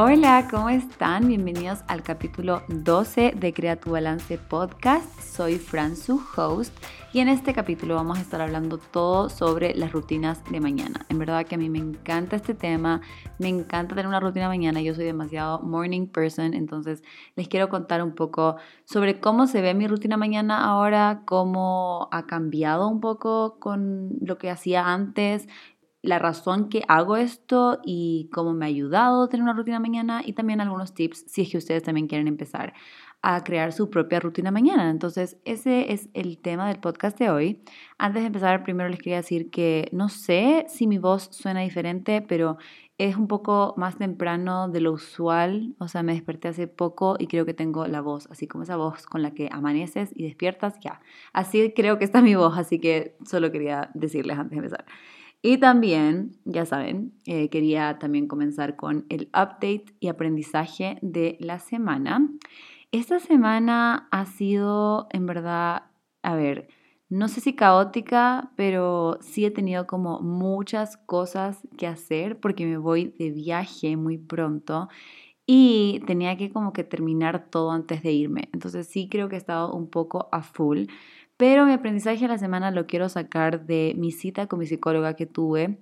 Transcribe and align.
Hola, 0.00 0.46
¿cómo 0.48 0.68
están? 0.68 1.26
Bienvenidos 1.26 1.80
al 1.88 2.04
capítulo 2.04 2.62
12 2.68 3.32
de 3.36 3.52
Crea 3.52 3.80
tu 3.80 3.90
Balance 3.90 4.38
Podcast. 4.38 5.20
Soy 5.20 5.56
Fran, 5.56 5.96
su 5.96 6.22
host, 6.36 6.72
y 7.12 7.18
en 7.18 7.26
este 7.26 7.52
capítulo 7.52 7.96
vamos 7.96 8.16
a 8.16 8.20
estar 8.20 8.40
hablando 8.40 8.78
todo 8.78 9.28
sobre 9.28 9.74
las 9.74 9.90
rutinas 9.90 10.44
de 10.52 10.60
mañana. 10.60 11.04
En 11.08 11.18
verdad 11.18 11.44
que 11.44 11.56
a 11.56 11.58
mí 11.58 11.68
me 11.68 11.80
encanta 11.80 12.36
este 12.36 12.54
tema, 12.54 13.00
me 13.40 13.48
encanta 13.48 13.96
tener 13.96 14.06
una 14.06 14.20
rutina 14.20 14.46
mañana, 14.46 14.80
yo 14.80 14.94
soy 14.94 15.04
demasiado 15.04 15.62
morning 15.62 16.06
person, 16.06 16.54
entonces 16.54 17.02
les 17.34 17.48
quiero 17.48 17.68
contar 17.68 18.00
un 18.00 18.14
poco 18.14 18.54
sobre 18.84 19.18
cómo 19.18 19.48
se 19.48 19.62
ve 19.62 19.74
mi 19.74 19.88
rutina 19.88 20.16
mañana 20.16 20.64
ahora, 20.64 21.22
cómo 21.24 22.08
ha 22.12 22.24
cambiado 22.24 22.86
un 22.86 23.00
poco 23.00 23.58
con 23.58 24.10
lo 24.20 24.38
que 24.38 24.48
hacía 24.48 24.92
antes, 24.92 25.48
la 26.02 26.18
razón 26.18 26.68
que 26.68 26.82
hago 26.88 27.16
esto 27.16 27.80
y 27.84 28.28
cómo 28.32 28.52
me 28.54 28.66
ha 28.66 28.68
ayudado 28.68 29.28
tener 29.28 29.42
una 29.42 29.52
rutina 29.52 29.80
mañana 29.80 30.22
y 30.24 30.32
también 30.32 30.60
algunos 30.60 30.94
tips 30.94 31.24
si 31.26 31.42
es 31.42 31.50
que 31.50 31.58
ustedes 31.58 31.82
también 31.82 32.06
quieren 32.06 32.28
empezar 32.28 32.72
a 33.20 33.42
crear 33.42 33.72
su 33.72 33.90
propia 33.90 34.20
rutina 34.20 34.50
mañana. 34.50 34.90
Entonces, 34.90 35.38
ese 35.44 35.92
es 35.92 36.08
el 36.14 36.38
tema 36.38 36.68
del 36.68 36.78
podcast 36.78 37.18
de 37.18 37.30
hoy. 37.30 37.62
Antes 37.98 38.22
de 38.22 38.28
empezar, 38.28 38.62
primero 38.62 38.88
les 38.88 38.98
quería 39.00 39.16
decir 39.16 39.50
que 39.50 39.88
no 39.92 40.08
sé 40.08 40.66
si 40.68 40.86
mi 40.86 40.98
voz 40.98 41.28
suena 41.32 41.60
diferente, 41.60 42.22
pero 42.22 42.58
es 42.96 43.16
un 43.16 43.26
poco 43.28 43.74
más 43.76 43.96
temprano 43.96 44.68
de 44.68 44.80
lo 44.80 44.92
usual. 44.92 45.74
O 45.78 45.88
sea, 45.88 46.02
me 46.04 46.12
desperté 46.12 46.48
hace 46.48 46.68
poco 46.68 47.16
y 47.18 47.26
creo 47.26 47.44
que 47.44 47.54
tengo 47.54 47.86
la 47.88 48.00
voz, 48.00 48.28
así 48.30 48.46
como 48.46 48.62
esa 48.62 48.76
voz 48.76 49.06
con 49.06 49.22
la 49.22 49.32
que 49.32 49.48
amaneces 49.50 50.10
y 50.14 50.24
despiertas, 50.24 50.78
ya. 50.80 51.00
Así 51.32 51.72
creo 51.74 51.98
que 51.98 52.04
está 52.04 52.22
mi 52.22 52.36
voz, 52.36 52.56
así 52.56 52.78
que 52.78 53.16
solo 53.24 53.50
quería 53.50 53.90
decirles 53.94 54.38
antes 54.38 54.50
de 54.50 54.56
empezar. 54.58 54.84
Y 55.42 55.58
también, 55.58 56.36
ya 56.44 56.66
saben, 56.66 57.12
eh, 57.24 57.48
quería 57.48 57.98
también 57.98 58.26
comenzar 58.26 58.74
con 58.76 59.06
el 59.08 59.28
update 59.28 59.84
y 60.00 60.08
aprendizaje 60.08 60.98
de 61.00 61.36
la 61.40 61.60
semana. 61.60 62.28
Esta 62.90 63.20
semana 63.20 64.08
ha 64.10 64.26
sido, 64.26 65.06
en 65.12 65.26
verdad, 65.26 65.84
a 66.22 66.34
ver, 66.34 66.68
no 67.08 67.28
sé 67.28 67.40
si 67.40 67.54
caótica, 67.54 68.50
pero 68.56 69.18
sí 69.20 69.44
he 69.44 69.50
tenido 69.50 69.86
como 69.86 70.20
muchas 70.20 70.96
cosas 70.96 71.60
que 71.78 71.86
hacer 71.86 72.38
porque 72.40 72.66
me 72.66 72.76
voy 72.76 73.14
de 73.18 73.30
viaje 73.30 73.96
muy 73.96 74.18
pronto 74.18 74.88
y 75.46 76.02
tenía 76.06 76.36
que 76.36 76.50
como 76.52 76.72
que 76.74 76.84
terminar 76.84 77.50
todo 77.50 77.70
antes 77.72 78.02
de 78.02 78.12
irme. 78.12 78.48
Entonces 78.52 78.86
sí 78.88 79.08
creo 79.10 79.28
que 79.28 79.36
he 79.36 79.38
estado 79.38 79.72
un 79.72 79.88
poco 79.88 80.28
a 80.32 80.42
full. 80.42 80.86
Pero 81.38 81.64
mi 81.64 81.72
aprendizaje 81.72 82.22
de 82.22 82.28
la 82.28 82.36
semana 82.36 82.72
lo 82.72 82.86
quiero 82.88 83.08
sacar 83.08 83.64
de 83.64 83.94
mi 83.96 84.10
cita 84.10 84.48
con 84.48 84.58
mi 84.58 84.66
psicóloga 84.66 85.14
que 85.14 85.24
tuve, 85.24 85.78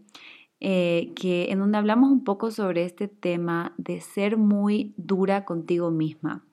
eh, 0.60 1.12
que, 1.16 1.50
en 1.50 1.58
donde 1.58 1.78
hablamos 1.78 2.10
un 2.10 2.24
poco 2.24 2.50
sobre 2.50 2.84
este 2.84 3.08
tema 3.08 3.74
de 3.78 4.02
ser 4.02 4.36
muy 4.36 4.92
dura 4.98 5.46
contigo 5.46 5.90
misma. 5.90 6.44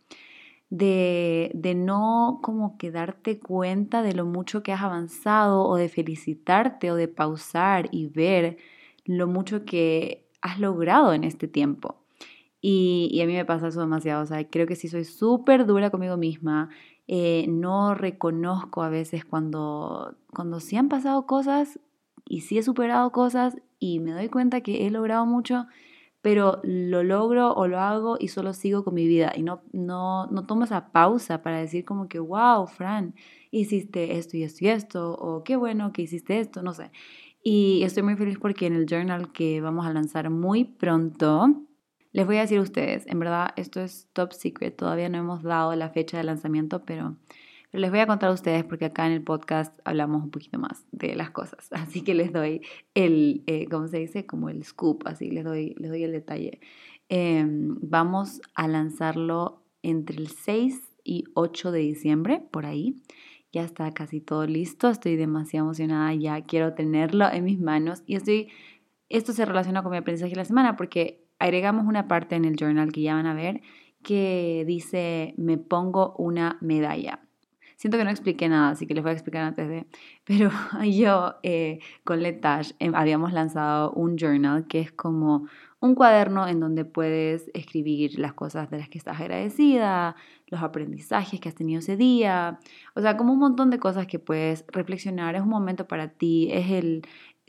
De, 0.69 1.51
de, 1.53 1.75
no 1.75 2.39
como 2.41 2.77
que 2.77 2.91
darte 2.91 3.39
cuenta 3.39 4.01
de 4.01 4.13
lo 4.13 4.25
mucho 4.25 4.63
que 4.63 4.71
has 4.71 4.81
avanzado 4.81 5.67
o 5.67 5.75
de 5.75 5.89
felicitarte 5.89 6.89
o 6.89 6.95
de 6.95 7.09
pausar 7.09 7.89
y 7.91 8.07
ver 8.07 8.57
lo 9.05 9.27
mucho 9.27 9.65
que 9.65 10.29
has 10.41 10.59
logrado 10.59 11.13
en 11.13 11.25
este 11.25 11.49
tiempo. 11.49 11.97
Y, 12.61 13.09
y 13.11 13.21
a 13.21 13.27
mí 13.27 13.33
me 13.33 13.43
pasa 13.43 13.67
eso 13.67 13.81
demasiado, 13.81 14.23
o 14.23 14.25
sea, 14.25 14.49
creo 14.49 14.65
que 14.65 14.77
sí 14.77 14.87
soy 14.87 15.03
súper 15.03 15.65
dura 15.65 15.89
conmigo 15.89 16.15
misma 16.15 16.69
eh, 17.07 17.45
no 17.49 17.95
reconozco 17.95 18.81
a 18.81 18.89
veces 18.89 19.25
cuando, 19.25 20.15
cuando 20.33 20.59
sí 20.59 20.77
han 20.77 20.89
pasado 20.89 21.25
cosas 21.25 21.79
y 22.25 22.41
sí 22.41 22.57
he 22.57 22.63
superado 22.63 23.11
cosas 23.11 23.57
y 23.79 23.99
me 23.99 24.11
doy 24.11 24.29
cuenta 24.29 24.61
que 24.61 24.85
he 24.87 24.91
logrado 24.91 25.25
mucho, 25.25 25.67
pero 26.21 26.61
lo 26.63 27.03
logro 27.03 27.53
o 27.53 27.67
lo 27.67 27.79
hago 27.79 28.15
y 28.17 28.29
solo 28.29 28.53
sigo 28.53 28.85
con 28.85 28.93
mi 28.93 29.07
vida 29.07 29.33
y 29.35 29.43
no, 29.43 29.61
no, 29.73 30.27
no 30.27 30.45
tomo 30.45 30.63
esa 30.63 30.92
pausa 30.93 31.42
para 31.42 31.59
decir 31.59 31.83
como 31.83 32.08
que, 32.08 32.19
wow, 32.19 32.65
Fran, 32.67 33.13
hiciste 33.52 34.17
esto 34.17 34.37
y 34.37 34.43
esto 34.43 34.63
y 34.63 34.69
esto, 34.69 35.13
o 35.13 35.43
qué 35.43 35.58
bueno 35.58 35.92
que 35.92 36.03
hiciste 36.03 36.39
esto, 36.39 36.63
no 36.63 36.73
sé. 36.73 36.92
Y 37.43 37.83
estoy 37.83 38.03
muy 38.03 38.15
feliz 38.15 38.37
porque 38.39 38.67
en 38.67 38.73
el 38.73 38.86
journal 38.86 39.33
que 39.33 39.59
vamos 39.59 39.86
a 39.86 39.92
lanzar 39.92 40.30
muy 40.30 40.63
pronto, 40.63 41.47
les 42.13 42.25
voy 42.25 42.37
a 42.37 42.41
decir 42.41 42.59
a 42.59 42.61
ustedes, 42.61 43.05
en 43.07 43.19
verdad 43.19 43.49
esto 43.55 43.81
es 43.81 44.07
top 44.13 44.33
secret, 44.33 44.75
todavía 44.75 45.09
no 45.09 45.17
hemos 45.17 45.43
dado 45.43 45.75
la 45.75 45.89
fecha 45.89 46.17
de 46.17 46.23
lanzamiento, 46.23 46.85
pero, 46.85 47.17
les 47.73 47.89
voy 47.89 48.01
a 48.01 48.05
contar 48.05 48.29
a 48.29 48.33
ustedes 48.33 48.63
porque 48.63 48.85
acá 48.85 49.07
en 49.07 49.13
el 49.13 49.23
podcast 49.23 49.75
hablamos 49.83 50.23
un 50.23 50.29
poquito 50.29 50.59
más 50.59 50.85
de 50.91 51.15
las 51.15 51.31
cosas, 51.31 51.67
así 51.71 52.03
que 52.03 52.13
les 52.13 52.31
doy 52.31 52.61
el, 52.93 53.43
eh, 53.47 53.67
¿cómo 53.69 53.87
se 53.87 53.97
dice? 53.97 54.27
Como 54.27 54.49
el 54.49 54.63
scoop, 54.63 55.07
así 55.07 55.31
les 55.31 55.43
doy, 55.43 55.73
les 55.79 55.89
doy 55.89 56.03
el 56.03 56.11
detalle. 56.11 56.59
Em, 57.09 57.77
vamos 57.81 58.41
a 58.53 58.67
lanzarlo 58.67 59.63
entre 59.81 60.17
el 60.17 60.27
6 60.27 60.81
y 61.03 61.25
8 61.33 61.71
de 61.71 61.80
diciembre, 61.80 62.41
por 62.51 62.65
ahí. 62.65 63.01
Ya 63.51 63.63
está 63.63 63.91
casi 63.91 64.21
todo 64.21 64.45
listo, 64.45 64.89
estoy 64.89 65.15
demasiado 65.15 65.65
emocionada, 65.65 66.13
ya 66.13 66.41
quiero 66.43 66.73
tenerlo 66.73 67.30
en 67.31 67.43
mis 67.43 67.59
manos 67.59 68.03
y 68.05 68.15
estoy, 68.15 68.49
esto 69.09 69.33
se 69.33 69.45
relaciona 69.45 69.83
con 69.83 69.91
mi 69.91 69.97
aprendizaje 69.97 70.31
de 70.31 70.37
la 70.37 70.45
semana 70.45 70.75
porque 70.75 71.23
agregamos 71.43 71.86
una 71.86 72.08
parte 72.08 72.36
en 72.36 72.45
el 72.45 72.55
journal 72.55 72.92
que 72.92 73.02
ya 73.02 73.15
van 73.15 73.27
a 73.27 73.33
ver 73.33 73.61
que 74.04 74.64
dice 74.67 75.33
me 75.37 75.58
pongo 75.58 76.15
una 76.17 76.58
medalla. 76.61 77.20
Siento 77.76 77.98
que 77.98 78.05
no 78.05 78.11
expliqué 78.11 78.48
nada, 78.48 78.70
así 78.70 78.87
que 78.87 78.93
les 78.93 79.04
voy 79.04 79.09
a 79.09 79.14
explicar 79.14 79.43
antes 79.43 79.67
de... 79.67 79.86
Pero 80.23 80.52
yo 80.86 81.36
eh, 81.43 81.80
con 82.04 82.21
Letage 82.21 82.76
em, 82.80 82.95
habíamos 82.95 83.33
lanzado 83.33 83.92
un 83.92 84.17
journal 84.17 84.67
que 84.67 84.80
es 84.80 84.92
como 84.92 85.48
un 85.81 85.95
cuaderno 85.95 86.48
en 86.48 86.61
donde 86.61 86.86
puedes 86.86 87.52
escribir 87.54 88.17
las 88.17 88.33
cosas 88.33 88.70
de 88.70 88.77
las 88.77 88.87
que 88.87 88.98
estás 88.98 89.20
agradecida, 89.20 90.15
los 90.48 90.64
aprendizajes 90.64 91.42
que 91.42 91.49
has 91.49 91.55
tenido 91.55 91.80
ese 91.80 91.98
día, 91.98 92.58
o 92.95 93.02
sea, 93.02 93.17
como 93.17 93.33
un 93.33 93.39
montón 93.39 93.70
de 93.70 93.80
cosas 93.80 94.08
que 94.08 94.17
puedes 94.17 94.64
reflexionar. 94.71 95.36
Es 95.36 95.42
un 95.42 95.49
momento 95.49 95.86
para 95.86 96.08
ti, 96.08 96.48
es 96.54 96.71
el, 96.71 97.02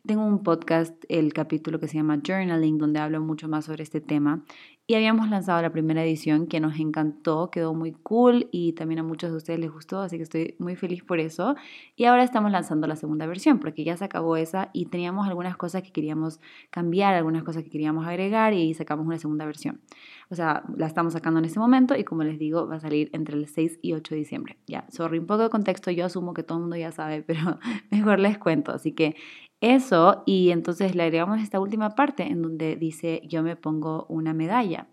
tengo 0.07 0.23
un 0.27 0.43
podcast, 0.43 1.03
el 1.09 1.33
capítulo 1.33 1.81
que 1.81 1.89
se 1.89 1.97
llama 1.97 2.21
Journaling, 2.23 2.77
donde 2.77 3.01
hablo 3.01 3.23
mucho 3.23 3.49
más 3.49 3.65
sobre 3.65 3.83
este 3.83 4.03
tema. 4.03 4.45
Y 4.87 4.97
habíamos 4.97 5.31
lanzado 5.31 5.63
la 5.63 5.73
primera 5.73 6.05
edición 6.05 6.47
que 6.47 6.61
nos 6.61 6.79
encantó, 6.79 7.51
quedó 7.51 7.73
muy 7.73 7.93
cool 7.93 8.51
y 8.53 8.75
también 8.75 8.99
a 8.99 9.03
muchos 9.03 9.31
de 9.31 9.39
ustedes 9.39 9.59
les 9.59 9.73
gustó, 9.73 10.01
así 10.01 10.19
que 10.19 10.25
estoy 10.25 10.57
muy 10.59 10.77
feliz 10.77 11.03
por 11.03 11.21
eso. 11.21 11.55
Y 11.97 12.05
ahora 12.05 12.23
estamos 12.23 12.53
lanzando 12.53 12.87
la 12.87 12.97
segunda 12.97 13.27
versión 13.27 13.61
porque 13.61 13.83
ya 13.83 13.97
se 13.97 14.05
acabó 14.05 14.37
esa 14.37 14.69
y 14.75 14.87
teníamos 14.87 15.27
algunas 15.27 15.57
cosas 15.57 15.83
que 15.83 15.91
queríamos 15.91 16.39
cambiar, 16.69 17.15
algunas 17.15 17.45
cosas 17.45 17.63
que 17.63 17.71
queríamos 17.71 18.07
agregar 18.07 18.53
y 18.53 18.75
sacamos 18.75 19.07
una 19.07 19.19
segunda 19.19 19.47
versión. 19.47 19.81
O 20.29 20.35
sea, 20.35 20.65
la 20.77 20.87
estamos 20.87 21.15
sacando 21.15 21.39
en 21.39 21.47
este 21.47 21.61
momento 21.61 21.97
y 21.97 22.05
como 22.05 22.23
les 22.23 22.39
digo, 22.39 22.69
va 22.69 22.77
a 22.77 22.81
salir 22.81 23.09
entre 23.15 23.37
el 23.37 23.47
6 23.47 23.79
y 23.81 23.95
8 23.95 24.15
de 24.15 24.19
diciembre. 24.19 24.59
Ya, 24.67 24.85
sorry, 24.91 25.19
un 25.19 25.27
poco 25.27 25.45
de 25.45 25.49
contexto, 25.49 25.93
yo 25.93 26.05
asumo 26.05 26.35
que 26.35 26.43
todo 26.43 26.59
el 26.59 26.63
mundo 26.63 26.77
ya 26.77 26.93
sabe, 26.93 27.23
pero 27.27 27.59
mejor 27.91 28.21
les 28.21 28.37
cuento. 28.37 28.71
Así 28.71 28.93
que 28.93 29.17
eso 29.73 30.23
y 30.27 30.51
entonces 30.51 30.95
le 30.95 31.05
agregamos 31.05 31.41
esta 31.41 31.61
última 31.61 31.91
parte 31.91 32.25
en 32.25 32.43
donde 32.43 32.77
dice 32.77 33.23
yo 33.25 33.43
me 33.43 33.57
pongo 33.57 34.07
una 34.09 34.35
medalla. 34.35 34.89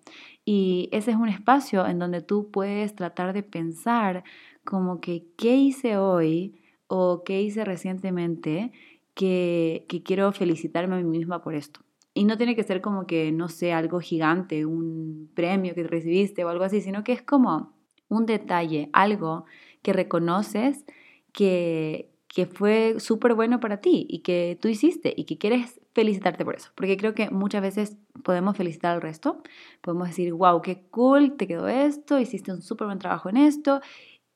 Y 0.46 0.90
ese 0.92 1.12
es 1.12 1.18
un 1.18 1.30
espacio 1.30 1.86
en 1.86 2.00
donde 2.00 2.22
tú 2.22 2.50
puedes 2.52 2.96
tratar 2.96 3.34
de 3.34 3.44
pensar 3.44 4.24
como 4.64 5.02
que 5.02 5.28
qué 5.38 5.56
hice 5.56 5.98
hoy 5.98 6.62
o 6.88 7.24
qué 7.24 7.42
hice 7.42 7.64
recientemente 7.66 8.72
que, 9.14 9.86
que 9.88 10.04
quiero 10.04 10.32
felicitarme 10.32 10.96
a 10.96 10.98
mí 11.00 11.04
misma 11.04 11.42
por 11.42 11.56
esto. 11.56 11.82
Y 12.14 12.26
no 12.26 12.38
tiene 12.38 12.56
que 12.56 12.64
ser 12.64 12.82
como 12.82 13.08
que, 13.08 13.32
no 13.32 13.48
sé, 13.48 13.72
algo 13.72 14.00
gigante, 14.00 14.66
un 14.66 15.32
premio 15.34 15.74
que 15.74 15.84
recibiste 15.84 16.44
o 16.44 16.50
algo 16.50 16.64
así, 16.66 16.82
sino 16.82 17.04
que 17.04 17.14
es 17.14 17.22
como 17.22 17.74
un 18.10 18.26
detalle, 18.26 18.90
algo 18.92 19.46
que 19.82 19.94
reconoces 19.94 20.86
que, 21.32 22.11
que 22.34 22.46
fue 22.46 22.96
súper 23.00 23.34
bueno 23.34 23.60
para 23.60 23.82
ti 23.82 24.06
y 24.10 24.20
que 24.20 24.58
tú 24.62 24.70
hiciste 24.70 25.14
y 25.16 25.26
que 25.26 25.38
quieres 25.38 25.82
felicitarte 25.94 26.46
por 26.46 26.56
eso. 26.56 26.70
Porque 26.76 26.96
creo 26.96 27.14
que 27.14 27.30
muchas 27.30 27.62
veces 27.62 27.98
podemos 28.24 28.56
felicitar 28.56 28.94
al 28.94 29.02
resto, 29.02 29.42
podemos 29.82 30.08
decir, 30.08 30.34
wow, 30.34 30.62
qué 30.62 30.84
cool, 30.90 31.36
te 31.36 31.48
quedó 31.48 31.68
esto, 31.68 32.20
hiciste 32.20 32.52
un 32.54 32.62
súper 32.62 32.88
buen 32.88 33.00
trabajo 33.00 33.30
en 33.30 33.38
esto 33.38 33.82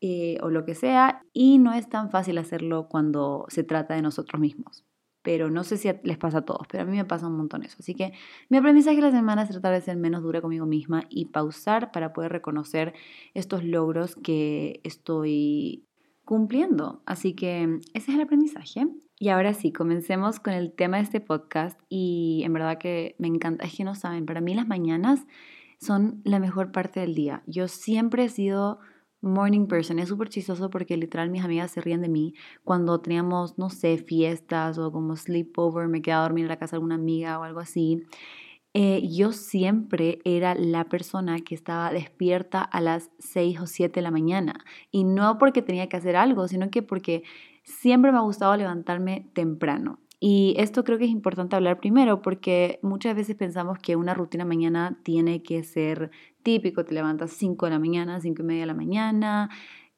eh, 0.02 0.38
o 0.42 0.50
lo 0.50 0.66
que 0.66 0.76
sea, 0.76 1.24
y 1.32 1.58
no 1.58 1.74
es 1.74 1.88
tan 1.90 2.12
fácil 2.12 2.38
hacerlo 2.38 2.88
cuando 2.90 3.46
se 3.48 3.64
trata 3.64 3.96
de 3.96 4.02
nosotros 4.02 4.42
mismos. 4.42 4.84
Pero 5.22 5.50
no 5.50 5.64
sé 5.64 5.78
si 5.78 5.90
les 6.04 6.18
pasa 6.18 6.40
a 6.40 6.46
todos, 6.46 6.68
pero 6.70 6.84
a 6.84 6.86
mí 6.86 6.96
me 6.98 7.06
pasa 7.06 7.28
un 7.28 7.38
montón 7.38 7.64
eso. 7.64 7.78
Así 7.80 7.96
que 7.96 8.12
mi 8.50 8.58
aprendizaje 8.58 8.98
de 8.98 9.02
la 9.04 9.12
semana 9.12 9.44
es 9.44 9.50
tratar 9.50 9.74
de 9.74 9.82
ser 9.82 9.98
menos 9.98 10.22
dura 10.22 10.42
conmigo 10.42 10.66
misma 10.68 11.06
y 11.10 11.26
pausar 11.28 11.92
para 11.92 12.14
poder 12.14 12.32
reconocer 12.32 12.94
estos 13.34 13.64
logros 13.64 14.16
que 14.16 14.82
estoy 14.84 15.86
cumpliendo. 16.26 17.02
Así 17.06 17.34
que 17.34 17.80
ese 17.94 18.12
es 18.12 18.16
el 18.18 18.22
aprendizaje. 18.22 18.88
Y 19.18 19.30
ahora 19.30 19.54
sí, 19.54 19.72
comencemos 19.72 20.40
con 20.40 20.54
el 20.54 20.74
tema 20.74 20.98
de 20.98 21.04
este 21.04 21.22
podcast 21.22 21.80
y 21.88 22.42
en 22.44 22.52
verdad 22.52 22.78
que 22.78 23.16
me 23.18 23.28
encanta, 23.28 23.64
es 23.64 23.76
que 23.76 23.86
no 23.86 23.96
saben, 23.96 24.26
para 24.26 24.42
mí 24.42 24.54
las 24.54 24.68
mañanas 24.68 25.26
son 25.80 26.22
la 26.26 26.40
mejor 26.40 26.74
parte 26.74 27.00
del 27.00 27.16
día. 27.16 27.42
Yo 27.48 27.70
siempre 27.70 28.26
he 28.26 28.30
sido 28.30 28.80
morning 29.22 29.68
person, 29.68 30.00
es 30.00 30.10
súper 30.10 30.30
chistoso 30.30 30.70
porque 30.70 30.98
literal 30.98 31.30
mis 31.30 31.44
amigas 31.44 31.72
se 31.72 31.82
ríen 31.82 32.02
de 32.02 32.10
mí 32.10 32.34
cuando 32.64 33.00
teníamos, 33.00 33.58
no 33.58 33.70
sé, 33.70 33.98
fiestas 33.98 34.78
o 34.78 34.92
como 34.92 35.16
sleepover, 35.16 35.88
me 35.88 36.02
quedaba 36.02 36.26
a 36.26 36.28
dormir 36.28 36.46
en 36.46 36.50
la 36.50 36.60
casa 36.60 36.72
de 36.72 36.78
alguna 36.78 36.96
amiga 36.96 37.40
o 37.40 37.44
algo 37.44 37.62
así. 37.62 38.04
Eh, 38.78 39.08
yo 39.08 39.32
siempre 39.32 40.20
era 40.26 40.54
la 40.54 40.84
persona 40.90 41.40
que 41.40 41.56
estaba 41.56 41.92
despierta 41.92 42.62
a 42.62 42.82
las 42.82 43.10
6 43.20 43.62
o 43.62 43.68
7 43.68 43.94
de 43.94 44.02
la 44.02 44.12
mañana. 44.12 44.66
Y 44.92 45.06
no 45.06 45.38
porque 45.38 45.62
tenía 45.62 45.88
que 45.88 45.96
hacer 45.96 46.18
algo, 46.18 46.50
sino 46.50 46.70
que 46.70 46.82
porque 46.82 47.24
siempre 47.64 48.12
me 48.12 48.18
ha 48.18 48.22
gustado 48.22 48.54
levantarme 48.58 49.30
temprano. 49.32 50.00
Y 50.20 50.56
esto 50.58 50.84
creo 50.84 50.98
que 50.98 51.06
es 51.06 51.12
importante 51.12 51.56
hablar 51.56 51.80
primero 51.80 52.22
porque 52.22 52.80
muchas 52.82 53.16
veces 53.16 53.38
pensamos 53.38 53.80
que 53.80 53.96
una 53.96 54.14
rutina 54.14 54.44
mañana 54.44 55.00
tiene 55.04 55.42
que 55.42 55.64
ser 55.64 56.12
típico, 56.44 56.84
te 56.84 56.96
levantas 56.96 57.32
5 57.32 57.68
de 57.68 57.72
la 57.72 57.80
mañana, 57.80 58.20
5 58.20 58.42
y 58.42 58.46
media 58.46 58.62
de 58.64 58.68
la 58.68 58.74
mañana, 58.74 59.50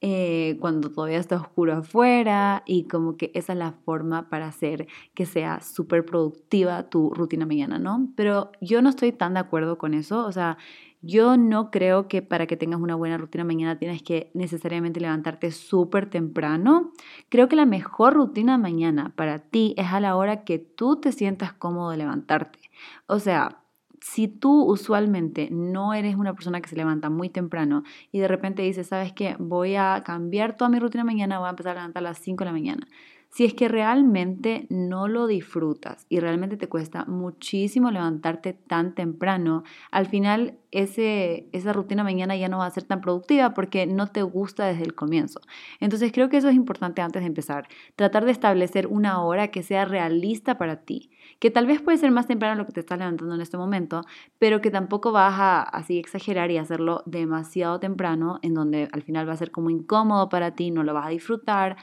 eh, 0.02 0.58
cuando 0.60 0.92
todavía 0.92 1.18
está 1.18 1.38
oscuro 1.38 1.74
afuera 1.74 2.62
y 2.66 2.84
como 2.84 3.18
que 3.18 3.32
esa 3.34 3.54
es 3.54 3.60
la 3.60 3.72
forma 3.72 4.30
para 4.30 4.48
hacer 4.48 4.88
que 5.16 5.26
sea 5.26 5.60
súper 5.62 6.06
productiva 6.06 6.90
tu 6.90 7.10
rutina 7.10 7.46
mañana, 7.46 7.80
¿no? 7.80 8.10
Pero 8.16 8.52
yo 8.62 8.82
no 8.82 8.90
estoy 8.90 9.12
tan 9.12 9.34
de 9.34 9.40
acuerdo 9.40 9.78
con 9.78 9.94
eso, 9.96 10.26
o 10.26 10.32
sea, 10.32 10.58
yo 11.02 11.38
no 11.38 11.72
creo 11.72 12.08
que 12.08 12.22
para 12.22 12.48
que 12.48 12.58
tengas 12.58 12.80
una 12.80 12.96
buena 12.96 13.18
rutina 13.18 13.44
mañana 13.44 13.78
tienes 13.78 14.02
que 14.04 14.32
necesariamente 14.34 15.00
levantarte 15.00 15.52
súper 15.52 16.10
temprano. 16.10 16.92
Creo 17.30 17.48
que 17.48 17.56
la 17.56 17.66
mejor 17.66 18.16
rutina 18.16 18.58
mañana 18.58 19.14
para 19.16 19.40
ti 19.40 19.74
es 19.78 19.88
a 19.88 20.00
la 20.00 20.16
hora 20.16 20.44
que 20.44 20.58
tú 20.60 21.00
te 21.00 21.12
sientas 21.12 21.54
cómodo 21.54 21.96
levantarte. 21.96 22.60
O 23.06 23.20
sea, 23.20 23.62
si 24.14 24.30
tú 24.30 24.64
usualmente 24.64 25.50
no 25.52 25.94
eres 25.94 26.16
una 26.16 26.34
persona 26.34 26.62
que 26.62 26.70
se 26.70 26.78
levanta 26.78 27.10
muy 27.10 27.30
temprano 27.30 27.84
y 28.10 28.20
de 28.20 28.30
repente 28.30 28.62
dices, 28.62 28.88
¿sabes 28.88 29.12
qué? 29.12 29.36
Voy 29.38 29.76
a 29.76 30.02
cambiar 30.06 30.56
toda 30.56 30.70
mi 30.70 30.80
rutina 30.80 31.04
mañana, 31.04 31.40
voy 31.40 31.48
a 31.48 31.50
empezar 31.50 31.72
a 31.72 31.82
levantar 31.82 32.02
a 32.02 32.10
las 32.10 32.20
5 32.20 32.44
de 32.44 32.46
la 32.46 32.54
mañana. 32.54 32.88
Si 33.30 33.44
es 33.44 33.54
que 33.54 33.68
realmente 33.68 34.66
no 34.70 35.10
lo 35.10 35.28
disfrutas 35.28 36.06
y 36.08 36.22
realmente 36.22 36.56
te 36.56 36.70
cuesta 36.70 37.04
muchísimo 37.06 37.92
levantarte 37.92 38.54
tan 38.54 38.96
temprano, 38.96 39.64
al 39.92 40.06
final 40.08 40.58
ese, 40.72 41.50
esa 41.52 41.74
rutina 41.74 42.06
mañana 42.06 42.38
ya 42.38 42.48
no 42.48 42.60
va 42.60 42.66
a 42.66 42.72
ser 42.72 42.84
tan 42.84 43.02
productiva 43.02 43.54
porque 43.54 43.86
no 43.86 44.08
te 44.08 44.22
gusta 44.22 44.66
desde 44.68 44.84
el 44.84 44.96
comienzo. 44.96 45.42
Entonces 45.82 46.14
creo 46.14 46.30
que 46.30 46.38
eso 46.38 46.48
es 46.48 46.56
importante 46.56 47.02
antes 47.02 47.22
de 47.22 47.28
empezar. 47.28 47.68
Tratar 47.98 48.24
de 48.24 48.32
establecer 48.32 48.88
una 48.88 49.22
hora 49.22 49.50
que 49.50 49.64
sea 49.64 49.84
realista 49.84 50.58
para 50.58 50.78
ti, 50.78 51.12
que 51.40 51.52
tal 51.52 51.68
vez 51.68 51.82
puede 51.82 51.98
ser 51.98 52.12
más 52.12 52.28
temprano 52.28 52.56
lo 52.56 52.66
que 52.66 52.72
te 52.72 52.80
estás 52.80 52.98
levantando 52.98 53.36
en 53.36 53.42
este 53.42 53.58
momento, 53.58 54.02
pero 54.40 54.62
que 54.62 54.72
tampoco 54.72 55.12
vas 55.12 55.40
a 55.40 55.62
así 55.62 56.00
exagerar 56.00 56.52
y 56.52 56.58
hacerlo 56.58 57.04
demasiado 57.06 57.80
temprano, 57.80 58.40
en 58.42 58.54
donde 58.54 58.88
al 58.92 59.04
final 59.04 59.28
va 59.28 59.34
a 59.34 59.38
ser 59.38 59.52
como 59.52 59.70
incómodo 59.70 60.30
para 60.30 60.56
ti, 60.56 60.72
no 60.72 60.84
lo 60.84 60.94
vas 60.94 61.08
a 61.08 61.10
disfrutar 61.10 61.78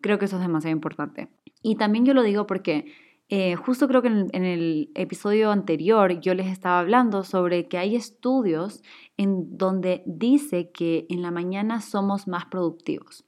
Creo 0.00 0.18
que 0.18 0.26
eso 0.26 0.36
es 0.36 0.42
demasiado 0.42 0.72
importante. 0.72 1.28
Y 1.62 1.76
también 1.76 2.04
yo 2.04 2.14
lo 2.14 2.22
digo 2.22 2.46
porque 2.46 2.92
eh, 3.28 3.56
justo 3.56 3.88
creo 3.88 4.02
que 4.02 4.08
en, 4.08 4.28
en, 4.32 4.44
el 4.44 4.90
episodio 4.94 5.50
anterior 5.50 6.20
yo 6.20 6.34
les 6.34 6.46
estaba 6.46 6.78
hablando 6.78 7.24
sobre 7.24 7.66
que 7.66 7.78
hay 7.78 7.96
estudios 7.96 8.82
en 9.16 9.56
donde 9.58 10.04
dice 10.06 10.70
que 10.70 11.06
en 11.08 11.22
la 11.22 11.32
mañana 11.32 11.80
somos 11.80 12.28
más 12.28 12.46
productivos. 12.46 13.25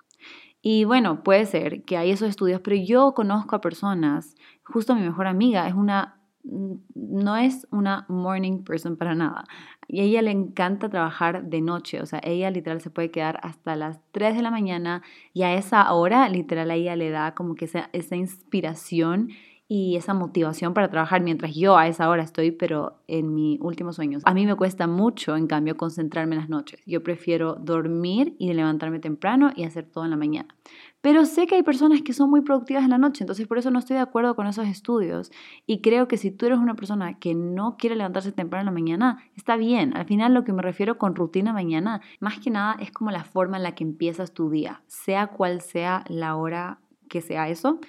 Y 0.71 0.85
bueno, 0.85 1.23
puede 1.23 1.47
ser 1.47 1.83
que 1.85 1.97
hay 1.97 2.11
esos 2.11 2.29
estudios, 2.29 2.61
pero 2.61 2.77
yo 2.77 3.15
conozco 3.15 3.57
a 3.57 3.63
personas, 3.63 4.35
justo 4.65 4.95
mi 4.95 5.01
mejor 5.01 5.27
amiga 5.27 5.67
es 5.67 5.73
una 5.73 6.21
no 6.45 7.37
es 7.39 7.67
una 7.71 8.05
morning 8.09 8.65
person 8.65 8.99
para 8.99 9.15
nada. 9.15 9.45
Y 9.87 10.01
a 10.01 10.03
ella 10.03 10.21
le 10.21 10.31
encanta 10.31 10.91
trabajar 10.91 11.45
de 11.45 11.63
noche, 11.63 12.03
o 12.03 12.07
sea, 12.07 12.21
ella 12.23 12.51
literal 12.51 12.83
se 12.83 12.91
puede 12.91 13.11
quedar 13.11 13.41
hasta 13.43 13.77
las 13.77 13.99
3 14.13 14.37
de 14.37 14.43
la 14.43 14.51
mañana 14.51 15.03
y 15.33 15.43
a 15.43 15.55
esa 15.55 15.91
hora 15.91 16.29
literal 16.29 16.71
a 16.71 16.75
ella 16.75 16.97
le 16.97 17.09
da 17.09 17.35
como 17.35 17.55
que 17.55 17.65
esa, 17.65 17.89
esa 17.95 18.17
inspiración 18.17 19.31
y 19.71 19.97
esa 19.97 20.15
motivación 20.15 20.73
para 20.73 20.89
trabajar 20.89 21.21
mientras 21.21 21.55
yo 21.55 21.77
a 21.77 21.89
esa 21.89 22.09
hora 22.09 22.23
estoy, 22.23 22.53
pero 22.53 23.03
en 23.07 23.35
mis 23.35 23.61
últimos 23.61 23.97
sueños. 23.97 24.23
A 24.25 24.33
mí 24.33 24.47
me 24.47 24.55
cuesta 24.55 24.87
mucho, 24.87 25.37
en 25.37 25.47
cambio, 25.47 25.77
concentrarme 25.77 26.37
en 26.37 26.41
las 26.41 26.49
noches. 26.49 26.81
Yo 26.87 27.03
prefiero 27.03 27.55
dormir 27.55 28.35
y 28.39 28.51
levantarme 28.55 28.99
temprano 28.99 29.51
y 29.55 29.65
hacer 29.65 29.85
todo 29.85 30.05
en 30.05 30.11
la 30.11 30.17
mañana. 30.17 30.57
Pero 31.03 31.27
sé 31.27 31.47
que 31.47 31.55
hay 31.55 31.63
personas 31.63 32.01
que 32.01 32.15
son 32.15 32.31
muy 32.31 32.41
productivas 32.41 32.83
en 32.83 32.91
la 32.91 32.99
noche, 32.99 33.23
entonces 33.23 33.47
por 33.47 33.59
eso 33.59 33.71
no 33.71 33.79
estoy 33.79 33.97
de 33.97 34.03
acuerdo 34.03 34.35
con 34.35 34.47
esos 34.47 34.67
estudios. 34.67 35.31
Y 35.67 35.83
creo 35.83 36.09
que 36.09 36.17
si 36.17 36.31
tú 36.31 36.47
eres 36.47 36.59
una 36.59 36.75
persona 36.75 37.19
que 37.19 37.35
no 37.35 37.77
quiere 37.77 37.95
levantarse 37.95 38.33
temprano 38.33 38.63
en 38.63 38.67
la 38.67 38.81
mañana, 38.81 39.23
está 39.37 39.57
bien. 39.57 39.95
Al 39.95 40.07
final 40.07 40.33
lo 40.33 40.45
que 40.45 40.55
me 40.55 40.63
refiero 40.63 40.97
con 40.97 41.15
rutina 41.15 41.53
mañana, 41.53 42.01
más 42.21 42.39
que 42.41 42.51
nada 42.51 42.77
es 42.81 42.91
como 42.91 43.11
la 43.11 43.25
forma 43.25 43.59
en 43.59 43.65
la 43.65 43.75
que 43.75 43.85
empiezas 43.85 44.33
tu 44.33 44.49
día, 44.49 44.83
sea 44.87 45.27
cual 45.27 45.61
sea 45.61 46.05
la 46.09 46.37
hora 46.37 46.81
que 47.09 47.21
sea 47.21 47.49
eso, 47.49 47.81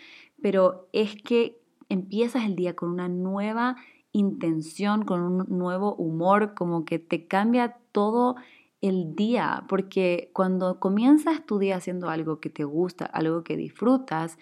pero 0.42 0.88
es 0.94 1.16
que 1.16 1.58
empiezas 1.89 2.45
el 2.45 2.56
día 2.56 2.75
con 2.75 2.89
una 2.89 3.09
nueva 3.09 3.75
intención, 4.12 5.03
con 5.03 5.21
un 5.21 5.45
nuevo 5.50 5.95
humor, 5.95 6.53
como 6.53 6.86
que 6.86 7.00
te 7.00 7.27
cambia 7.27 7.77
todo 7.91 8.36
el 8.81 9.15
día, 9.15 9.65
porque 9.68 10.31
cuando 10.33 10.80
comienzas 10.80 11.45
tu 11.45 11.59
día 11.59 11.75
haciendo 11.75 12.09
algo 12.09 12.39
que 12.39 12.50
te 12.50 12.63
gusta, 12.63 13.06
algo 13.06 13.44
que 13.44 13.57
disfrutas, 13.57 14.38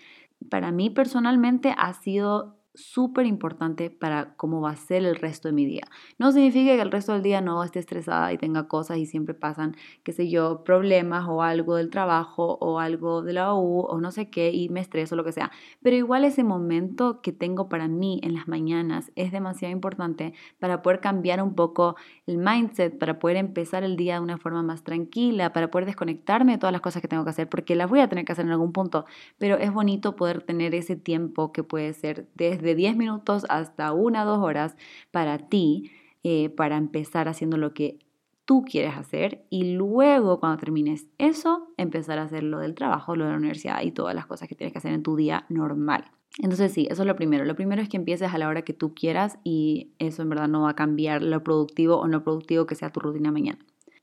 para 0.50 0.72
mí 0.72 0.90
personalmente 0.90 1.74
ha 1.78 1.94
sido 1.94 2.57
súper 2.78 3.26
importante 3.26 3.90
para 3.90 4.36
cómo 4.36 4.62
va 4.62 4.72
a 4.72 4.76
ser 4.76 5.04
el 5.04 5.16
resto 5.16 5.48
de 5.48 5.54
mi 5.54 5.66
día. 5.66 5.84
No 6.18 6.32
significa 6.32 6.76
que 6.76 6.82
el 6.82 6.92
resto 6.92 7.14
del 7.14 7.24
día 7.24 7.42
no 7.42 7.64
esté 7.64 7.80
estresada 7.80 8.32
y 8.32 8.38
tenga 8.38 8.68
cosas 8.68 8.98
y 8.98 9.06
siempre 9.06 9.34
pasan, 9.34 9.76
qué 10.04 10.14
sé 10.14 10.30
yo, 10.30 10.64
problemas 10.64 11.26
o 11.28 11.42
algo 11.42 11.76
del 11.76 11.90
trabajo 11.90 12.58
o 12.62 12.80
algo 12.80 13.22
de 13.22 13.34
la 13.34 13.54
U 13.54 13.82
o 13.82 14.00
no 14.00 14.12
sé 14.12 14.30
qué 14.30 14.52
y 14.52 14.70
me 14.70 14.80
estreso 14.80 15.16
o 15.16 15.18
lo 15.18 15.24
que 15.24 15.32
sea. 15.32 15.52
Pero 15.82 15.96
igual 15.96 16.24
ese 16.24 16.44
momento 16.44 17.22
que 17.22 17.32
tengo 17.32 17.70
para 17.70 17.88
mí 17.88 18.20
en 18.24 18.34
las 18.34 18.48
mañanas 18.48 19.12
es 19.16 19.32
demasiado 19.32 19.72
importante 19.72 20.34
para 20.60 20.82
poder 20.82 21.00
cambiar 21.00 21.42
un 21.42 21.56
poco 21.56 21.96
el 22.26 22.38
mindset, 22.38 22.98
para 22.98 23.20
poder 23.20 23.38
empezar 23.38 23.84
el 23.84 23.98
día 23.98 24.16
de 24.16 24.22
una 24.22 24.38
forma 24.38 24.64
más 24.64 24.84
tranquila, 24.84 25.54
para 25.54 25.72
poder 25.72 25.86
desconectarme 25.86 26.54
de 26.54 26.58
todas 26.58 26.74
las 26.74 26.82
cosas 26.82 27.02
que 27.02 27.08
tengo 27.08 27.24
que 27.24 27.32
hacer, 27.32 27.50
porque 27.50 27.76
las 27.76 27.90
voy 27.90 28.00
a 28.00 28.08
tener 28.08 28.26
que 28.26 28.32
hacer 28.32 28.46
en 28.46 28.52
algún 28.52 28.72
punto, 28.72 29.06
pero 29.38 29.58
es 29.58 29.74
bonito 29.74 30.16
poder 30.16 30.44
tener 30.44 30.76
ese 30.76 30.96
tiempo 30.96 31.52
que 31.52 31.64
puede 31.64 31.94
ser 31.94 32.28
desde 32.36 32.67
de 32.68 32.76
10 32.76 32.98
minutos 32.98 33.46
hasta 33.50 33.94
una 33.94 34.24
o 34.24 34.28
dos 34.28 34.40
horas 34.40 34.76
para 35.12 35.38
ti, 35.38 35.92
eh, 36.24 36.50
para 36.50 36.78
empezar 36.78 37.28
haciendo 37.28 37.58
lo 37.58 37.74
que 37.74 38.00
tú 38.46 38.64
quieres 38.64 38.96
hacer 38.96 39.46
y 39.50 39.74
luego 39.74 40.40
cuando 40.40 40.58
termines 40.58 41.08
eso, 41.18 41.68
empezar 41.78 42.20
a 42.20 42.24
hacer 42.24 42.44
lo 42.44 42.60
del 42.60 42.76
trabajo, 42.76 43.16
lo 43.16 43.26
de 43.26 43.32
la 43.32 43.38
universidad 43.38 43.82
y 43.82 43.92
todas 43.92 44.16
las 44.16 44.26
cosas 44.26 44.48
que 44.48 44.56
tienes 44.56 44.72
que 44.72 44.80
hacer 44.80 44.94
en 44.94 45.04
tu 45.04 45.16
día 45.16 45.46
normal. 45.50 46.06
Entonces 46.40 46.72
sí, 46.72 46.88
eso 46.90 47.02
es 47.02 47.08
lo 47.08 47.16
primero. 47.16 47.46
Lo 47.46 47.56
primero 47.56 47.82
es 47.82 47.90
que 47.90 47.98
empieces 47.98 48.34
a 48.34 48.38
la 48.38 48.48
hora 48.48 48.62
que 48.62 48.74
tú 48.74 48.94
quieras 48.94 49.40
y 49.44 49.92
eso 50.00 50.22
en 50.22 50.30
verdad 50.30 50.48
no 50.48 50.62
va 50.62 50.72
a 50.72 50.76
cambiar 50.76 51.24
lo 51.24 51.44
productivo 51.44 51.98
o 51.98 52.08
no 52.08 52.24
productivo 52.24 52.66
que 52.66 52.76
sea 52.76 52.92
tu 52.92 53.00
rutina 53.00 53.32
mañana. 53.32 53.60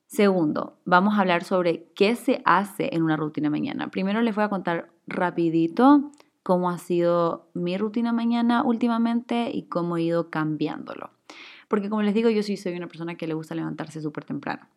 Segundo, 0.06 0.78
vamos 0.84 1.14
a 1.14 1.20
hablar 1.20 1.42
sobre 1.44 1.86
qué 1.94 2.14
se 2.14 2.42
hace 2.44 2.94
en 2.94 3.02
una 3.02 3.16
rutina 3.16 3.50
mañana. 3.50 3.88
Primero 3.88 4.20
les 4.22 4.34
voy 4.34 4.44
a 4.44 4.48
contar 4.48 4.90
rapidito 5.06 6.12
cómo 6.44 6.70
ha 6.70 6.78
sido 6.78 7.48
mi 7.54 7.76
rutina 7.76 8.12
mañana 8.12 8.62
últimamente 8.62 9.50
y 9.52 9.62
cómo 9.64 9.96
he 9.96 10.02
ido 10.02 10.30
cambiándolo. 10.30 11.10
Porque 11.68 11.88
como 11.88 12.02
les 12.02 12.14
digo, 12.14 12.30
yo 12.30 12.42
sí 12.44 12.56
soy 12.56 12.76
una 12.76 12.86
persona 12.86 13.16
que 13.16 13.26
le 13.26 13.34
gusta 13.34 13.56
levantarse 13.56 14.00
súper 14.00 14.24
temprano. 14.26 14.68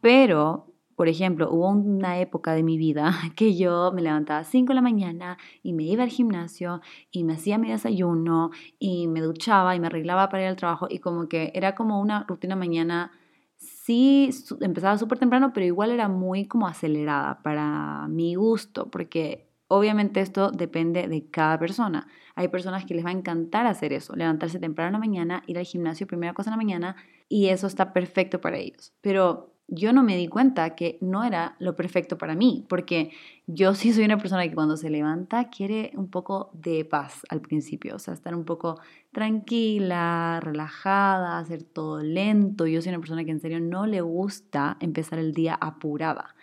Pero, 0.00 0.72
por 0.94 1.08
ejemplo, 1.08 1.50
hubo 1.50 1.68
una 1.68 2.20
época 2.20 2.52
de 2.52 2.62
mi 2.62 2.78
vida 2.78 3.12
que 3.36 3.56
yo 3.56 3.90
me 3.92 4.02
levantaba 4.02 4.40
a 4.40 4.44
5 4.44 4.68
de 4.68 4.76
la 4.76 4.82
mañana 4.82 5.36
y 5.64 5.72
me 5.72 5.82
iba 5.82 6.04
al 6.04 6.10
gimnasio 6.10 6.80
y 7.10 7.24
me 7.24 7.34
hacía 7.34 7.58
mi 7.58 7.70
desayuno 7.70 8.52
y 8.78 9.08
me 9.08 9.20
duchaba 9.20 9.74
y 9.74 9.80
me 9.80 9.88
arreglaba 9.88 10.28
para 10.28 10.44
ir 10.44 10.48
al 10.48 10.56
trabajo 10.56 10.86
y 10.88 11.00
como 11.00 11.28
que 11.28 11.50
era 11.54 11.74
como 11.74 12.00
una 12.00 12.24
rutina 12.28 12.54
mañana 12.54 13.10
sí 13.56 14.30
empezaba 14.60 14.96
súper 14.96 15.18
temprano, 15.18 15.52
pero 15.52 15.66
igual 15.66 15.90
era 15.90 16.08
muy 16.08 16.46
como 16.46 16.68
acelerada 16.68 17.42
para 17.42 18.06
mi 18.08 18.36
gusto, 18.36 18.90
porque 18.90 19.53
Obviamente 19.68 20.20
esto 20.20 20.50
depende 20.50 21.08
de 21.08 21.30
cada 21.30 21.58
persona. 21.58 22.06
Hay 22.34 22.48
personas 22.48 22.84
que 22.84 22.94
les 22.94 23.04
va 23.04 23.10
a 23.10 23.12
encantar 23.12 23.66
hacer 23.66 23.92
eso, 23.92 24.14
levantarse 24.14 24.58
temprano 24.58 24.88
en 24.88 24.92
la 24.92 24.98
mañana, 24.98 25.42
ir 25.46 25.58
al 25.58 25.64
gimnasio 25.64 26.06
primera 26.06 26.34
cosa 26.34 26.50
en 26.50 26.52
la 26.52 26.56
mañana 26.64 26.96
y 27.28 27.48
eso 27.48 27.66
está 27.66 27.92
perfecto 27.92 28.40
para 28.40 28.58
ellos. 28.58 28.92
Pero 29.00 29.54
yo 29.66 29.92
no 29.94 30.02
me 30.02 30.16
di 30.16 30.28
cuenta 30.28 30.74
que 30.74 30.98
no 31.00 31.24
era 31.24 31.56
lo 31.58 31.74
perfecto 31.74 32.18
para 32.18 32.34
mí, 32.34 32.66
porque 32.68 33.12
yo 33.46 33.74
sí 33.74 33.92
soy 33.92 34.04
una 34.04 34.18
persona 34.18 34.46
que 34.46 34.54
cuando 34.54 34.76
se 34.76 34.90
levanta 34.90 35.48
quiere 35.48 35.92
un 35.94 36.10
poco 36.10 36.50
de 36.52 36.84
paz 36.84 37.22
al 37.30 37.40
principio, 37.40 37.96
o 37.96 37.98
sea, 37.98 38.12
estar 38.12 38.34
un 38.34 38.44
poco 38.44 38.78
tranquila, 39.12 40.40
relajada, 40.42 41.38
hacer 41.38 41.62
todo 41.62 42.00
lento. 42.02 42.66
Yo 42.66 42.82
soy 42.82 42.90
una 42.90 43.00
persona 43.00 43.24
que 43.24 43.30
en 43.30 43.40
serio 43.40 43.60
no 43.60 43.86
le 43.86 44.02
gusta 44.02 44.76
empezar 44.80 45.18
el 45.18 45.32
día 45.32 45.54
apurada. 45.54 46.34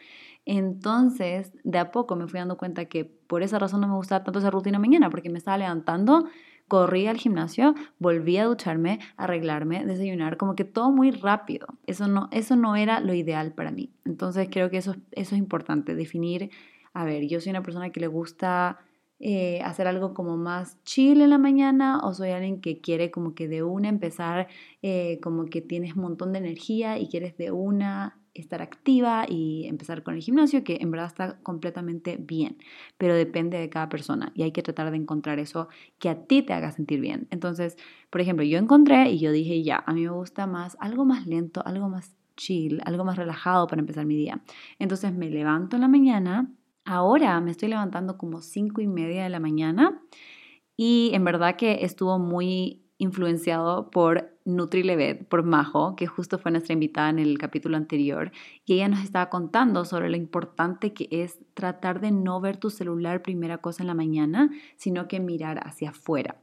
Entonces, 0.45 1.51
de 1.63 1.77
a 1.77 1.91
poco 1.91 2.15
me 2.15 2.27
fui 2.27 2.39
dando 2.39 2.57
cuenta 2.57 2.85
que 2.85 3.05
por 3.05 3.43
esa 3.43 3.59
razón 3.59 3.81
no 3.81 3.87
me 3.87 3.95
gustaba 3.95 4.23
tanto 4.23 4.39
esa 4.39 4.49
rutina 4.49 4.79
mañana, 4.79 5.09
porque 5.09 5.29
me 5.29 5.37
estaba 5.37 5.57
levantando, 5.57 6.25
corría 6.67 7.11
al 7.11 7.17
gimnasio, 7.17 7.75
volvía 7.99 8.43
a 8.43 8.45
ducharme, 8.45 8.99
arreglarme, 9.17 9.85
desayunar, 9.85 10.37
como 10.37 10.55
que 10.55 10.63
todo 10.63 10.91
muy 10.91 11.11
rápido. 11.11 11.67
Eso 11.85 12.07
no, 12.07 12.27
eso 12.31 12.55
no 12.55 12.75
era 12.75 12.99
lo 13.01 13.13
ideal 13.13 13.53
para 13.53 13.71
mí. 13.71 13.93
Entonces, 14.05 14.47
creo 14.51 14.69
que 14.69 14.77
eso, 14.77 14.95
eso 15.11 15.35
es 15.35 15.39
importante, 15.39 15.95
definir, 15.95 16.49
a 16.93 17.05
ver, 17.05 17.27
yo 17.27 17.39
soy 17.39 17.51
una 17.51 17.63
persona 17.63 17.91
que 17.91 17.99
le 17.99 18.07
gusta 18.07 18.79
eh, 19.19 19.61
hacer 19.63 19.85
algo 19.85 20.15
como 20.15 20.35
más 20.35 20.83
chill 20.83 21.21
en 21.21 21.29
la 21.29 21.37
mañana 21.37 21.99
o 22.03 22.11
soy 22.11 22.31
alguien 22.31 22.59
que 22.59 22.81
quiere 22.81 23.11
como 23.11 23.35
que 23.35 23.47
de 23.47 23.61
una 23.61 23.87
empezar, 23.87 24.47
eh, 24.81 25.19
como 25.21 25.45
que 25.45 25.61
tienes 25.61 25.95
un 25.95 26.01
montón 26.01 26.31
de 26.31 26.39
energía 26.39 26.97
y 26.97 27.07
quieres 27.07 27.37
de 27.37 27.51
una 27.51 28.20
estar 28.33 28.61
activa 28.61 29.25
y 29.27 29.65
empezar 29.67 30.03
con 30.03 30.15
el 30.15 30.21
gimnasio, 30.21 30.63
que 30.63 30.77
en 30.81 30.91
verdad 30.91 31.07
está 31.07 31.39
completamente 31.41 32.17
bien, 32.17 32.57
pero 32.97 33.15
depende 33.15 33.57
de 33.57 33.69
cada 33.69 33.89
persona 33.89 34.31
y 34.35 34.43
hay 34.43 34.51
que 34.51 34.61
tratar 34.61 34.91
de 34.91 34.97
encontrar 34.97 35.39
eso 35.39 35.67
que 35.99 36.09
a 36.09 36.25
ti 36.25 36.41
te 36.41 36.53
haga 36.53 36.71
sentir 36.71 37.01
bien. 37.01 37.27
Entonces, 37.31 37.77
por 38.09 38.21
ejemplo, 38.21 38.45
yo 38.45 38.57
encontré 38.57 39.11
y 39.11 39.19
yo 39.19 39.31
dije, 39.31 39.63
ya, 39.63 39.83
a 39.85 39.93
mí 39.93 40.03
me 40.03 40.11
gusta 40.11 40.47
más 40.47 40.77
algo 40.79 41.05
más 41.05 41.27
lento, 41.27 41.61
algo 41.65 41.89
más 41.89 42.15
chill, 42.37 42.81
algo 42.85 43.03
más 43.03 43.17
relajado 43.17 43.67
para 43.67 43.81
empezar 43.81 44.05
mi 44.05 44.15
día. 44.15 44.41
Entonces 44.79 45.13
me 45.13 45.29
levanto 45.29 45.75
en 45.75 45.81
la 45.81 45.87
mañana 45.87 46.49
Ahora 46.85 47.39
me 47.41 47.51
estoy 47.51 47.69
levantando 47.69 48.17
como 48.17 48.41
cinco 48.41 48.81
y 48.81 48.87
media 48.87 49.23
de 49.23 49.29
la 49.29 49.39
mañana 49.39 50.01
y 50.75 51.11
en 51.13 51.23
verdad 51.23 51.55
que 51.55 51.85
estuvo 51.85 52.17
muy 52.17 52.80
influenciado 53.01 53.89
por 53.89 54.29
NutriLevet, 54.45 55.27
por 55.27 55.41
Majo, 55.41 55.95
que 55.95 56.05
justo 56.05 56.37
fue 56.37 56.51
nuestra 56.51 56.73
invitada 56.73 57.09
en 57.09 57.17
el 57.17 57.39
capítulo 57.39 57.75
anterior, 57.75 58.31
y 58.63 58.75
ella 58.75 58.89
nos 58.89 59.03
estaba 59.03 59.31
contando 59.31 59.85
sobre 59.85 60.11
lo 60.11 60.17
importante 60.17 60.93
que 60.93 61.07
es 61.09 61.39
tratar 61.55 61.99
de 61.99 62.11
no 62.11 62.39
ver 62.39 62.57
tu 62.57 62.69
celular 62.69 63.23
primera 63.23 63.57
cosa 63.57 63.81
en 63.81 63.87
la 63.87 63.95
mañana, 63.95 64.51
sino 64.75 65.07
que 65.07 65.19
mirar 65.19 65.59
hacia 65.65 65.89
afuera. 65.89 66.37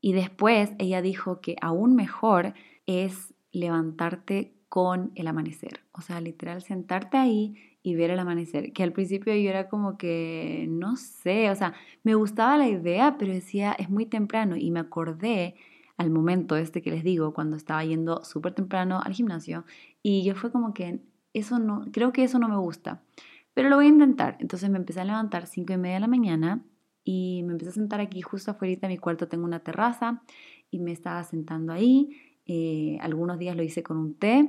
Y 0.00 0.12
después 0.12 0.70
ella 0.78 1.02
dijo 1.02 1.40
que 1.40 1.56
aún 1.60 1.96
mejor 1.96 2.54
es 2.86 3.34
levantarte 3.50 4.54
con 4.68 5.10
el 5.16 5.26
amanecer, 5.26 5.80
o 5.90 6.00
sea, 6.00 6.20
literal 6.20 6.62
sentarte 6.62 7.16
ahí 7.16 7.56
y 7.82 7.96
ver 7.96 8.10
el 8.10 8.20
amanecer, 8.20 8.72
que 8.72 8.84
al 8.84 8.92
principio 8.92 9.34
yo 9.34 9.50
era 9.50 9.68
como 9.68 9.98
que, 9.98 10.66
no 10.68 10.94
sé, 10.96 11.50
o 11.50 11.56
sea, 11.56 11.74
me 12.04 12.14
gustaba 12.14 12.56
la 12.56 12.68
idea, 12.68 13.16
pero 13.18 13.32
decía, 13.32 13.72
es 13.72 13.90
muy 13.90 14.06
temprano 14.06 14.56
y 14.56 14.70
me 14.70 14.78
acordé 14.78 15.56
al 15.96 16.10
momento 16.10 16.56
este 16.56 16.82
que 16.82 16.90
les 16.90 17.04
digo, 17.04 17.32
cuando 17.34 17.56
estaba 17.56 17.84
yendo 17.84 18.24
súper 18.24 18.54
temprano 18.54 19.00
al 19.04 19.12
gimnasio 19.12 19.64
y 20.02 20.24
yo 20.24 20.34
fue 20.34 20.50
como 20.50 20.74
que, 20.74 21.00
eso 21.32 21.58
no, 21.58 21.84
creo 21.92 22.12
que 22.12 22.24
eso 22.24 22.38
no 22.38 22.48
me 22.48 22.56
gusta, 22.56 23.02
pero 23.54 23.68
lo 23.68 23.76
voy 23.76 23.86
a 23.86 23.88
intentar. 23.88 24.36
Entonces 24.40 24.70
me 24.70 24.78
empecé 24.78 25.00
a 25.00 25.04
levantar 25.04 25.46
cinco 25.46 25.72
y 25.72 25.76
media 25.76 25.94
de 25.94 26.00
la 26.00 26.08
mañana 26.08 26.64
y 27.04 27.42
me 27.44 27.52
empecé 27.52 27.70
a 27.70 27.74
sentar 27.74 28.00
aquí 28.00 28.22
justo 28.22 28.50
afuera 28.50 28.76
de 28.80 28.88
mi 28.88 28.98
cuarto, 28.98 29.28
tengo 29.28 29.44
una 29.44 29.60
terraza 29.60 30.22
y 30.70 30.78
me 30.78 30.92
estaba 30.92 31.22
sentando 31.24 31.72
ahí. 31.72 32.10
Eh, 32.46 32.98
algunos 33.00 33.38
días 33.38 33.56
lo 33.56 33.62
hice 33.62 33.82
con 33.82 33.96
un 33.96 34.14
té 34.14 34.48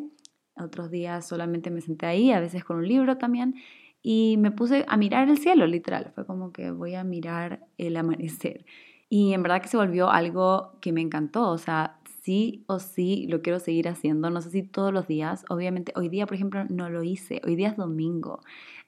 otros 0.58 0.90
días 0.90 1.28
solamente 1.28 1.70
me 1.70 1.82
senté 1.82 2.06
ahí, 2.06 2.32
a 2.32 2.40
veces 2.40 2.64
con 2.64 2.78
un 2.78 2.88
libro 2.88 3.18
también, 3.18 3.56
y 4.02 4.38
me 4.38 4.52
puse 4.52 4.86
a 4.88 4.98
mirar 4.98 5.30
el 5.30 5.38
cielo, 5.38 5.68
literal. 5.68 6.12
Fue 6.16 6.26
como 6.26 6.52
que 6.52 6.72
voy 6.72 6.96
a 6.96 7.04
mirar 7.04 7.66
el 7.78 7.98
amanecer. 7.98 8.66
Y 9.18 9.32
en 9.32 9.44
verdad 9.44 9.62
que 9.62 9.70
se 9.70 9.78
volvió 9.78 10.10
algo 10.10 10.74
que 10.82 10.92
me 10.92 11.00
encantó, 11.00 11.50
o 11.50 11.58
sea, 11.58 12.00
sí 12.22 12.66
o 12.68 12.80
sí 12.80 13.28
lo 13.30 13.42
quiero 13.42 13.62
seguir 13.62 13.88
haciendo, 13.88 14.30
no 14.30 14.42
sé 14.42 14.50
si 14.50 14.62
todos 14.62 14.92
los 14.92 15.08
días, 15.08 15.46
obviamente 15.48 15.94
hoy 15.96 16.10
día, 16.10 16.26
por 16.26 16.36
ejemplo, 16.36 16.66
no 16.68 16.90
lo 16.90 17.02
hice, 17.02 17.40
hoy 17.46 17.56
día 17.56 17.70
es 17.70 17.78
domingo 17.78 18.42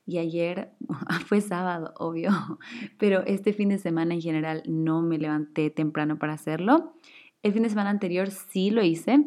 y 0.05 0.17
ayer 0.17 0.71
fue 1.27 1.39
sábado, 1.39 1.93
obvio, 1.97 2.31
pero 2.99 3.21
este 3.25 3.53
fin 3.53 3.69
de 3.69 3.77
semana 3.77 4.15
en 4.15 4.21
general 4.21 4.63
no 4.65 5.01
me 5.01 5.17
levanté 5.17 5.69
temprano 5.69 6.19
para 6.19 6.33
hacerlo. 6.33 6.91
El 7.41 7.53
fin 7.53 7.63
de 7.63 7.69
semana 7.69 7.89
anterior 7.89 8.29
sí 8.29 8.69
lo 8.69 8.83
hice, 8.83 9.23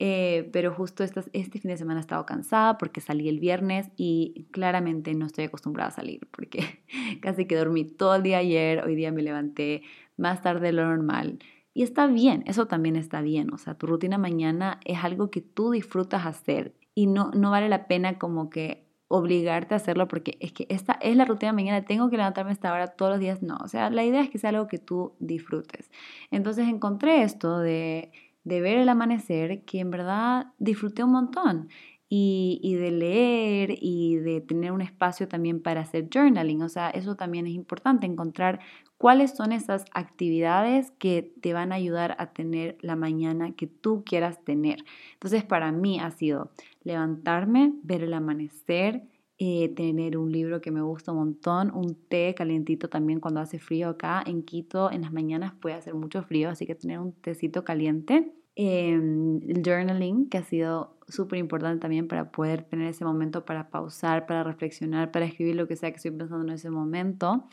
eh, 0.00 0.48
pero 0.52 0.74
justo 0.74 1.04
este, 1.04 1.20
este 1.32 1.60
fin 1.60 1.70
de 1.70 1.76
semana 1.76 2.00
he 2.00 2.02
estado 2.02 2.26
cansada 2.26 2.76
porque 2.76 3.00
salí 3.00 3.28
el 3.28 3.38
viernes 3.38 3.90
y 3.96 4.48
claramente 4.50 5.14
no 5.14 5.26
estoy 5.26 5.44
acostumbrada 5.44 5.90
a 5.90 5.92
salir 5.92 6.26
porque 6.32 6.82
casi 7.20 7.44
que 7.44 7.54
dormí 7.54 7.84
todo 7.84 8.16
el 8.16 8.24
día 8.24 8.38
ayer, 8.38 8.82
hoy 8.82 8.96
día 8.96 9.12
me 9.12 9.22
levanté 9.22 9.82
más 10.20 10.42
tarde 10.42 10.68
de 10.68 10.72
lo 10.72 10.86
normal. 10.86 11.38
Y 11.74 11.82
está 11.82 12.06
bien, 12.06 12.42
eso 12.46 12.66
también 12.66 12.96
está 12.96 13.20
bien, 13.22 13.52
o 13.52 13.58
sea, 13.58 13.74
tu 13.74 13.86
rutina 13.86 14.18
mañana 14.18 14.80
es 14.84 15.02
algo 15.04 15.30
que 15.30 15.40
tú 15.40 15.70
disfrutas 15.70 16.26
hacer 16.26 16.74
y 16.94 17.06
no, 17.06 17.30
no 17.30 17.50
vale 17.50 17.68
la 17.68 17.86
pena 17.86 18.18
como 18.18 18.50
que 18.50 18.88
obligarte 19.08 19.74
a 19.74 19.76
hacerlo 19.78 20.06
porque 20.08 20.36
es 20.40 20.52
que 20.52 20.66
esta 20.68 20.94
es 20.94 21.16
la 21.16 21.24
rutina 21.24 21.52
mañana, 21.52 21.84
tengo 21.84 22.10
que 22.10 22.16
levantarme 22.16 22.50
a 22.50 22.54
esta 22.54 22.72
hora 22.72 22.88
todos 22.88 23.12
los 23.12 23.20
días, 23.20 23.42
no, 23.42 23.56
o 23.62 23.68
sea, 23.68 23.90
la 23.90 24.04
idea 24.04 24.20
es 24.20 24.30
que 24.30 24.38
sea 24.38 24.50
algo 24.50 24.66
que 24.66 24.78
tú 24.78 25.14
disfrutes. 25.20 25.90
Entonces 26.30 26.68
encontré 26.68 27.22
esto 27.22 27.58
de 27.58 28.12
de 28.44 28.60
ver 28.60 28.78
el 28.78 28.88
amanecer 28.88 29.64
que 29.64 29.80
en 29.80 29.90
verdad 29.90 30.46
disfruté 30.58 31.04
un 31.04 31.12
montón. 31.12 31.68
Y, 32.12 32.74
de 32.74 32.90
leer 32.90 33.76
y 33.80 34.16
de 34.16 34.40
tener 34.40 34.72
un 34.72 34.80
espacio 34.80 35.28
también 35.28 35.62
para 35.62 35.82
hacer 35.82 36.08
journaling. 36.12 36.60
O 36.62 36.68
sea, 36.68 36.90
eso 36.90 37.14
también 37.14 37.46
es 37.46 37.52
importante, 37.54 38.04
encontrar 38.04 38.58
cuáles 38.98 39.36
son 39.36 39.52
esas 39.52 39.84
actividades 39.94 40.90
que 40.98 41.32
te 41.40 41.52
van 41.52 41.70
a 41.70 41.76
ayudar 41.76 42.16
a 42.18 42.32
tener 42.32 42.76
la 42.80 42.96
mañana 42.96 43.52
que 43.52 43.68
tú 43.68 44.02
quieras 44.04 44.44
tener. 44.44 44.84
Entonces, 45.12 45.44
para 45.44 45.70
mí 45.70 46.00
ha 46.00 46.10
sido 46.10 46.50
levantarme, 46.82 47.74
ver 47.84 48.02
el 48.02 48.12
amanecer, 48.12 49.04
eh, 49.38 49.70
tener 49.70 50.18
un 50.18 50.30
libro 50.32 50.60
que 50.60 50.70
me 50.70 50.82
gusta 50.82 51.12
un 51.12 51.18
montón, 51.18 51.70
un 51.74 51.94
té 51.94 52.34
calientito 52.36 52.90
también 52.90 53.20
cuando 53.20 53.40
hace 53.40 53.58
frío 53.58 53.88
acá 53.88 54.22
en 54.26 54.42
Quito, 54.42 54.90
en 54.90 55.00
las 55.00 55.12
mañanas 55.12 55.54
puede 55.54 55.76
hacer 55.76 55.94
mucho 55.94 56.22
frío, 56.22 56.50
así 56.50 56.66
que 56.66 56.74
tener 56.74 56.98
un 56.98 57.12
tecito 57.12 57.64
caliente 57.64 58.34
Em, 58.62 59.40
el 59.48 59.62
journaling, 59.64 60.28
que 60.28 60.36
ha 60.36 60.42
sido 60.42 60.94
súper 61.08 61.38
importante 61.38 61.80
también 61.80 62.06
para 62.08 62.30
poder 62.30 62.62
tener 62.64 62.88
ese 62.88 63.06
momento 63.06 63.46
para 63.46 63.70
pausar, 63.70 64.26
para 64.26 64.44
reflexionar, 64.44 65.10
para 65.10 65.24
escribir 65.24 65.56
lo 65.56 65.66
que 65.66 65.76
sea 65.76 65.90
que 65.90 65.96
estoy 65.96 66.10
pensando 66.10 66.46
en 66.46 66.52
ese 66.52 66.68
momento. 66.68 67.48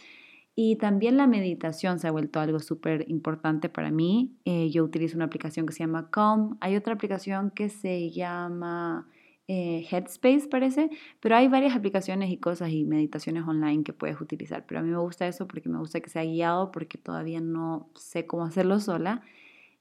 Y 0.53 0.75
también 0.75 1.15
la 1.15 1.25
meditación 1.25 1.99
se 1.99 2.09
ha 2.09 2.11
vuelto 2.11 2.41
algo 2.41 2.59
súper 2.59 3.05
importante 3.09 3.69
para 3.69 3.89
mí. 3.89 4.35
Eh, 4.43 4.69
yo 4.69 4.83
utilizo 4.83 5.15
una 5.15 5.23
aplicación 5.25 5.65
que 5.65 5.71
se 5.71 5.79
llama 5.79 6.09
Calm. 6.09 6.57
Hay 6.59 6.75
otra 6.75 6.95
aplicación 6.95 7.51
que 7.51 7.69
se 7.69 8.09
llama 8.09 9.07
eh, 9.47 9.87
Headspace, 9.89 10.49
parece. 10.49 10.89
Pero 11.21 11.37
hay 11.37 11.47
varias 11.47 11.73
aplicaciones 11.73 12.31
y 12.31 12.37
cosas 12.37 12.71
y 12.71 12.83
meditaciones 12.83 13.47
online 13.47 13.85
que 13.85 13.93
puedes 13.93 14.19
utilizar. 14.19 14.65
Pero 14.67 14.81
a 14.81 14.83
mí 14.83 14.89
me 14.89 14.97
gusta 14.97 15.25
eso 15.25 15.47
porque 15.47 15.69
me 15.69 15.79
gusta 15.79 16.01
que 16.01 16.09
sea 16.09 16.25
guiado 16.25 16.69
porque 16.71 16.97
todavía 16.97 17.39
no 17.39 17.89
sé 17.95 18.25
cómo 18.25 18.43
hacerlo 18.43 18.81
sola. 18.81 19.21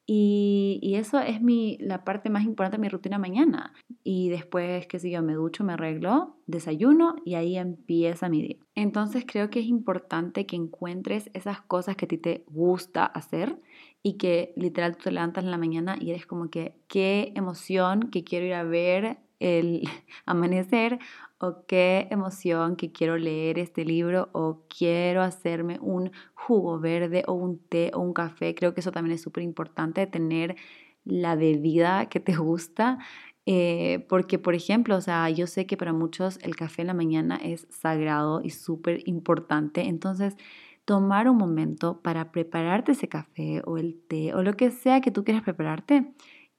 Y, 0.08 0.94
eso 0.96 1.18
es 1.18 1.42
mi, 1.42 1.76
la 1.80 2.04
parte 2.04 2.30
más 2.30 2.44
importante 2.44 2.76
de 2.76 2.80
mi 2.80 2.88
rutina 2.88 3.18
mañana. 3.18 3.72
Y 4.04 4.28
después, 4.28 4.86
qué 4.86 5.00
sé 5.00 5.10
yo, 5.10 5.20
me 5.22 5.34
ducho, 5.34 5.64
me 5.64 5.72
arreglo, 5.72 6.36
desayuno 6.46 7.16
y 7.24 7.34
ahí 7.34 7.58
empieza 7.58 8.28
mi 8.28 8.42
día. 8.42 8.56
Entonces 8.76 9.24
creo 9.26 9.50
que 9.50 9.60
es 9.60 9.66
importante 9.66 10.46
que 10.46 10.54
encuentres 10.54 11.28
esas 11.34 11.60
cosas 11.60 11.96
que 11.96 12.04
a 12.04 12.08
ti 12.08 12.18
te 12.18 12.44
gusta 12.46 13.04
hacer 13.04 13.60
y 14.02 14.14
que 14.14 14.52
literal 14.56 14.96
tú 14.96 15.04
te 15.04 15.10
levantas 15.10 15.42
en 15.42 15.50
la 15.50 15.58
mañana 15.58 15.96
y 16.00 16.10
eres 16.10 16.26
como 16.26 16.50
que, 16.50 16.78
qué 16.86 17.32
emoción 17.34 18.08
que 18.10 18.22
quiero 18.22 18.46
ir 18.46 18.54
a 18.54 18.62
ver 18.62 19.18
el 19.40 19.82
amanecer 20.24 21.00
o 21.38 21.66
qué 21.66 22.08
emoción 22.10 22.76
que 22.76 22.92
quiero 22.92 23.16
leer 23.18 23.58
este 23.58 23.84
libro 23.84 24.28
o 24.32 24.62
quiero 24.68 25.22
hacerme 25.22 25.78
un 25.80 26.10
jugo 26.34 26.78
verde 26.80 27.24
o 27.26 27.34
un 27.34 27.58
té 27.58 27.90
o 27.94 28.00
un 28.00 28.12
café. 28.14 28.54
Creo 28.54 28.74
que 28.74 28.80
eso 28.80 28.92
también 28.92 29.14
es 29.14 29.22
súper 29.22 29.42
importante, 29.42 30.06
tener 30.06 30.56
la 31.04 31.36
bebida 31.36 32.08
que 32.08 32.20
te 32.20 32.36
gusta. 32.36 32.98
Eh, 33.46 34.04
porque, 34.08 34.38
por 34.40 34.54
ejemplo, 34.54 34.96
o 34.96 35.00
sea, 35.00 35.30
yo 35.30 35.46
sé 35.46 35.66
que 35.66 35.76
para 35.76 35.92
muchos 35.92 36.38
el 36.42 36.56
café 36.56 36.82
en 36.82 36.88
la 36.88 36.94
mañana 36.94 37.36
es 37.36 37.66
sagrado 37.70 38.40
y 38.42 38.50
súper 38.50 39.02
importante. 39.08 39.82
Entonces, 39.82 40.36
tomar 40.84 41.28
un 41.28 41.36
momento 41.36 42.00
para 42.02 42.32
prepararte 42.32 42.92
ese 42.92 43.08
café 43.08 43.62
o 43.64 43.78
el 43.78 44.00
té 44.08 44.34
o 44.34 44.42
lo 44.42 44.54
que 44.54 44.70
sea 44.70 45.00
que 45.00 45.10
tú 45.10 45.24
quieras 45.24 45.42
prepararte 45.44 46.12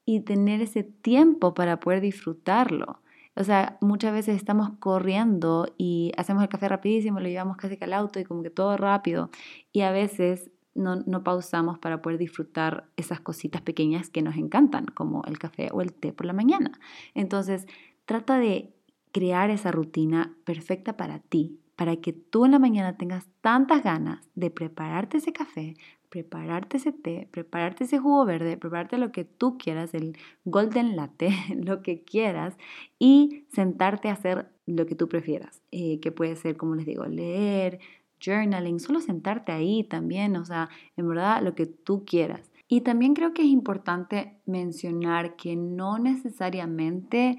y 0.06 0.22
tener 0.22 0.62
ese 0.62 0.84
tiempo 0.84 1.54
para 1.54 1.80
poder 1.80 2.02
disfrutarlo. 2.02 3.02
O 3.38 3.44
sea, 3.44 3.78
muchas 3.82 4.14
veces 4.14 4.36
estamos 4.36 4.72
corriendo 4.80 5.68
y 5.78 6.12
hacemos 6.18 6.42
el 6.42 6.50
café 6.50 6.68
rapidísimo, 6.68 7.20
lo 7.20 7.28
llevamos 7.28 7.56
casi 7.58 7.78
que 7.78 7.86
al 7.86 7.94
auto 7.94 8.20
y 8.20 8.24
como 8.24 8.42
que 8.42 8.50
todo 8.50 8.78
rápido. 8.78 9.30
Y 9.72 9.82
a 9.82 9.92
veces 9.92 10.50
no, 10.74 10.98
no, 11.06 11.24
pausamos 11.24 11.78
para 11.78 12.02
poder 12.02 12.18
disfrutar 12.18 12.90
esas 12.98 13.20
cositas 13.20 13.62
pequeñas 13.62 14.10
que 14.10 14.22
nos 14.24 14.38
encantan, 14.38 14.86
como 14.86 15.24
el 15.26 15.38
café 15.38 15.70
o 15.72 15.82
el 15.82 15.94
té 15.94 16.14
por 16.14 16.26
la 16.26 16.34
mañana. 16.34 16.80
Entonces, 17.14 17.68
trata 18.06 18.40
de 18.40 18.74
crear 19.12 19.50
esa 19.50 19.72
rutina 19.72 20.36
perfecta 20.44 20.98
para 20.98 21.20
ti, 21.20 21.60
para 21.76 21.96
que 21.98 22.14
tú 22.14 22.46
en 22.46 22.52
la 22.52 22.60
mañana 22.60 22.98
tengas 22.98 23.28
tantas 23.42 23.84
ganas 23.84 24.28
de 24.34 24.50
prepararte 24.50 25.18
ese 25.18 25.32
café, 25.32 25.76
prepararte 26.10 26.78
ese 26.78 26.92
té, 26.92 27.28
prepararte 27.32 27.84
ese 27.84 28.00
jugo 28.00 28.26
verde, 28.26 28.58
prepararte 28.58 28.98
lo 28.98 29.12
que 29.12 29.26
tú 29.26 29.58
quieras, 29.58 29.94
el 29.94 30.18
golden 30.46 30.96
latte, 30.96 31.30
lo 31.56 31.82
que 31.82 32.04
quieras, 32.04 32.58
y 33.00 33.46
sentarte 33.50 34.10
a 34.10 34.14
hacer 34.14 34.50
lo 34.66 34.86
que 34.86 34.96
tú 34.96 35.08
prefieras, 35.08 35.62
eh, 35.72 36.00
que 36.00 36.12
puede 36.12 36.36
ser, 36.36 36.58
como 36.58 36.76
les 36.76 36.86
digo, 36.86 37.06
leer, 37.06 37.80
journaling, 38.20 38.80
solo 38.80 39.00
sentarte 39.00 39.52
ahí 39.52 39.84
también, 39.84 40.36
o 40.36 40.46
sea, 40.46 40.70
en 40.96 41.08
verdad 41.08 41.42
lo 41.42 41.56
que 41.56 41.66
tú 41.66 42.04
quieras. 42.06 42.52
Y 42.68 42.82
también 42.82 43.14
creo 43.14 43.34
que 43.34 43.44
es 43.44 43.48
importante 43.48 44.40
mencionar 44.46 45.36
que 45.38 45.56
no 45.56 46.00
necesariamente 46.00 47.38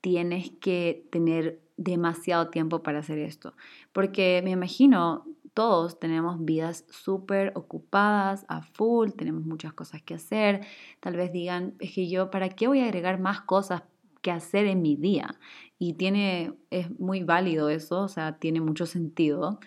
tienes 0.00 0.50
que 0.60 1.06
tener 1.10 1.60
demasiado 1.76 2.48
tiempo 2.50 2.82
para 2.82 3.00
hacer 3.00 3.18
esto, 3.18 3.54
porque 3.92 4.40
me 4.44 4.50
imagino 4.50 5.24
todos 5.58 5.98
tenemos 5.98 6.44
vidas 6.44 6.84
súper 6.88 7.50
ocupadas, 7.56 8.44
a 8.46 8.62
full, 8.62 9.10
tenemos 9.10 9.42
muchas 9.44 9.72
cosas 9.72 10.00
que 10.02 10.14
hacer. 10.14 10.64
Tal 11.00 11.16
vez 11.16 11.32
digan, 11.32 11.74
es 11.80 11.94
que 11.94 12.08
yo, 12.08 12.30
¿para 12.30 12.48
qué 12.48 12.68
voy 12.68 12.78
a 12.78 12.84
agregar 12.84 13.18
más 13.18 13.40
cosas 13.40 13.82
que 14.22 14.30
hacer 14.30 14.66
en 14.66 14.82
mi 14.82 14.94
día? 14.94 15.34
Y 15.76 15.94
tiene, 15.94 16.54
es 16.70 16.96
muy 17.00 17.24
válido 17.24 17.70
eso, 17.70 18.02
o 18.02 18.08
sea, 18.08 18.38
tiene 18.38 18.60
mucho 18.60 18.86
sentido. 18.86 19.58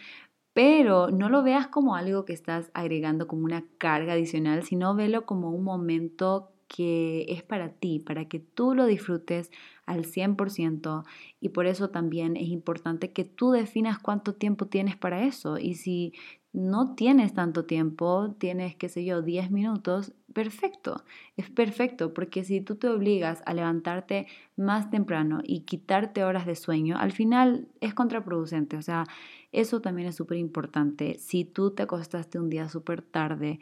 Pero 0.54 1.12
no 1.12 1.28
lo 1.28 1.44
veas 1.44 1.68
como 1.68 1.94
algo 1.96 2.24
que 2.24 2.32
estás 2.32 2.72
agregando 2.74 3.28
como 3.28 3.44
una 3.44 3.66
carga 3.78 4.14
adicional, 4.14 4.64
sino 4.64 4.96
velo 4.96 5.26
como 5.26 5.52
un 5.52 5.66
momento 5.66 6.51
que 6.74 7.26
es 7.28 7.44
para 7.44 7.74
ti, 7.74 8.00
para 8.00 8.30
que 8.30 8.40
tú 8.40 8.74
lo 8.74 8.86
disfrutes 8.86 9.52
al 9.86 10.06
100% 10.06 11.04
y 11.42 11.50
por 11.50 11.66
eso 11.66 11.90
también 11.90 12.38
es 12.38 12.48
importante 12.48 13.12
que 13.12 13.26
tú 13.26 13.52
definas 13.52 14.00
cuánto 14.00 14.34
tiempo 14.36 14.68
tienes 14.68 14.96
para 14.96 15.24
eso 15.24 15.58
y 15.58 15.74
si 15.74 16.14
no 16.54 16.96
tienes 16.96 17.34
tanto 17.34 17.66
tiempo, 17.66 18.36
tienes, 18.38 18.76
qué 18.76 18.90
sé 18.90 19.04
yo, 19.04 19.22
10 19.22 19.52
minutos, 19.52 20.14
perfecto, 20.34 21.04
es 21.36 21.50
perfecto, 21.50 22.14
porque 22.14 22.44
si 22.44 22.62
tú 22.62 22.76
te 22.76 22.88
obligas 22.88 23.42
a 23.46 23.54
levantarte 23.54 24.28
más 24.56 24.90
temprano 24.90 25.42
y 25.44 25.62
quitarte 25.62 26.24
horas 26.24 26.46
de 26.46 26.56
sueño, 26.56 26.98
al 26.98 27.12
final 27.12 27.68
es 27.82 27.94
contraproducente, 27.94 28.78
o 28.78 28.82
sea, 28.82 29.06
eso 29.52 29.82
también 29.82 30.08
es 30.08 30.16
súper 30.16 30.38
importante. 30.38 31.18
Si 31.20 31.44
tú 31.44 31.72
te 31.72 31.84
acostaste 31.84 32.40
un 32.40 32.50
día 32.50 32.70
súper 32.70 33.02
tarde, 33.02 33.60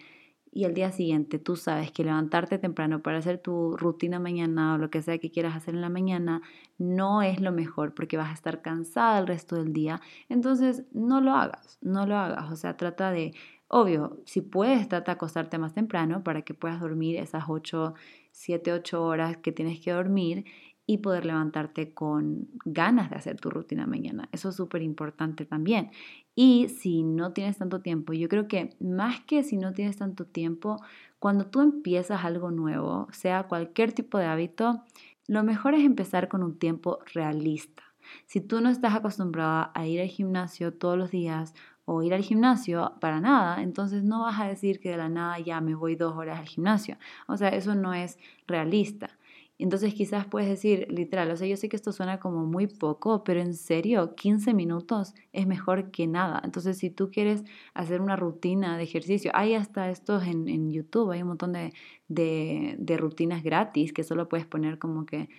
y 0.51 0.65
al 0.65 0.73
día 0.73 0.91
siguiente 0.91 1.39
tú 1.39 1.55
sabes 1.55 1.91
que 1.91 2.03
levantarte 2.03 2.57
temprano 2.57 3.01
para 3.01 3.19
hacer 3.19 3.37
tu 3.37 3.77
rutina 3.77 4.19
mañana 4.19 4.75
o 4.75 4.77
lo 4.77 4.89
que 4.89 5.01
sea 5.01 5.17
que 5.17 5.31
quieras 5.31 5.55
hacer 5.55 5.75
en 5.75 5.81
la 5.81 5.89
mañana 5.89 6.41
no 6.77 7.21
es 7.21 7.39
lo 7.39 7.51
mejor 7.51 7.93
porque 7.93 8.17
vas 8.17 8.29
a 8.29 8.33
estar 8.33 8.61
cansada 8.61 9.19
el 9.19 9.27
resto 9.27 9.55
del 9.55 9.73
día, 9.73 10.01
entonces 10.29 10.83
no 10.93 11.21
lo 11.21 11.33
hagas, 11.33 11.77
no 11.81 12.05
lo 12.05 12.17
hagas, 12.17 12.51
o 12.51 12.55
sea, 12.55 12.77
trata 12.77 13.11
de, 13.11 13.33
obvio, 13.67 14.19
si 14.25 14.41
puedes, 14.41 14.87
trata 14.87 15.11
de 15.11 15.15
acostarte 15.15 15.57
más 15.57 15.73
temprano 15.73 16.23
para 16.23 16.41
que 16.41 16.53
puedas 16.53 16.79
dormir 16.79 17.17
esas 17.17 17.45
8, 17.47 17.93
7, 18.31 18.73
8 18.73 19.03
horas 19.03 19.37
que 19.37 19.51
tienes 19.51 19.79
que 19.79 19.91
dormir 19.91 20.45
y 20.89 20.97
poder 20.97 21.23
levantarte 21.23 21.93
con 21.93 22.47
ganas 22.65 23.11
de 23.11 23.15
hacer 23.15 23.39
tu 23.39 23.51
rutina 23.51 23.85
mañana. 23.85 24.27
Eso 24.31 24.49
es 24.49 24.55
súper 24.55 24.81
importante 24.81 25.45
también. 25.45 25.91
Y 26.33 26.69
si 26.69 27.03
no 27.03 27.31
tienes 27.31 27.59
tanto 27.59 27.81
tiempo, 27.81 28.11
yo 28.13 28.27
creo 28.27 28.47
que 28.47 28.75
más 28.79 29.19
que 29.19 29.43
si 29.43 29.57
no 29.57 29.71
tienes 29.71 29.97
tanto 29.97 30.25
tiempo, 30.25 30.81
cuando 31.19 31.45
tú 31.45 31.61
empiezas 31.61 32.25
algo 32.25 32.49
nuevo, 32.49 33.07
sea 33.11 33.43
cualquier 33.43 33.93
tipo 33.93 34.17
de 34.17 34.25
hábito, 34.25 34.81
lo 35.27 35.43
mejor 35.43 35.75
es 35.75 35.85
empezar 35.85 36.27
con 36.27 36.41
un 36.41 36.57
tiempo 36.57 36.97
realista. 37.13 37.83
Si 38.25 38.41
tú 38.41 38.59
no 38.59 38.69
estás 38.69 38.95
acostumbrada 38.95 39.71
a 39.75 39.85
ir 39.85 40.01
al 40.01 40.07
gimnasio 40.07 40.73
todos 40.73 40.97
los 40.97 41.11
días 41.11 41.53
o 41.85 42.01
ir 42.01 42.15
al 42.15 42.23
gimnasio 42.23 42.93
para 42.99 43.21
nada, 43.21 43.61
entonces 43.61 44.03
no 44.03 44.21
vas 44.21 44.39
a 44.39 44.47
decir 44.47 44.79
que 44.79 44.89
de 44.89 44.97
la 44.97 45.09
nada 45.09 45.37
ya 45.37 45.61
me 45.61 45.75
voy 45.75 45.95
dos 45.95 46.17
horas 46.17 46.39
al 46.39 46.47
gimnasio. 46.47 46.97
O 47.27 47.37
sea, 47.37 47.49
eso 47.49 47.75
no 47.75 47.93
es 47.93 48.17
realista. 48.47 49.18
Entonces 49.59 49.93
quizás 49.93 50.25
puedes 50.25 50.49
decir, 50.49 50.87
literal, 50.89 51.29
o 51.31 51.37
sea, 51.37 51.45
yo 51.45 51.57
sé 51.57 51.67
que 51.67 51.75
esto 51.75 51.91
suena 51.91 52.19
como 52.19 52.45
muy 52.45 52.67
poco, 52.67 53.25
pero 53.25 53.41
en 53.41 53.53
serio, 53.53 54.15
15 54.15 54.53
minutos 54.53 55.13
es 55.33 55.47
mejor 55.47 55.91
que 55.91 56.07
nada. 56.07 56.41
Entonces 56.45 56.77
si 56.77 56.89
tú 56.89 57.11
quieres 57.11 57.43
hacer 57.73 57.99
una 58.01 58.15
rutina 58.15 58.77
de 58.77 58.83
ejercicio, 58.83 59.31
hay 59.33 59.55
hasta 59.55 59.89
estos 59.89 60.25
en, 60.25 60.47
en 60.47 60.71
YouTube, 60.71 61.11
hay 61.11 61.21
un 61.21 61.27
montón 61.29 61.51
de, 61.53 61.73
de, 62.07 62.75
de 62.79 62.97
rutinas 62.97 63.43
gratis 63.43 63.91
que 63.91 64.03
solo 64.03 64.29
puedes 64.29 64.45
poner 64.47 64.79
como 64.79 65.05
que 65.05 65.29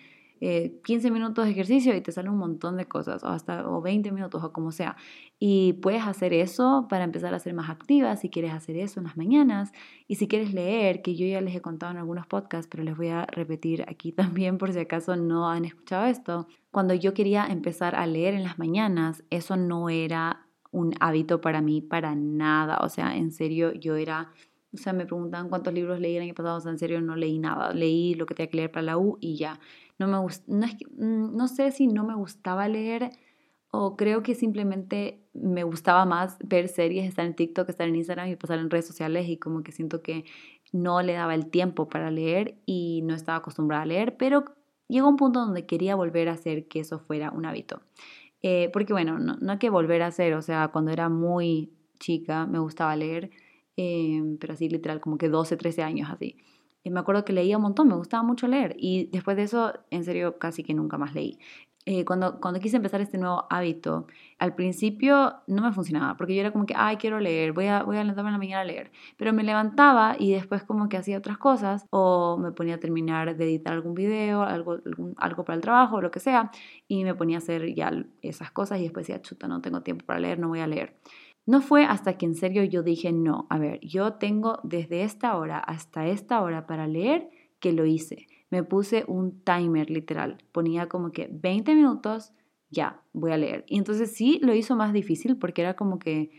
15 0.40 1.08
eh, 1.08 1.10
minutos 1.10 1.44
de 1.44 1.50
ejercicio 1.50 1.94
y 1.94 2.00
te 2.00 2.12
sale 2.12 2.30
un 2.30 2.38
montón 2.38 2.78
de 2.78 2.86
cosas, 2.86 3.22
o 3.24 3.28
hasta 3.28 3.68
o 3.68 3.82
20 3.82 4.10
minutos 4.10 4.42
o 4.42 4.52
como 4.52 4.72
sea. 4.72 4.96
Y 5.38 5.74
puedes 5.74 6.06
hacer 6.06 6.32
eso 6.32 6.86
para 6.88 7.04
empezar 7.04 7.34
a 7.34 7.38
ser 7.38 7.52
más 7.52 7.68
activa, 7.68 8.16
si 8.16 8.30
quieres 8.30 8.52
hacer 8.52 8.76
eso 8.76 9.00
en 9.00 9.04
las 9.04 9.18
mañanas. 9.18 9.70
Y 10.08 10.14
si 10.14 10.28
quieres 10.28 10.54
leer, 10.54 11.02
que 11.02 11.14
yo 11.14 11.26
ya 11.26 11.42
les 11.42 11.54
he 11.54 11.60
contado 11.60 11.92
en 11.92 11.98
algunos 11.98 12.26
podcasts, 12.26 12.68
pero 12.70 12.84
les 12.84 12.96
voy 12.96 13.08
a 13.08 13.26
repetir 13.26 13.84
aquí 13.86 14.12
también 14.12 14.56
por 14.56 14.72
si 14.72 14.78
acaso 14.78 15.14
no 15.16 15.50
han 15.50 15.66
escuchado 15.66 16.06
esto. 16.06 16.46
Cuando 16.70 16.94
yo 16.94 17.12
quería 17.12 17.46
empezar 17.46 17.94
a 17.94 18.06
leer 18.06 18.34
en 18.34 18.44
las 18.44 18.58
mañanas, 18.58 19.22
eso 19.28 19.56
no 19.56 19.90
era 19.90 20.46
un 20.70 20.94
hábito 21.00 21.40
para 21.42 21.60
mí 21.60 21.82
para 21.82 22.14
nada. 22.14 22.78
O 22.82 22.88
sea, 22.88 23.16
en 23.16 23.30
serio, 23.30 23.74
yo 23.74 23.96
era... 23.96 24.32
O 24.72 24.76
sea, 24.76 24.92
me 24.92 25.04
preguntaban 25.04 25.48
cuántos 25.48 25.74
libros 25.74 25.98
leí 25.98 26.14
el 26.14 26.22
año 26.22 26.34
pasado, 26.34 26.58
o 26.58 26.60
sea, 26.60 26.70
en 26.70 26.78
serio 26.78 27.00
no 27.00 27.16
leí 27.16 27.40
nada. 27.40 27.74
Leí 27.74 28.14
lo 28.14 28.24
que 28.24 28.34
tenía 28.34 28.50
que 28.50 28.56
leer 28.56 28.70
para 28.70 28.82
la 28.82 28.98
U 28.98 29.18
y 29.20 29.36
ya. 29.36 29.58
No, 30.00 30.06
me 30.06 30.14
no, 30.14 30.26
es 30.28 30.42
mm, 30.96 31.36
no 31.36 31.46
sé 31.46 31.70
si 31.72 31.86
no 31.86 32.04
me 32.04 32.14
gustaba 32.14 32.66
leer 32.68 33.10
o 33.70 33.96
creo 33.96 34.22
que 34.22 34.34
simplemente 34.34 35.20
me 35.34 35.62
gustaba 35.62 36.06
más 36.06 36.38
ver 36.42 36.68
series, 36.68 37.06
estar 37.06 37.26
en 37.26 37.34
TikTok, 37.34 37.68
estar 37.68 37.86
en 37.86 37.96
Instagram 37.96 38.28
y 38.28 38.36
pasar 38.36 38.58
en 38.58 38.70
redes 38.70 38.86
sociales 38.86 39.28
y 39.28 39.36
como 39.36 39.62
que 39.62 39.72
siento 39.72 40.02
que 40.02 40.24
no 40.72 41.02
le 41.02 41.12
daba 41.12 41.34
el 41.34 41.50
tiempo 41.50 41.88
para 41.88 42.10
leer 42.10 42.56
y 42.64 43.02
no 43.02 43.14
estaba 43.14 43.38
acostumbrada 43.38 43.82
a 43.82 43.86
leer, 43.86 44.16
pero 44.16 44.46
llegó 44.88 45.06
un 45.06 45.16
punto 45.16 45.40
donde 45.40 45.66
quería 45.66 45.94
volver 45.96 46.30
a 46.30 46.32
hacer 46.32 46.66
que 46.66 46.80
eso 46.80 46.98
fuera 46.98 47.30
un 47.30 47.44
hábito. 47.44 47.82
Eh, 48.42 48.70
porque 48.72 48.94
bueno, 48.94 49.18
no, 49.18 49.36
no 49.38 49.52
hay 49.52 49.58
que 49.58 49.68
volver 49.70 50.02
a 50.02 50.06
hacer, 50.06 50.32
o 50.32 50.40
sea, 50.42 50.68
cuando 50.68 50.92
era 50.92 51.10
muy 51.10 51.70
chica 51.98 52.46
me 52.46 52.58
gustaba 52.58 52.96
leer, 52.96 53.30
eh, 53.76 54.22
pero 54.40 54.54
así 54.54 54.70
literal 54.70 55.00
como 55.00 55.18
que 55.18 55.28
12, 55.28 55.58
13 55.58 55.82
años 55.82 56.08
así. 56.10 56.36
Y 56.82 56.90
me 56.90 57.00
acuerdo 57.00 57.24
que 57.24 57.32
leía 57.32 57.56
un 57.56 57.62
montón, 57.62 57.88
me 57.88 57.94
gustaba 57.94 58.22
mucho 58.22 58.46
leer 58.46 58.74
y 58.78 59.06
después 59.12 59.36
de 59.36 59.44
eso, 59.44 59.72
en 59.90 60.04
serio, 60.04 60.38
casi 60.38 60.62
que 60.62 60.74
nunca 60.74 60.98
más 60.98 61.14
leí. 61.14 61.38
Eh, 61.86 62.04
cuando, 62.04 62.40
cuando 62.40 62.60
quise 62.60 62.76
empezar 62.76 63.00
este 63.00 63.16
nuevo 63.16 63.46
hábito, 63.48 64.06
al 64.38 64.54
principio 64.54 65.36
no 65.46 65.62
me 65.62 65.72
funcionaba, 65.72 66.14
porque 66.16 66.34
yo 66.34 66.40
era 66.40 66.52
como 66.52 66.66
que, 66.66 66.74
ay, 66.76 66.98
quiero 66.98 67.18
leer, 67.20 67.52
voy 67.52 67.66
a, 67.66 67.82
voy 67.82 67.96
a 67.96 68.00
levantarme 68.02 68.28
en 68.28 68.34
la 68.34 68.38
mañana 68.38 68.60
a 68.60 68.64
leer. 68.64 68.92
Pero 69.16 69.32
me 69.32 69.42
levantaba 69.42 70.14
y 70.18 70.32
después 70.32 70.62
como 70.62 70.90
que 70.90 70.98
hacía 70.98 71.16
otras 71.16 71.38
cosas, 71.38 71.86
o 71.90 72.36
me 72.38 72.52
ponía 72.52 72.74
a 72.74 72.78
terminar 72.78 73.34
de 73.34 73.44
editar 73.44 73.72
algún 73.72 73.94
video, 73.94 74.42
algo, 74.42 74.78
algo 75.16 75.44
para 75.44 75.56
el 75.56 75.62
trabajo, 75.62 76.02
lo 76.02 76.10
que 76.10 76.20
sea, 76.20 76.50
y 76.86 77.02
me 77.04 77.14
ponía 77.14 77.38
a 77.38 77.38
hacer 77.38 77.74
ya 77.74 77.90
esas 78.20 78.50
cosas 78.50 78.78
y 78.78 78.82
después 78.82 79.06
decía, 79.06 79.22
chuta, 79.22 79.48
no 79.48 79.62
tengo 79.62 79.80
tiempo 79.80 80.04
para 80.04 80.20
leer, 80.20 80.38
no 80.38 80.48
voy 80.48 80.60
a 80.60 80.66
leer. 80.66 80.94
No 81.50 81.60
fue 81.60 81.84
hasta 81.84 82.16
que 82.16 82.26
en 82.26 82.36
serio 82.36 82.62
yo 82.62 82.84
dije, 82.84 83.10
no, 83.10 83.48
a 83.50 83.58
ver, 83.58 83.80
yo 83.80 84.12
tengo 84.12 84.60
desde 84.62 85.02
esta 85.02 85.36
hora 85.36 85.58
hasta 85.58 86.06
esta 86.06 86.40
hora 86.42 86.64
para 86.68 86.86
leer 86.86 87.28
que 87.58 87.72
lo 87.72 87.86
hice. 87.86 88.28
Me 88.50 88.62
puse 88.62 89.02
un 89.08 89.42
timer 89.42 89.90
literal, 89.90 90.38
ponía 90.52 90.88
como 90.88 91.10
que 91.10 91.28
20 91.28 91.74
minutos, 91.74 92.32
ya, 92.70 93.02
voy 93.12 93.32
a 93.32 93.36
leer. 93.36 93.64
Y 93.66 93.78
entonces 93.78 94.12
sí 94.12 94.38
lo 94.42 94.54
hizo 94.54 94.76
más 94.76 94.92
difícil 94.92 95.38
porque 95.38 95.62
era 95.62 95.74
como 95.74 95.98
que 95.98 96.30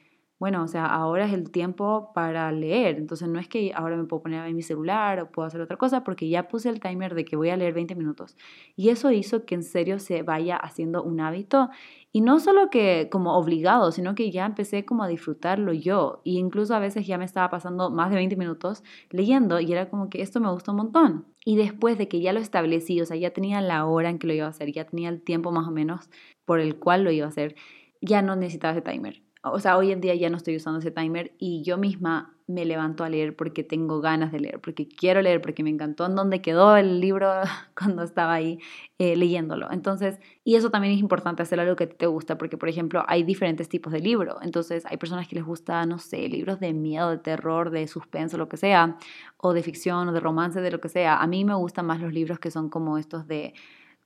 bueno, 0.42 0.64
o 0.64 0.68
sea, 0.68 0.88
ahora 0.88 1.26
es 1.28 1.34
el 1.34 1.52
tiempo 1.52 2.12
para 2.16 2.52
leer, 2.52 2.98
entonces 2.98 3.28
no 3.28 3.40
es 3.40 3.48
que 3.48 3.74
ahora 3.76 3.96
me 3.96 4.06
puedo 4.06 4.24
poner 4.24 4.44
en 4.48 4.56
mi 4.56 4.64
celular 4.64 5.20
o 5.20 5.32
puedo 5.32 5.46
hacer 5.46 5.62
otra 5.62 5.78
cosa 5.78 6.04
porque 6.04 6.30
ya 6.30 6.48
puse 6.48 6.68
el 6.70 6.80
timer 6.80 7.14
de 7.14 7.26
que 7.26 7.36
voy 7.36 7.52
a 7.52 7.58
leer 7.58 7.76
20 7.76 7.94
minutos. 7.94 8.36
Y 8.76 8.90
eso 8.90 9.12
hizo 9.12 9.46
que 9.46 9.54
en 9.54 9.62
serio 9.62 10.00
se 10.00 10.24
vaya 10.24 10.58
haciendo 10.58 11.04
un 11.04 11.20
hábito 11.20 11.70
y 12.12 12.22
no 12.22 12.40
solo 12.40 12.72
que 12.72 13.08
como 13.12 13.38
obligado, 13.38 13.92
sino 13.92 14.16
que 14.16 14.32
ya 14.32 14.48
empecé 14.48 14.84
como 14.84 15.04
a 15.04 15.08
disfrutarlo 15.08 15.74
yo. 15.74 16.22
Y 16.24 16.40
incluso 16.40 16.74
a 16.74 16.80
veces 16.80 17.06
ya 17.06 17.20
me 17.20 17.26
estaba 17.26 17.52
pasando 17.52 17.92
más 17.92 18.10
de 18.10 18.16
20 18.16 18.36
minutos 18.36 18.84
leyendo 19.12 19.60
y 19.60 19.72
era 19.72 19.92
como 19.92 20.10
que 20.10 20.24
esto 20.24 20.40
me 20.40 20.52
gusta 20.52 20.72
un 20.72 20.78
montón. 20.78 21.26
Y 21.46 21.56
después 21.56 22.00
de 22.00 22.08
que 22.08 22.20
ya 22.20 22.34
lo 22.34 22.40
establecí, 22.40 23.00
o 23.00 23.06
sea, 23.06 23.16
ya 23.16 23.30
tenía 23.30 23.62
la 23.62 23.86
hora 23.86 24.10
en 24.10 24.18
que 24.18 24.26
lo 24.26 24.34
iba 24.34 24.48
a 24.48 24.50
hacer, 24.50 24.72
ya 24.72 24.86
tenía 24.86 25.10
el 25.10 25.22
tiempo 25.22 25.52
más 25.52 25.68
o 25.68 25.72
menos 25.72 26.10
por 26.46 26.60
el 26.60 26.80
cual 26.80 27.04
lo 27.04 27.12
iba 27.12 27.28
a 27.28 27.30
hacer, 27.30 27.54
ya 28.02 28.24
no 28.24 28.36
necesitaba 28.36 28.74
ese 28.74 28.82
timer 28.82 29.22
o 29.44 29.60
sea, 29.60 29.78
hoy 29.78 29.92
en 29.92 30.02
día 30.02 30.14
ya 30.16 30.30
no 30.30 30.38
estoy 30.38 30.56
usando 30.56 30.80
ese 30.80 30.92
timer 30.92 31.34
y 31.40 31.64
yo 31.64 31.78
misma 31.78 32.36
me 32.48 32.66
levanto 32.66 33.04
a 33.04 33.10
leer 33.10 33.36
porque 33.36 33.64
tengo 33.64 34.02
ganas 34.02 34.32
de 34.32 34.40
leer, 34.40 34.60
porque 34.60 34.88
quiero 34.88 35.22
leer, 35.22 35.42
porque 35.42 35.64
me 35.64 35.70
encantó 35.70 36.06
en 36.06 36.16
dónde 36.16 36.42
quedó 36.42 36.76
el 36.76 37.00
libro 37.00 37.32
cuando 37.78 38.04
estaba 38.04 38.34
ahí 38.34 38.60
eh, 39.00 39.16
leyéndolo. 39.16 39.72
Entonces, 39.72 40.20
y 40.44 40.56
eso 40.56 40.70
también 40.70 40.94
es 40.94 41.00
importante, 41.00 41.42
hacer 41.42 41.60
algo 41.60 41.76
que 41.76 41.88
te 41.88 42.06
gusta, 42.08 42.38
porque 42.38 42.58
por 42.58 42.70
ejemplo 42.70 43.04
hay 43.08 43.24
diferentes 43.24 43.70
tipos 43.70 43.94
de 43.94 44.00
libro. 44.00 44.38
Entonces, 44.42 44.86
hay 44.86 44.98
personas 44.98 45.28
que 45.28 45.36
les 45.36 45.46
gusta, 45.46 45.86
no 45.86 45.98
sé, 45.98 46.28
libros 46.28 46.60
de 46.60 46.74
miedo, 46.74 47.10
de 47.10 47.18
terror, 47.18 47.72
de 47.72 47.88
suspenso, 47.88 48.38
lo 48.38 48.50
que 48.50 48.58
sea, 48.58 48.98
o 49.38 49.54
de 49.54 49.64
ficción, 49.64 50.08
o 50.10 50.12
de 50.12 50.20
romance, 50.20 50.62
de 50.62 50.72
lo 50.72 50.82
que 50.82 50.90
sea. 50.90 51.18
A 51.18 51.28
mí 51.28 51.46
me 51.46 51.56
gustan 51.56 51.86
más 51.86 52.00
los 52.00 52.14
libros 52.14 52.40
que 52.40 52.52
son 52.52 52.70
como 52.70 52.98
estos 52.98 53.28
de 53.28 53.54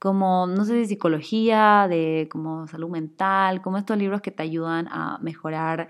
como, 0.06 0.46
no 0.46 0.65
sé, 0.65 0.76
de 0.76 0.86
psicología, 0.86 1.88
de 1.89 2.28
como 2.32 2.68
salud 2.68 2.89
mental, 2.89 3.63
como 3.63 3.80
estos 3.80 3.98
libros 3.98 4.22
que 4.22 4.30
te 4.30 4.44
ayudan 4.44 4.88
a 4.88 5.18
mejorar, 5.18 5.88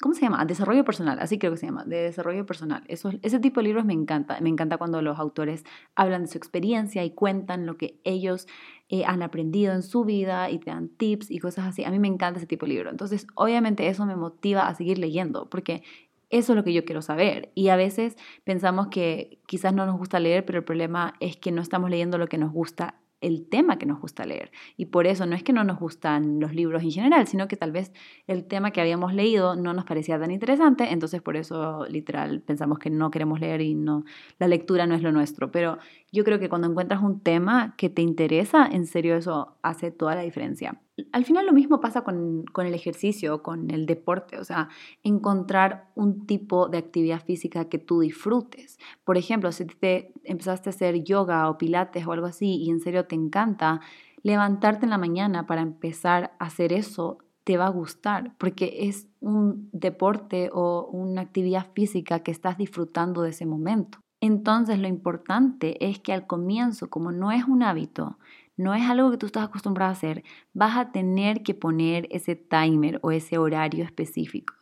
¿cómo 0.00 0.16
se 0.16 0.22
llama? 0.22 0.44
Desarrollo 0.44 0.84
personal, 0.84 1.20
así 1.20 1.38
creo 1.38 1.52
que 1.52 1.58
se 1.58 1.66
llama, 1.66 1.84
de 1.84 1.98
desarrollo 1.98 2.44
personal. 2.44 2.82
Eso, 2.88 3.12
ese 3.22 3.38
tipo 3.38 3.60
de 3.60 3.68
libros 3.68 3.84
me 3.84 3.92
encanta, 3.92 4.36
me 4.40 4.48
encanta 4.48 4.78
cuando 4.78 5.00
los 5.00 5.16
autores 5.16 5.62
hablan 5.94 6.22
de 6.22 6.26
su 6.26 6.38
experiencia 6.38 7.04
y 7.04 7.12
cuentan 7.12 7.64
lo 7.64 7.76
que 7.76 8.00
ellos 8.02 8.48
eh, 8.88 9.04
han 9.04 9.22
aprendido 9.22 9.72
en 9.74 9.84
su 9.84 10.04
vida 10.04 10.50
y 10.50 10.58
te 10.58 10.72
dan 10.72 10.88
tips 10.88 11.30
y 11.30 11.38
cosas 11.38 11.66
así. 11.66 11.84
A 11.84 11.92
mí 11.92 12.00
me 12.00 12.08
encanta 12.08 12.38
ese 12.38 12.48
tipo 12.48 12.66
de 12.66 12.72
libro. 12.72 12.90
Entonces, 12.90 13.28
obviamente 13.36 13.86
eso 13.86 14.04
me 14.06 14.16
motiva 14.16 14.66
a 14.66 14.74
seguir 14.74 14.98
leyendo, 14.98 15.48
porque 15.48 15.84
eso 16.30 16.52
es 16.52 16.56
lo 16.56 16.64
que 16.64 16.72
yo 16.72 16.84
quiero 16.84 17.00
saber. 17.00 17.52
Y 17.54 17.68
a 17.68 17.76
veces 17.76 18.16
pensamos 18.42 18.88
que 18.88 19.38
quizás 19.46 19.72
no 19.72 19.86
nos 19.86 19.98
gusta 19.98 20.18
leer, 20.18 20.44
pero 20.44 20.58
el 20.58 20.64
problema 20.64 21.14
es 21.20 21.36
que 21.36 21.52
no 21.52 21.62
estamos 21.62 21.90
leyendo 21.90 22.18
lo 22.18 22.26
que 22.26 22.38
nos 22.38 22.50
gusta 22.50 22.96
el 23.22 23.48
tema 23.48 23.78
que 23.78 23.86
nos 23.86 24.00
gusta 24.00 24.24
leer. 24.24 24.52
Y 24.76 24.86
por 24.86 25.06
eso 25.06 25.24
no 25.24 25.34
es 25.34 25.42
que 25.42 25.52
no 25.52 25.64
nos 25.64 25.78
gustan 25.78 26.40
los 26.40 26.54
libros 26.54 26.82
en 26.82 26.90
general, 26.90 27.26
sino 27.26 27.48
que 27.48 27.56
tal 27.56 27.72
vez 27.72 27.92
el 28.26 28.44
tema 28.44 28.70
que 28.70 28.80
habíamos 28.80 29.14
leído 29.14 29.56
no 29.56 29.72
nos 29.72 29.84
parecía 29.84 30.18
tan 30.18 30.30
interesante, 30.30 30.92
entonces 30.92 31.22
por 31.22 31.36
eso 31.36 31.86
literal 31.88 32.42
pensamos 32.42 32.78
que 32.78 32.90
no 32.90 33.10
queremos 33.10 33.40
leer 33.40 33.60
y 33.62 33.74
no 33.74 34.04
la 34.38 34.48
lectura 34.48 34.86
no 34.86 34.94
es 34.94 35.02
lo 35.02 35.12
nuestro, 35.12 35.50
pero 35.50 35.78
yo 36.10 36.24
creo 36.24 36.38
que 36.38 36.48
cuando 36.48 36.68
encuentras 36.68 37.02
un 37.02 37.20
tema 37.20 37.74
que 37.76 37.88
te 37.88 38.02
interesa, 38.02 38.66
en 38.66 38.86
serio 38.86 39.16
eso 39.16 39.56
hace 39.62 39.90
toda 39.90 40.14
la 40.14 40.22
diferencia. 40.22 40.80
Al 41.12 41.24
final 41.24 41.46
lo 41.46 41.52
mismo 41.52 41.80
pasa 41.80 42.02
con, 42.02 42.44
con 42.44 42.66
el 42.66 42.74
ejercicio, 42.74 43.42
con 43.42 43.70
el 43.70 43.86
deporte, 43.86 44.38
o 44.38 44.44
sea, 44.44 44.68
encontrar 45.02 45.90
un 45.94 46.26
tipo 46.26 46.68
de 46.68 46.78
actividad 46.78 47.24
física 47.24 47.68
que 47.68 47.78
tú 47.78 48.00
disfrutes. 48.00 48.78
Por 49.04 49.16
ejemplo, 49.16 49.52
si 49.52 49.64
te 49.64 50.12
empezaste 50.24 50.68
a 50.68 50.72
hacer 50.72 51.02
yoga 51.02 51.48
o 51.48 51.56
pilates 51.56 52.06
o 52.06 52.12
algo 52.12 52.26
así 52.26 52.56
y 52.56 52.70
en 52.70 52.80
serio 52.80 53.06
te 53.06 53.14
encanta, 53.14 53.80
levantarte 54.22 54.84
en 54.84 54.90
la 54.90 54.98
mañana 54.98 55.46
para 55.46 55.62
empezar 55.62 56.34
a 56.38 56.46
hacer 56.46 56.72
eso 56.72 57.18
te 57.44 57.56
va 57.56 57.66
a 57.66 57.70
gustar 57.70 58.36
porque 58.38 58.86
es 58.88 59.08
un 59.20 59.68
deporte 59.72 60.50
o 60.52 60.88
una 60.92 61.22
actividad 61.22 61.72
física 61.74 62.20
que 62.20 62.30
estás 62.30 62.58
disfrutando 62.58 63.22
de 63.22 63.30
ese 63.30 63.46
momento. 63.46 63.98
Entonces 64.20 64.78
lo 64.78 64.86
importante 64.86 65.84
es 65.84 65.98
que 65.98 66.12
al 66.12 66.28
comienzo, 66.28 66.88
como 66.88 67.10
no 67.10 67.32
es 67.32 67.44
un 67.44 67.64
hábito, 67.64 68.18
no 68.62 68.74
es 68.74 68.82
algo 68.88 69.10
que 69.10 69.18
tú 69.18 69.26
estás 69.26 69.44
acostumbrado 69.44 69.90
a 69.90 69.92
hacer, 69.92 70.24
vas 70.52 70.76
a 70.76 70.92
tener 70.92 71.42
que 71.42 71.54
poner 71.54 72.08
ese 72.10 72.36
timer 72.36 72.98
o 73.02 73.10
ese 73.10 73.38
horario 73.38 73.84
específico. 73.84 74.54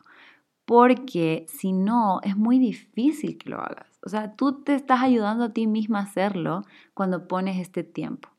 Porque 0.65 1.45
si 1.47 1.73
no, 1.73 2.19
es 2.23 2.37
muy 2.37 2.59
difícil 2.59 3.37
que 3.37 3.49
lo 3.49 3.59
hagas. 3.59 3.99
O 4.05 4.09
sea, 4.09 4.35
tú 4.35 4.63
te 4.63 4.75
estás 4.75 5.01
ayudando 5.01 5.45
a 5.45 5.53
ti 5.53 5.67
misma 5.67 5.99
a 5.99 6.03
hacerlo 6.03 6.63
cuando 6.93 7.27
pones 7.27 7.57
este 7.59 7.83
tiempo 7.83 8.29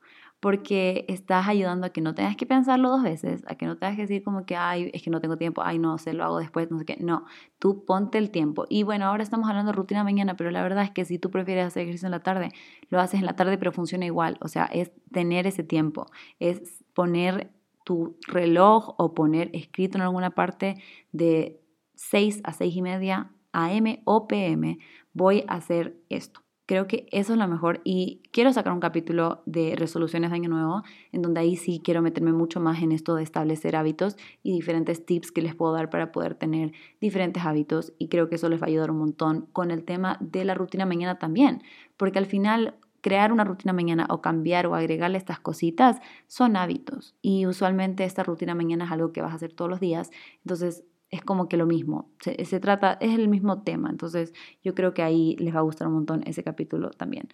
porque 0.43 1.05
estás 1.07 1.47
ayudando 1.47 1.87
a 1.87 1.91
que 1.91 2.01
no 2.01 2.17
tengas 2.17 2.35
que 2.35 2.47
pensarlo 2.47 2.89
dos 2.89 3.05
veces, 3.05 3.45
a 3.47 3.55
que 3.55 3.65
no 3.65 3.79
tengas 3.79 3.95
que 3.95 4.03
decir 4.03 4.25
como 4.25 4.45
que, 4.45 4.57
ay, 4.57 4.91
es 4.93 5.01
que 5.01 5.09
no 5.09 5.21
tengo 5.21 5.37
tiempo, 5.37 5.63
ay, 5.63 5.79
no, 5.79 5.99
se 5.99 6.15
lo 6.15 6.25
hago 6.25 6.41
después, 6.41 6.69
no 6.69 6.81
sé 6.81 6.85
qué. 6.85 6.97
No, 6.99 7.27
tú 7.61 7.85
ponte 7.85 8.19
el 8.19 8.33
tiempo. 8.33 8.67
Y 8.69 8.83
bueno, 8.83 9.07
ahora 9.07 9.23
estamos 9.23 9.49
hablando 9.49 9.71
de 9.71 9.77
rutina 9.77 10.03
mañana, 10.03 10.35
pero 10.37 10.51
la 10.51 10.61
verdad 10.61 10.83
es 10.83 10.91
que 10.91 11.05
si 11.05 11.17
tú 11.21 11.31
prefieres 11.31 11.65
hacer 11.65 11.83
ejercicio 11.83 12.09
en 12.09 12.11
la 12.11 12.25
tarde, 12.25 12.49
lo 12.89 12.99
haces 12.99 13.21
en 13.21 13.27
la 13.27 13.37
tarde, 13.37 13.57
pero 13.57 13.71
funciona 13.71 14.05
igual. 14.05 14.37
O 14.41 14.49
sea, 14.49 14.65
es 14.65 14.91
tener 15.13 15.47
ese 15.47 15.63
tiempo, 15.63 16.07
es 16.41 16.83
poner 16.93 17.53
tu 17.85 18.17
reloj 18.27 18.97
o 18.99 19.15
poner 19.15 19.49
escrito 19.53 19.97
en 19.97 20.03
alguna 20.03 20.31
parte 20.31 20.75
de 21.13 21.61
6 21.95 22.41
a 22.43 22.53
6 22.53 22.75
y 22.75 22.83
media 22.83 23.31
AM 23.53 24.01
o 24.07 24.27
PM, 24.27 24.77
voy 25.13 25.45
a 25.47 25.55
hacer 25.55 25.97
esto. 26.09 26.42
Creo 26.67 26.87
que 26.87 27.07
eso 27.11 27.33
es 27.33 27.39
lo 27.39 27.49
mejor. 27.49 27.81
Y 27.85 28.23
quiero 28.31 28.53
sacar 28.53 28.73
un 28.73 28.81
capítulo 28.81 29.43
de 29.47 29.75
resoluciones 29.77 30.31
de 30.31 30.37
año 30.37 30.49
nuevo 30.49 30.83
en 31.11 31.23
donde 31.23 31.41
ahí 31.41 31.57
sí 31.57 31.81
quiero 31.85 32.03
meterme 32.03 32.33
mucho 32.33 32.61
más 32.61 32.83
en 32.83 32.93
esto 32.93 33.15
de 33.17 33.23
establecer 33.25 33.75
hábitos 33.77 34.17
y 34.43 34.53
diferentes 34.53 35.05
tips 35.05 35.33
que 35.33 35.43
les 35.43 35.55
puedo 35.55 35.73
dar 35.73 35.91
para 35.91 36.13
poder 36.13 36.35
tener 36.35 36.73
diferentes 37.01 37.45
hábitos. 37.45 37.93
Y 37.99 38.09
creo 38.09 38.29
que 38.29 38.37
eso 38.37 38.49
les 38.49 38.61
va 38.61 38.67
a 38.67 38.69
ayudar 38.69 38.91
un 38.91 38.99
montón 38.99 39.47
con 39.53 39.71
el 39.71 39.85
tema 39.85 40.19
de 40.21 40.45
la 40.45 40.55
rutina 40.55 40.87
mañana 40.87 41.19
también, 41.19 41.63
porque 41.97 42.19
al 42.19 42.27
final 42.27 42.75
crear 43.01 43.33
una 43.33 43.45
rutina 43.45 43.73
mañana 43.73 44.07
o 44.09 44.23
cambiar 44.23 44.67
o 44.67 44.75
agregarle 44.75 45.19
estas 45.19 45.41
cositas 45.41 45.99
son 46.29 46.57
hábitos. 46.57 47.17
Y 47.21 47.47
usualmente 47.47 48.05
esta 48.05 48.23
rutina 48.23 48.55
mañana 48.55 48.85
es 48.85 48.93
algo 48.93 49.13
que 49.13 49.21
vas 49.21 49.33
a 49.33 49.37
hacer 49.37 49.53
todos 49.53 49.71
los 49.71 49.81
días, 49.81 50.11
entonces 50.45 50.85
es 51.13 51.23
como 51.23 51.47
que 51.47 51.59
lo 51.59 51.67
mismo, 51.67 52.11
se, 52.21 52.59
trata, 52.59 52.95
es 52.95 53.15
el 53.15 53.29
mismo 53.29 53.63
tema, 53.63 53.91
entonces 53.91 54.33
yo 54.65 54.75
creo 54.75 54.95
que 54.95 55.03
ahí 55.03 55.37
les 55.39 55.55
va 55.55 55.59
a 55.59 55.63
gustar 55.63 55.87
un 55.87 55.95
montón 55.95 56.23
ese 56.27 56.43
capítulo 56.43 56.91
también. 56.91 57.29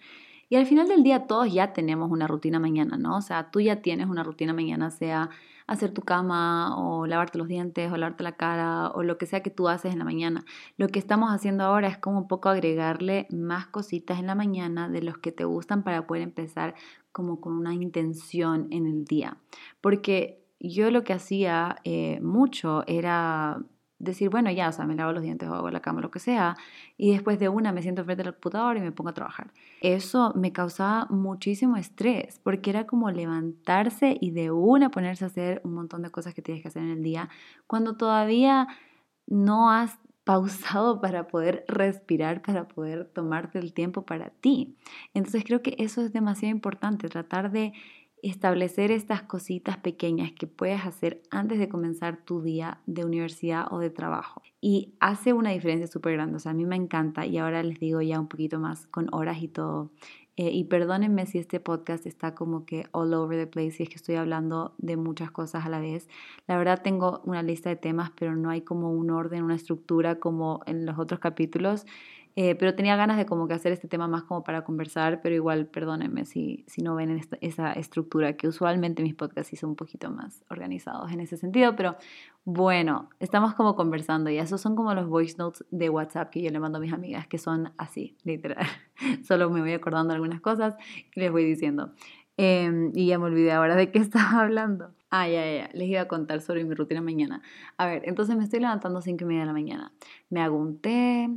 Y 0.49 0.57
al 0.57 0.65
final 0.65 0.87
del 0.87 1.01
día 1.01 1.27
todos 1.27 1.51
ya 1.51 1.73
tenemos 1.73 2.11
una 2.11 2.27
rutina 2.27 2.59
mañana, 2.59 2.97
¿no? 2.97 3.15
O 3.15 3.21
sea, 3.21 3.51
tú 3.51 3.61
ya 3.61 3.81
tienes 3.81 4.07
una 4.07 4.23
rutina 4.23 4.51
mañana, 4.51 4.91
sea 4.91 5.29
hacer 5.65 5.91
tu 5.91 6.01
cama 6.01 6.75
o 6.77 7.05
lavarte 7.05 7.37
los 7.37 7.47
dientes 7.47 7.91
o 7.91 7.95
lavarte 7.95 8.23
la 8.23 8.31
cara 8.31 8.89
o 8.89 9.03
lo 9.03 9.19
que 9.19 9.27
sea 9.27 9.43
que 9.43 9.51
tú 9.51 9.69
haces 9.69 9.93
en 9.93 9.99
la 9.99 10.05
mañana. 10.05 10.43
Lo 10.77 10.87
que 10.87 10.97
estamos 10.97 11.31
haciendo 11.31 11.63
ahora 11.63 11.87
es 11.87 11.97
como 11.99 12.17
un 12.17 12.27
poco 12.27 12.49
agregarle 12.49 13.27
más 13.29 13.67
cositas 13.67 14.19
en 14.19 14.25
la 14.25 14.33
mañana 14.33 14.89
de 14.89 15.03
los 15.03 15.19
que 15.19 15.31
te 15.31 15.45
gustan 15.45 15.83
para 15.83 16.07
poder 16.07 16.23
empezar 16.23 16.73
como 17.11 17.39
con 17.39 17.53
una 17.53 17.75
intención 17.75 18.67
en 18.71 18.87
el 18.87 19.05
día. 19.05 19.37
Porque 19.79 20.38
yo 20.59 20.91
lo 20.91 21.03
que 21.03 21.13
hacía 21.13 21.77
eh, 21.83 22.19
mucho 22.21 22.83
era 22.87 23.63
decir, 23.99 24.29
bueno, 24.29 24.49
ya, 24.49 24.69
o 24.69 24.71
sea, 24.71 24.85
me 24.85 24.95
lavo 24.95 25.11
los 25.11 25.21
dientes 25.21 25.47
o 25.49 25.53
hago 25.53 25.69
la 25.69 25.81
cama, 25.81 26.01
lo 26.01 26.09
que 26.09 26.19
sea, 26.19 26.55
y 26.97 27.11
después 27.11 27.37
de 27.37 27.49
una 27.49 27.73
me 27.73 27.81
siento 27.81 28.03
frente 28.05 28.23
al 28.23 28.33
computador 28.33 28.77
y 28.77 28.81
me 28.81 28.93
pongo 28.93 29.09
a 29.09 29.13
trabajar. 29.13 29.51
Eso 29.81 30.33
me 30.35 30.53
causaba 30.53 31.05
muchísimo 31.09 31.75
estrés, 31.75 32.39
porque 32.39 32.69
era 32.69 32.87
como 32.87 33.11
levantarse 33.11 34.17
y 34.19 34.31
de 34.31 34.51
una 34.51 34.89
ponerse 34.89 35.25
a 35.25 35.27
hacer 35.27 35.61
un 35.65 35.73
montón 35.73 36.01
de 36.01 36.09
cosas 36.09 36.33
que 36.33 36.41
tienes 36.41 36.61
que 36.61 36.69
hacer 36.69 36.81
en 36.81 36.91
el 36.91 37.03
día, 37.03 37.29
cuando 37.67 37.97
todavía 37.97 38.67
no 39.27 39.69
has 39.69 39.99
pausado 40.23 41.01
para 41.01 41.27
poder 41.27 41.65
respirar, 41.67 42.43
para 42.43 42.67
poder 42.67 43.05
tomarte 43.05 43.57
el 43.57 43.73
tiempo 43.73 44.03
para 44.05 44.29
ti. 44.29 44.77
Entonces 45.15 45.43
creo 45.43 45.63
que 45.63 45.75
eso 45.79 46.01
es 46.01 46.13
demasiado 46.13 46.51
importante, 46.51 47.09
tratar 47.09 47.51
de 47.51 47.73
establecer 48.23 48.91
estas 48.91 49.21
cositas 49.23 49.77
pequeñas 49.77 50.31
que 50.31 50.47
puedes 50.47 50.85
hacer 50.85 51.21
antes 51.31 51.59
de 51.59 51.69
comenzar 51.69 52.17
tu 52.23 52.41
día 52.41 52.81
de 52.85 53.05
universidad 53.05 53.67
o 53.71 53.79
de 53.79 53.89
trabajo. 53.89 54.41
Y 54.61 54.93
hace 54.99 55.33
una 55.33 55.51
diferencia 55.51 55.87
súper 55.87 56.13
grande. 56.13 56.37
O 56.37 56.39
sea, 56.39 56.51
a 56.51 56.55
mí 56.55 56.65
me 56.65 56.75
encanta 56.75 57.25
y 57.25 57.37
ahora 57.37 57.63
les 57.63 57.79
digo 57.79 58.01
ya 58.01 58.19
un 58.19 58.27
poquito 58.27 58.59
más 58.59 58.87
con 58.87 59.07
horas 59.13 59.41
y 59.41 59.47
todo. 59.47 59.91
Eh, 60.41 60.51
y 60.51 60.63
perdónenme 60.63 61.25
si 61.25 61.37
este 61.37 61.59
podcast 61.59 62.05
está 62.05 62.33
como 62.33 62.65
que 62.65 62.85
all 62.91 63.13
over 63.13 63.37
the 63.37 63.45
place 63.45 63.75
y 63.79 63.83
es 63.83 63.89
que 63.89 63.95
estoy 63.95 64.15
hablando 64.15 64.73
de 64.77 64.95
muchas 64.95 65.31
cosas 65.31 65.65
a 65.65 65.69
la 65.69 65.79
vez. 65.79 66.07
La 66.47 66.57
verdad 66.57 66.81
tengo 66.81 67.21
una 67.25 67.43
lista 67.43 67.67
de 67.67 67.75
temas, 67.75 68.11
pero 68.17 68.37
no 68.37 68.49
hay 68.49 68.61
como 68.61 68.89
un 68.93 69.09
orden, 69.09 69.43
una 69.43 69.55
estructura 69.55 70.19
como 70.19 70.61
en 70.65 70.85
los 70.85 70.97
otros 70.97 71.19
capítulos. 71.19 71.85
Eh, 72.41 72.55
pero 72.55 72.73
tenía 72.73 72.95
ganas 72.95 73.17
de 73.17 73.25
como 73.25 73.49
que 73.49 73.53
hacer 73.53 73.73
este 73.73 73.89
tema 73.89 74.07
más 74.07 74.23
como 74.23 74.45
para 74.45 74.63
conversar, 74.63 75.19
pero 75.21 75.35
igual 75.35 75.65
perdónenme 75.65 76.23
si, 76.23 76.63
si 76.67 76.81
no 76.81 76.95
ven 76.95 77.19
esa 77.41 77.73
estructura, 77.73 78.37
que 78.37 78.47
usualmente 78.47 79.03
mis 79.03 79.13
podcasts 79.13 79.59
son 79.59 79.71
un 79.71 79.75
poquito 79.75 80.09
más 80.09 80.41
organizados 80.49 81.11
en 81.11 81.19
ese 81.19 81.35
sentido, 81.35 81.75
pero 81.75 81.97
bueno, 82.45 83.09
estamos 83.19 83.55
como 83.55 83.75
conversando 83.75 84.29
y 84.29 84.37
esos 84.37 84.61
son 84.61 84.77
como 84.77 84.93
los 84.93 85.09
voice 85.09 85.35
notes 85.37 85.65
de 85.69 85.89
WhatsApp 85.89 86.29
que 86.29 86.41
yo 86.41 86.49
le 86.49 86.61
mando 86.61 86.77
a 86.77 86.81
mis 86.81 86.93
amigas, 86.93 87.27
que 87.27 87.37
son 87.37 87.73
así, 87.77 88.15
literal. 88.23 88.65
Solo 89.27 89.49
me 89.49 89.59
voy 89.59 89.73
acordando 89.73 90.13
algunas 90.13 90.39
cosas 90.39 90.77
y 91.13 91.19
les 91.19 91.33
voy 91.33 91.43
diciendo. 91.43 91.91
Em, 92.37 92.93
y 92.95 93.07
ya 93.07 93.19
me 93.19 93.25
olvidé 93.25 93.51
ahora 93.51 93.75
de 93.75 93.91
qué 93.91 93.99
estaba 93.99 94.39
hablando. 94.43 94.93
Ah, 95.11 95.27
ya, 95.27 95.43
ya, 95.51 95.69
les 95.73 95.87
iba 95.89 96.01
a 96.01 96.07
contar 96.07 96.39
sobre 96.41 96.63
mi 96.63 96.75
rutina 96.75 97.01
mañana. 97.01 97.41
A 97.77 97.87
ver, 97.87 98.03
entonces 98.05 98.35
me 98.37 98.43
estoy 98.43 98.59
levantando 98.59 98.99
a 98.99 99.01
5 99.01 99.23
y 99.23 99.27
media 99.27 99.41
de 99.41 99.47
la 99.47 99.53
mañana. 99.53 99.91
Me 100.29 100.39
hago 100.41 100.59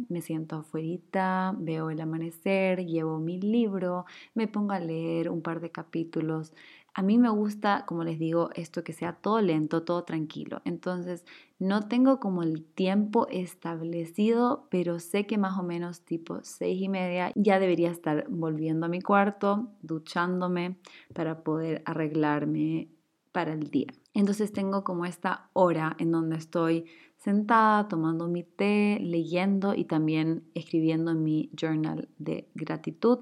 me 0.09 0.21
siento 0.21 0.57
afuera, 0.57 1.55
veo 1.59 1.89
el 1.89 2.01
amanecer, 2.03 2.85
llevo 2.85 3.19
mi 3.19 3.41
libro, 3.41 4.05
me 4.35 4.47
pongo 4.47 4.73
a 4.73 4.81
leer 4.81 5.31
un 5.31 5.41
par 5.41 5.61
de 5.61 5.71
capítulos. 5.71 6.53
A 6.93 7.01
mí 7.03 7.17
me 7.17 7.31
gusta, 7.31 7.85
como 7.87 8.05
les 8.05 8.19
digo, 8.19 8.51
esto 8.55 8.85
que 8.85 8.93
sea 8.93 9.15
todo 9.15 9.41
lento, 9.41 9.83
todo 9.85 10.05
tranquilo. 10.05 10.61
Entonces, 10.67 11.25
no 11.59 11.89
tengo 11.89 12.21
como 12.21 12.43
el 12.43 12.65
tiempo 12.67 13.27
establecido, 13.31 14.67
pero 14.71 14.99
sé 14.99 15.27
que 15.27 15.39
más 15.39 15.59
o 15.59 15.63
menos 15.63 16.03
tipo 16.03 16.41
seis 16.43 16.83
y 16.83 16.91
media 16.91 17.33
ya 17.35 17.59
debería 17.59 17.91
estar 17.91 18.27
volviendo 18.29 18.85
a 18.85 18.89
mi 18.91 19.01
cuarto, 19.01 19.71
duchándome 19.81 20.77
para 21.15 21.43
poder 21.43 21.83
arreglarme 21.87 22.89
para 23.33 23.55
el 23.55 23.71
día. 23.71 23.89
Entonces 24.15 24.53
tengo 24.53 24.85
como 24.85 25.07
esta 25.07 25.51
hora 25.55 25.97
en 25.99 26.13
donde 26.13 26.37
estoy 26.37 26.85
sentada 27.17 27.89
tomando 27.89 28.29
mi 28.29 28.43
té, 28.43 28.99
leyendo 29.01 29.75
y 29.75 29.85
también 29.85 30.45
escribiendo 30.55 31.13
en 31.13 31.23
mi 31.23 31.51
journal 31.59 32.09
de 32.19 32.49
gratitud. 32.55 33.21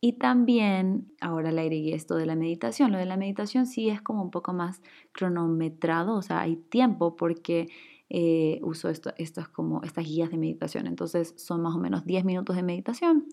Y 0.00 0.14
también 0.14 1.12
ahora 1.20 1.50
le 1.50 1.62
agregué 1.62 1.94
esto 1.94 2.16
de 2.16 2.26
la 2.26 2.36
meditación. 2.36 2.92
Lo 2.92 2.98
de 2.98 3.06
la 3.06 3.16
meditación 3.16 3.66
sí 3.66 3.88
es 3.88 4.00
como 4.00 4.22
un 4.22 4.30
poco 4.30 4.52
más 4.52 4.80
cronometrado, 5.12 6.14
o 6.14 6.22
sea, 6.22 6.40
hay 6.40 6.56
tiempo 6.56 7.16
porque 7.16 7.68
eh, 8.10 8.60
uso 8.62 8.88
esto, 8.88 9.12
es 9.16 9.32
como 9.48 9.82
estas 9.82 10.06
guías 10.06 10.30
de 10.30 10.38
meditación. 10.38 10.86
Entonces 10.86 11.34
son 11.36 11.62
más 11.62 11.74
o 11.74 11.78
menos 11.78 12.06
10 12.06 12.24
minutos 12.24 12.54
de 12.56 12.62
meditación. 12.62 13.26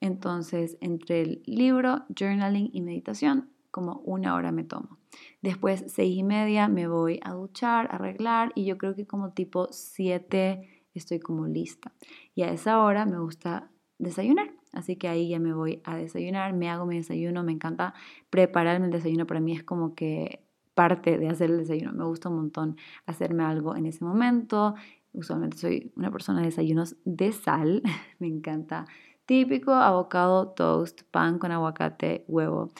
Entonces, 0.00 0.76
entre 0.80 1.22
el 1.22 1.42
libro, 1.46 2.04
journaling 2.14 2.68
y 2.72 2.82
meditación, 2.82 3.48
como 3.74 4.02
una 4.04 4.36
hora 4.36 4.52
me 4.52 4.62
tomo. 4.62 4.98
Después, 5.42 5.82
seis 5.88 6.16
y 6.16 6.22
media, 6.22 6.68
me 6.68 6.86
voy 6.86 7.18
a 7.24 7.32
duchar, 7.32 7.88
arreglar 7.90 8.52
y 8.54 8.66
yo 8.66 8.78
creo 8.78 8.94
que 8.94 9.04
como 9.04 9.32
tipo 9.32 9.66
siete 9.72 10.84
estoy 10.94 11.18
como 11.18 11.48
lista. 11.48 11.92
Y 12.36 12.42
a 12.42 12.52
esa 12.52 12.80
hora 12.80 13.04
me 13.04 13.18
gusta 13.18 13.72
desayunar. 13.98 14.52
Así 14.72 14.94
que 14.94 15.08
ahí 15.08 15.28
ya 15.28 15.40
me 15.40 15.52
voy 15.54 15.82
a 15.82 15.96
desayunar, 15.96 16.52
me 16.52 16.70
hago 16.70 16.86
mi 16.86 16.98
desayuno, 16.98 17.42
me 17.42 17.50
encanta 17.50 17.94
prepararme 18.30 18.86
el 18.86 18.92
desayuno, 18.92 19.26
para 19.26 19.40
mí 19.40 19.56
es 19.56 19.64
como 19.64 19.96
que 19.96 20.46
parte 20.74 21.18
de 21.18 21.28
hacer 21.28 21.50
el 21.50 21.58
desayuno, 21.58 21.92
me 21.92 22.04
gusta 22.04 22.28
un 22.28 22.36
montón 22.36 22.76
hacerme 23.06 23.42
algo 23.42 23.74
en 23.74 23.86
ese 23.86 24.04
momento, 24.04 24.76
usualmente 25.12 25.56
soy 25.56 25.92
una 25.96 26.12
persona 26.12 26.40
de 26.40 26.46
desayunos 26.46 26.96
de 27.04 27.32
sal, 27.32 27.82
me 28.20 28.28
encanta 28.28 28.86
típico 29.26 29.72
avocado 29.72 30.48
toast, 30.48 31.02
pan 31.10 31.38
con 31.38 31.52
aguacate, 31.52 32.24
huevo. 32.28 32.70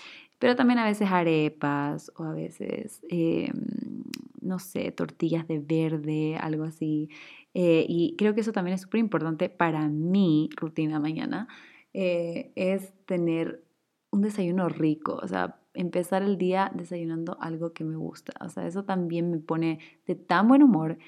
Pero 0.44 0.56
también 0.56 0.78
a 0.78 0.84
veces 0.84 1.08
arepas 1.10 2.12
o 2.16 2.22
a 2.22 2.34
veces, 2.34 3.00
em, 3.08 4.04
no 4.42 4.58
sé, 4.58 4.92
tortillas 4.92 5.48
de 5.48 5.58
verde, 5.58 6.36
algo 6.36 6.64
así. 6.64 7.08
Eh, 7.54 7.86
y 7.88 8.14
creo 8.18 8.34
que 8.34 8.42
eso 8.42 8.52
también 8.52 8.74
es 8.74 8.82
súper 8.82 9.00
importante 9.00 9.48
para 9.48 9.88
mi 9.88 10.50
rutina 10.54 11.00
mañana, 11.00 11.48
eh, 11.94 12.52
es 12.56 12.92
tener 13.06 13.64
un 14.10 14.20
desayuno 14.20 14.68
rico, 14.68 15.18
o 15.22 15.26
sea, 15.26 15.56
empezar 15.72 16.22
el 16.22 16.36
día 16.36 16.70
desayunando 16.74 17.38
algo 17.40 17.72
que 17.72 17.84
me 17.84 17.96
gusta, 17.96 18.34
o 18.44 18.50
sea, 18.50 18.66
eso 18.66 18.84
también 18.84 19.30
me 19.30 19.38
pone 19.38 19.78
de 20.06 20.14
tan 20.14 20.46
buen 20.46 20.62
humor. 20.62 20.98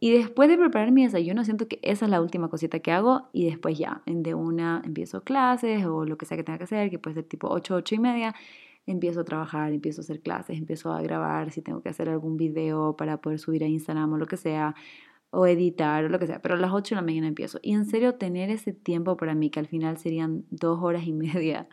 Y 0.00 0.10
después 0.12 0.48
de 0.48 0.56
preparar 0.56 0.90
mi 0.90 1.04
desayuno, 1.04 1.44
siento 1.44 1.68
que 1.68 1.80
esa 1.82 2.06
es 2.06 2.10
la 2.10 2.22
última 2.22 2.48
cosita 2.48 2.80
que 2.80 2.92
hago 2.92 3.28
y 3.34 3.44
después 3.44 3.76
ya, 3.76 4.02
de 4.06 4.34
una 4.34 4.80
empiezo 4.86 5.22
clases 5.22 5.84
o 5.84 6.06
lo 6.06 6.16
que 6.16 6.24
sea 6.24 6.38
que 6.38 6.44
tenga 6.44 6.56
que 6.56 6.64
hacer, 6.64 6.90
que 6.90 6.98
puede 6.98 7.14
ser 7.14 7.24
tipo 7.24 7.48
8, 7.50 7.74
8 7.74 7.94
y 7.94 7.98
media, 7.98 8.34
empiezo 8.86 9.20
a 9.20 9.24
trabajar, 9.24 9.72
empiezo 9.72 10.00
a 10.00 10.04
hacer 10.04 10.20
clases, 10.20 10.58
empiezo 10.58 10.92
a 10.92 11.02
grabar 11.02 11.50
si 11.50 11.62
tengo 11.62 11.82
que 11.82 11.88
hacer 11.88 12.08
algún 12.08 12.36
video 12.36 12.96
para 12.96 13.20
poder 13.20 13.38
subir 13.38 13.64
a 13.64 13.66
Instagram 13.66 14.12
o 14.12 14.18
lo 14.18 14.26
que 14.26 14.36
sea, 14.36 14.74
o 15.30 15.46
editar 15.46 16.04
o 16.04 16.08
lo 16.08 16.18
que 16.18 16.26
sea, 16.26 16.40
pero 16.40 16.54
a 16.54 16.58
las 16.58 16.72
8 16.72 16.94
de 16.94 17.00
la 17.00 17.06
mañana 17.06 17.28
empiezo. 17.28 17.58
Y 17.62 17.74
en 17.74 17.84
serio, 17.86 18.14
tener 18.14 18.50
ese 18.50 18.72
tiempo 18.72 19.16
para 19.16 19.34
mí, 19.34 19.50
que 19.50 19.60
al 19.60 19.66
final 19.66 19.98
serían 19.98 20.44
dos 20.50 20.80
horas 20.82 21.06
y 21.06 21.12
media, 21.12 21.68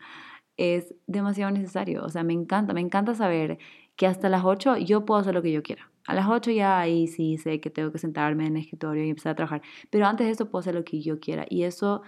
es 0.56 0.94
demasiado 1.06 1.50
necesario. 1.52 2.04
O 2.04 2.08
sea, 2.08 2.22
me 2.24 2.32
encanta, 2.32 2.74
me 2.74 2.80
encanta 2.80 3.14
saber 3.14 3.58
que 3.96 4.06
hasta 4.06 4.28
las 4.28 4.44
8 4.44 4.78
yo 4.78 5.04
puedo 5.04 5.20
hacer 5.20 5.34
lo 5.34 5.42
que 5.42 5.52
yo 5.52 5.62
quiera. 5.62 5.90
A 6.06 6.14
las 6.14 6.28
8 6.28 6.50
ya 6.50 6.78
ahí 6.78 7.06
sí 7.06 7.38
sé 7.38 7.60
que 7.60 7.70
tengo 7.70 7.90
que 7.92 7.98
sentarme 7.98 8.46
en 8.46 8.56
el 8.56 8.62
escritorio 8.62 9.04
y 9.04 9.08
empezar 9.08 9.32
a 9.32 9.36
trabajar, 9.36 9.62
pero 9.90 10.06
antes 10.06 10.26
de 10.26 10.32
eso 10.32 10.50
puedo 10.50 10.60
hacer 10.60 10.74
lo 10.74 10.84
que 10.84 11.00
yo 11.00 11.18
quiera. 11.18 11.46
Y 11.48 11.62
eso 11.62 12.02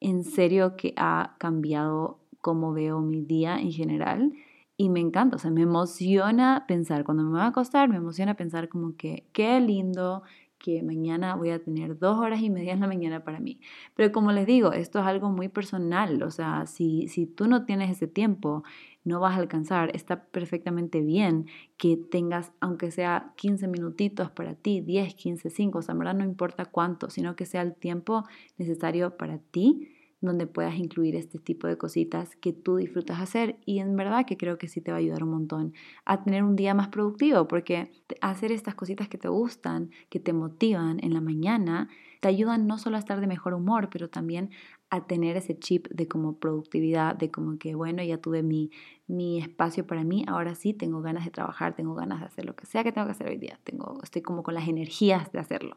en 0.00 0.24
serio 0.24 0.76
que 0.76 0.92
ha 0.96 1.36
cambiado 1.38 2.20
cómo 2.40 2.72
veo 2.72 3.00
mi 3.00 3.22
día 3.22 3.58
en 3.58 3.72
general 3.72 4.32
y 4.80 4.90
me 4.90 5.00
encanta, 5.00 5.36
o 5.36 5.38
sea, 5.40 5.50
me 5.50 5.62
emociona 5.62 6.64
pensar, 6.68 7.04
cuando 7.04 7.24
me 7.24 7.30
voy 7.30 7.40
a 7.40 7.48
acostar, 7.48 7.88
me 7.88 7.96
emociona 7.96 8.34
pensar 8.34 8.68
como 8.68 8.96
que 8.96 9.24
qué 9.32 9.60
lindo 9.60 10.22
que 10.58 10.84
mañana 10.84 11.34
voy 11.34 11.50
a 11.50 11.60
tener 11.60 11.98
dos 11.98 12.16
horas 12.18 12.40
y 12.40 12.48
media 12.48 12.74
en 12.74 12.80
la 12.80 12.86
mañana 12.86 13.24
para 13.24 13.40
mí. 13.40 13.60
Pero 13.96 14.12
como 14.12 14.30
les 14.30 14.46
digo, 14.46 14.72
esto 14.72 15.00
es 15.00 15.06
algo 15.06 15.30
muy 15.30 15.48
personal, 15.48 16.22
o 16.22 16.30
sea, 16.30 16.66
si, 16.66 17.08
si 17.08 17.26
tú 17.26 17.48
no 17.48 17.64
tienes 17.64 17.90
ese 17.90 18.06
tiempo, 18.06 18.62
no 19.02 19.18
vas 19.18 19.34
a 19.36 19.40
alcanzar, 19.40 19.90
está 19.94 20.26
perfectamente 20.26 21.00
bien 21.00 21.46
que 21.76 21.96
tengas, 21.96 22.52
aunque 22.60 22.92
sea 22.92 23.32
15 23.36 23.66
minutitos 23.66 24.30
para 24.30 24.54
ti, 24.54 24.80
10, 24.80 25.14
15, 25.14 25.50
5, 25.50 25.78
o 25.78 25.82
sea, 25.82 25.94
en 25.94 25.98
verdad 25.98 26.14
no 26.14 26.24
importa 26.24 26.66
cuánto, 26.66 27.10
sino 27.10 27.34
que 27.34 27.46
sea 27.46 27.62
el 27.62 27.74
tiempo 27.74 28.24
necesario 28.58 29.16
para 29.16 29.38
ti 29.38 29.88
donde 30.20 30.46
puedas 30.46 30.76
incluir 30.76 31.14
este 31.14 31.38
tipo 31.38 31.66
de 31.66 31.78
cositas 31.78 32.34
que 32.36 32.52
tú 32.52 32.76
disfrutas 32.76 33.20
hacer 33.20 33.58
y 33.64 33.78
en 33.78 33.96
verdad 33.96 34.26
que 34.26 34.36
creo 34.36 34.58
que 34.58 34.68
sí 34.68 34.80
te 34.80 34.90
va 34.90 34.96
a 34.96 35.00
ayudar 35.00 35.22
un 35.22 35.30
montón 35.30 35.74
a 36.04 36.24
tener 36.24 36.42
un 36.42 36.56
día 36.56 36.74
más 36.74 36.88
productivo 36.88 37.46
porque 37.46 37.92
hacer 38.20 38.50
estas 38.50 38.74
cositas 38.74 39.08
que 39.08 39.18
te 39.18 39.28
gustan, 39.28 39.90
que 40.08 40.18
te 40.18 40.32
motivan 40.32 40.98
en 41.02 41.14
la 41.14 41.20
mañana, 41.20 41.88
te 42.20 42.28
ayudan 42.28 42.66
no 42.66 42.78
solo 42.78 42.96
a 42.96 42.98
estar 42.98 43.20
de 43.20 43.28
mejor 43.28 43.54
humor, 43.54 43.88
pero 43.90 44.08
también 44.08 44.50
a 44.90 45.06
tener 45.06 45.36
ese 45.36 45.56
chip 45.56 45.86
de 45.88 46.08
como 46.08 46.38
productividad, 46.38 47.14
de 47.14 47.30
como 47.30 47.58
que 47.58 47.74
bueno, 47.74 48.02
ya 48.02 48.18
tuve 48.18 48.42
mi, 48.42 48.70
mi 49.06 49.38
espacio 49.38 49.86
para 49.86 50.02
mí, 50.02 50.24
ahora 50.26 50.54
sí 50.54 50.72
tengo 50.72 51.02
ganas 51.02 51.24
de 51.24 51.30
trabajar, 51.30 51.76
tengo 51.76 51.94
ganas 51.94 52.20
de 52.20 52.26
hacer 52.26 52.44
lo 52.44 52.56
que 52.56 52.66
sea 52.66 52.82
que 52.82 52.92
tengo 52.92 53.06
que 53.06 53.12
hacer 53.12 53.28
hoy 53.28 53.36
día, 53.36 53.60
tengo, 53.64 54.00
estoy 54.02 54.22
como 54.22 54.42
con 54.42 54.54
las 54.54 54.66
energías 54.66 55.30
de 55.30 55.38
hacerlo. 55.38 55.76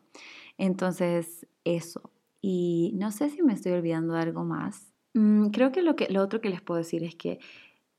Entonces, 0.57 1.45
eso, 1.63 2.09
y 2.41 2.91
no 2.95 3.11
sé 3.11 3.29
si 3.29 3.43
me 3.43 3.53
estoy 3.53 3.73
olvidando 3.73 4.13
de 4.13 4.21
algo 4.21 4.43
más. 4.43 4.91
Mm, 5.13 5.49
creo 5.49 5.71
que 5.71 5.81
lo, 5.81 5.95
que 5.95 6.09
lo 6.09 6.21
otro 6.21 6.41
que 6.41 6.49
les 6.49 6.61
puedo 6.61 6.79
decir 6.79 7.03
es 7.03 7.15
que 7.15 7.39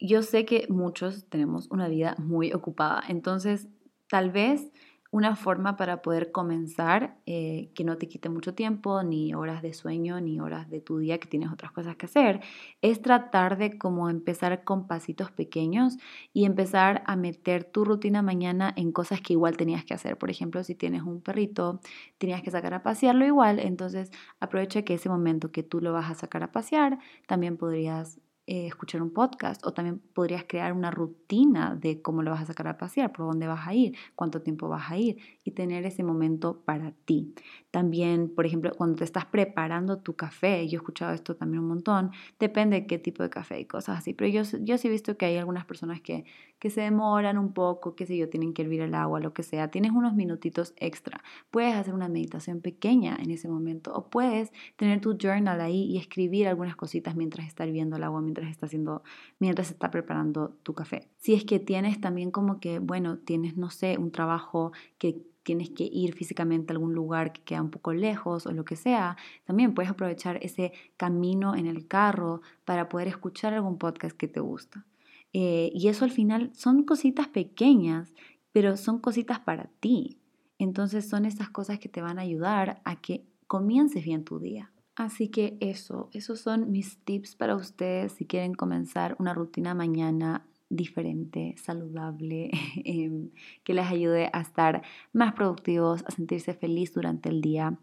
yo 0.00 0.22
sé 0.22 0.44
que 0.44 0.66
muchos 0.68 1.28
tenemos 1.28 1.68
una 1.70 1.88
vida 1.88 2.16
muy 2.18 2.52
ocupada, 2.52 3.02
entonces 3.08 3.68
tal 4.08 4.30
vez 4.30 4.72
una 5.12 5.36
forma 5.36 5.76
para 5.76 6.00
poder 6.00 6.32
comenzar 6.32 7.18
eh, 7.26 7.70
que 7.74 7.84
no 7.84 7.98
te 7.98 8.08
quite 8.08 8.30
mucho 8.30 8.54
tiempo, 8.54 9.02
ni 9.02 9.34
horas 9.34 9.60
de 9.60 9.74
sueño, 9.74 10.18
ni 10.22 10.40
horas 10.40 10.70
de 10.70 10.80
tu 10.80 10.98
día 10.98 11.18
que 11.18 11.28
tienes 11.28 11.52
otras 11.52 11.70
cosas 11.70 11.96
que 11.96 12.06
hacer, 12.06 12.40
es 12.80 13.02
tratar 13.02 13.58
de 13.58 13.76
como 13.76 14.08
empezar 14.08 14.64
con 14.64 14.86
pasitos 14.86 15.30
pequeños 15.30 15.98
y 16.32 16.46
empezar 16.46 17.04
a 17.06 17.14
meter 17.14 17.64
tu 17.64 17.84
rutina 17.84 18.22
mañana 18.22 18.72
en 18.74 18.90
cosas 18.90 19.20
que 19.20 19.34
igual 19.34 19.58
tenías 19.58 19.84
que 19.84 19.92
hacer. 19.92 20.16
Por 20.16 20.30
ejemplo, 20.30 20.64
si 20.64 20.74
tienes 20.74 21.02
un 21.02 21.20
perrito, 21.20 21.80
tenías 22.16 22.40
que 22.40 22.50
sacar 22.50 22.72
a 22.72 22.82
pasearlo 22.82 23.26
igual, 23.26 23.58
entonces 23.58 24.10
aprovecha 24.40 24.82
que 24.82 24.94
ese 24.94 25.10
momento 25.10 25.52
que 25.52 25.62
tú 25.62 25.82
lo 25.82 25.92
vas 25.92 26.10
a 26.10 26.14
sacar 26.14 26.42
a 26.42 26.52
pasear, 26.52 26.98
también 27.26 27.58
podrías 27.58 28.18
eh, 28.52 28.66
escuchar 28.66 29.00
un 29.00 29.08
podcast 29.08 29.64
o 29.64 29.72
también 29.72 29.98
podrías 30.12 30.44
crear 30.46 30.74
una 30.74 30.90
rutina 30.90 31.74
de 31.74 32.02
cómo 32.02 32.22
lo 32.22 32.32
vas 32.32 32.42
a 32.42 32.44
sacar 32.44 32.68
a 32.68 32.76
pasear, 32.76 33.10
por 33.10 33.24
dónde 33.24 33.46
vas 33.46 33.66
a 33.66 33.72
ir, 33.72 33.96
cuánto 34.14 34.42
tiempo 34.42 34.68
vas 34.68 34.90
a 34.90 34.98
ir 34.98 35.16
y 35.42 35.52
tener 35.52 35.86
ese 35.86 36.02
momento 36.02 36.60
para 36.66 36.92
ti. 37.06 37.32
También, 37.70 38.28
por 38.28 38.44
ejemplo, 38.44 38.70
cuando 38.76 38.96
te 38.96 39.04
estás 39.04 39.24
preparando 39.24 40.00
tu 40.00 40.16
café, 40.16 40.68
yo 40.68 40.76
he 40.76 40.80
escuchado 40.80 41.14
esto 41.14 41.34
también 41.34 41.62
un 41.62 41.68
montón, 41.68 42.10
depende 42.38 42.82
de 42.82 42.86
qué 42.86 42.98
tipo 42.98 43.22
de 43.22 43.30
café 43.30 43.58
y 43.58 43.64
cosas 43.64 44.00
así, 44.00 44.12
pero 44.12 44.28
yo, 44.28 44.42
yo 44.60 44.76
sí 44.76 44.88
he 44.88 44.90
visto 44.90 45.16
que 45.16 45.24
hay 45.24 45.38
algunas 45.38 45.64
personas 45.64 46.02
que, 46.02 46.26
que 46.58 46.68
se 46.68 46.82
demoran 46.82 47.38
un 47.38 47.54
poco, 47.54 47.94
que 47.96 48.04
sé 48.04 48.18
yo, 48.18 48.28
tienen 48.28 48.52
que 48.52 48.60
hervir 48.60 48.82
el 48.82 48.94
agua, 48.94 49.18
lo 49.18 49.32
que 49.32 49.44
sea, 49.44 49.70
tienes 49.70 49.92
unos 49.92 50.14
minutitos 50.14 50.74
extra, 50.76 51.22
puedes 51.50 51.74
hacer 51.74 51.94
una 51.94 52.08
meditación 52.10 52.60
pequeña 52.60 53.16
en 53.18 53.30
ese 53.30 53.48
momento 53.48 53.94
o 53.94 54.10
puedes 54.10 54.52
tener 54.76 55.00
tu 55.00 55.16
journal 55.16 55.62
ahí 55.62 55.84
y 55.84 55.96
escribir 55.96 56.48
algunas 56.48 56.76
cositas 56.76 57.16
mientras 57.16 57.46
está 57.46 57.64
hirviendo 57.64 57.96
el 57.96 58.02
agua, 58.02 58.20
mientras 58.20 58.41
está 58.50 58.66
haciendo, 58.66 59.02
mientras 59.38 59.70
está 59.70 59.90
preparando 59.90 60.56
tu 60.62 60.74
café. 60.74 61.08
Si 61.18 61.34
es 61.34 61.44
que 61.44 61.60
tienes 61.60 62.00
también 62.00 62.30
como 62.30 62.60
que, 62.60 62.78
bueno, 62.78 63.18
tienes, 63.18 63.56
no 63.56 63.70
sé, 63.70 63.98
un 63.98 64.10
trabajo 64.10 64.72
que 64.98 65.22
tienes 65.42 65.70
que 65.70 65.84
ir 65.84 66.14
físicamente 66.14 66.72
a 66.72 66.74
algún 66.74 66.94
lugar 66.94 67.32
que 67.32 67.42
queda 67.42 67.62
un 67.62 67.70
poco 67.70 67.92
lejos 67.92 68.46
o 68.46 68.52
lo 68.52 68.64
que 68.64 68.76
sea, 68.76 69.16
también 69.44 69.74
puedes 69.74 69.90
aprovechar 69.90 70.38
ese 70.42 70.72
camino 70.96 71.54
en 71.54 71.66
el 71.66 71.86
carro 71.88 72.42
para 72.64 72.88
poder 72.88 73.08
escuchar 73.08 73.54
algún 73.54 73.78
podcast 73.78 74.16
que 74.16 74.28
te 74.28 74.40
gusta. 74.40 74.86
Eh, 75.32 75.70
y 75.74 75.88
eso 75.88 76.04
al 76.04 76.10
final 76.10 76.50
son 76.54 76.84
cositas 76.84 77.28
pequeñas, 77.28 78.12
pero 78.52 78.76
son 78.76 78.98
cositas 78.98 79.40
para 79.40 79.64
ti. 79.80 80.18
Entonces 80.58 81.08
son 81.08 81.24
esas 81.24 81.50
cosas 81.50 81.78
que 81.78 81.88
te 81.88 82.02
van 82.02 82.18
a 82.18 82.22
ayudar 82.22 82.80
a 82.84 83.00
que 83.00 83.24
comiences 83.46 84.04
bien 84.04 84.24
tu 84.24 84.38
día. 84.38 84.71
Así 84.94 85.28
que 85.28 85.56
eso, 85.60 86.10
esos 86.12 86.40
son 86.40 86.70
mis 86.70 86.98
tips 86.98 87.34
para 87.36 87.56
ustedes 87.56 88.12
si 88.12 88.26
quieren 88.26 88.54
comenzar 88.54 89.16
una 89.18 89.32
rutina 89.32 89.74
mañana 89.74 90.46
diferente, 90.68 91.54
saludable, 91.58 92.50
em, 92.84 93.30
que 93.64 93.74
les 93.74 93.86
ayude 93.86 94.30
a 94.32 94.40
estar 94.40 94.82
más 95.12 95.34
productivos, 95.34 96.04
a 96.06 96.10
sentirse 96.10 96.54
feliz 96.54 96.92
durante 96.92 97.28
el 97.28 97.40
día. 97.40 97.78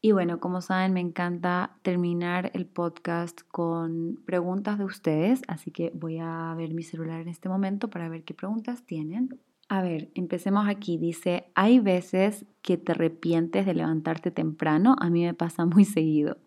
Y 0.00 0.12
bueno, 0.12 0.38
como 0.38 0.60
saben, 0.60 0.92
me 0.92 1.00
encanta 1.00 1.76
terminar 1.82 2.52
el 2.54 2.66
podcast 2.66 3.40
con 3.50 4.22
preguntas 4.24 4.78
de 4.78 4.84
ustedes, 4.84 5.42
así 5.48 5.72
que 5.72 5.90
voy 5.94 6.18
a 6.20 6.54
ver 6.56 6.72
mi 6.72 6.84
celular 6.84 7.20
en 7.20 7.28
este 7.28 7.48
momento 7.48 7.90
para 7.90 8.08
ver 8.08 8.22
qué 8.22 8.32
preguntas 8.34 8.84
tienen. 8.84 9.40
A 9.68 9.82
ver, 9.82 10.10
empecemos 10.14 10.66
aquí. 10.66 10.96
Dice, 10.96 11.50
hay 11.54 11.78
veces 11.80 12.46
que 12.62 12.78
te 12.78 12.92
arrepientes 12.92 13.66
de 13.66 13.74
levantarte 13.74 14.30
temprano. 14.30 14.96
A 14.98 15.10
mí 15.10 15.24
me 15.24 15.34
pasa 15.34 15.64
muy 15.66 15.84
seguido. 15.84 16.38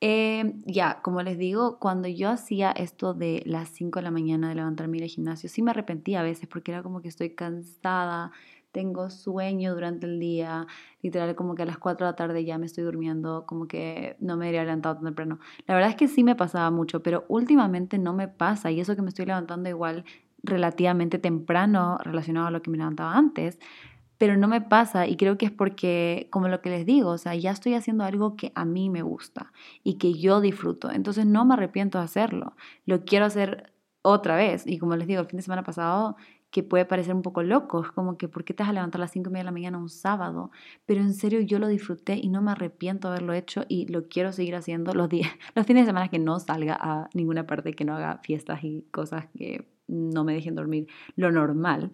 Eh, 0.00 0.54
ya, 0.64 1.02
como 1.02 1.22
les 1.22 1.38
digo, 1.38 1.78
cuando 1.80 2.08
yo 2.08 2.30
hacía 2.30 2.70
esto 2.70 3.14
de 3.14 3.42
las 3.46 3.68
5 3.70 3.98
de 3.98 4.04
la 4.04 4.10
mañana 4.12 4.48
de 4.48 4.54
levantarme 4.54 4.96
y 4.96 5.00
ir 5.00 5.04
al 5.04 5.10
gimnasio, 5.10 5.48
sí 5.48 5.60
me 5.60 5.72
arrepentía 5.72 6.20
a 6.20 6.22
veces 6.22 6.48
porque 6.48 6.70
era 6.70 6.84
como 6.84 7.02
que 7.02 7.08
estoy 7.08 7.34
cansada, 7.34 8.30
tengo 8.70 9.10
sueño 9.10 9.74
durante 9.74 10.06
el 10.06 10.20
día, 10.20 10.68
literal 11.02 11.34
como 11.34 11.56
que 11.56 11.62
a 11.64 11.66
las 11.66 11.78
4 11.78 12.06
de 12.06 12.12
la 12.12 12.16
tarde 12.16 12.44
ya 12.44 12.58
me 12.58 12.66
estoy 12.66 12.84
durmiendo, 12.84 13.44
como 13.44 13.66
que 13.66 14.16
no 14.20 14.36
me 14.36 14.46
habría 14.46 14.62
levantado 14.62 14.96
tan 14.96 15.04
temprano. 15.06 15.40
La 15.66 15.74
verdad 15.74 15.90
es 15.90 15.96
que 15.96 16.06
sí 16.06 16.22
me 16.22 16.36
pasaba 16.36 16.70
mucho, 16.70 17.02
pero 17.02 17.24
últimamente 17.28 17.98
no 17.98 18.12
me 18.14 18.28
pasa 18.28 18.70
y 18.70 18.78
eso 18.80 18.94
que 18.94 19.02
me 19.02 19.08
estoy 19.08 19.26
levantando 19.26 19.68
igual 19.68 20.04
relativamente 20.42 21.18
temprano 21.18 21.98
relacionado 22.02 22.48
a 22.48 22.50
lo 22.50 22.62
que 22.62 22.70
me 22.70 22.78
levantaba 22.78 23.16
antes, 23.16 23.58
pero 24.18 24.36
no 24.36 24.48
me 24.48 24.60
pasa 24.60 25.06
y 25.06 25.16
creo 25.16 25.38
que 25.38 25.46
es 25.46 25.52
porque, 25.52 26.28
como 26.30 26.48
lo 26.48 26.60
que 26.60 26.70
les 26.70 26.84
digo, 26.84 27.10
o 27.10 27.18
sea, 27.18 27.34
ya 27.36 27.52
estoy 27.52 27.74
haciendo 27.74 28.04
algo 28.04 28.36
que 28.36 28.52
a 28.54 28.64
mí 28.64 28.90
me 28.90 29.02
gusta 29.02 29.52
y 29.84 29.94
que 29.94 30.14
yo 30.14 30.40
disfruto, 30.40 30.90
entonces 30.90 31.24
no 31.26 31.44
me 31.44 31.54
arrepiento 31.54 31.98
de 31.98 32.04
hacerlo, 32.04 32.56
lo 32.84 33.04
quiero 33.04 33.26
hacer 33.26 33.72
otra 34.02 34.36
vez 34.36 34.66
y 34.66 34.78
como 34.78 34.96
les 34.96 35.06
digo, 35.06 35.20
el 35.20 35.26
fin 35.26 35.38
de 35.38 35.42
semana 35.42 35.62
pasado 35.62 36.16
que 36.50 36.62
puede 36.62 36.86
parecer 36.86 37.14
un 37.14 37.22
poco 37.22 37.42
loco, 37.42 37.82
es 37.82 37.90
como 37.92 38.16
que 38.16 38.28
¿por 38.28 38.44
qué 38.44 38.54
te 38.54 38.62
vas 38.62 38.70
a 38.70 38.72
levantar 38.72 39.00
a 39.00 39.04
las 39.04 39.12
5 39.12 39.28
y 39.28 39.32
media 39.32 39.42
de 39.42 39.46
la 39.46 39.52
mañana 39.52 39.78
un 39.78 39.90
sábado? 39.90 40.50
Pero 40.86 41.02
en 41.02 41.12
serio 41.12 41.40
yo 41.40 41.58
lo 41.58 41.68
disfruté 41.68 42.16
y 42.16 42.28
no 42.28 42.40
me 42.40 42.52
arrepiento 42.52 43.08
de 43.08 43.16
haberlo 43.16 43.34
hecho 43.34 43.64
y 43.68 43.86
lo 43.88 44.08
quiero 44.08 44.32
seguir 44.32 44.56
haciendo 44.56 44.94
los 44.94 45.08
días, 45.08 45.30
los 45.54 45.66
fines 45.66 45.82
de 45.82 45.90
semana 45.90 46.08
que 46.08 46.18
no 46.18 46.40
salga 46.40 46.76
a 46.80 47.08
ninguna 47.12 47.46
parte, 47.46 47.74
que 47.74 47.84
no 47.84 47.94
haga 47.94 48.18
fiestas 48.22 48.64
y 48.64 48.86
cosas 48.90 49.26
que 49.36 49.68
no 49.88 50.24
me 50.24 50.34
dejen 50.34 50.54
dormir 50.54 50.86
lo 51.16 51.32
normal, 51.32 51.92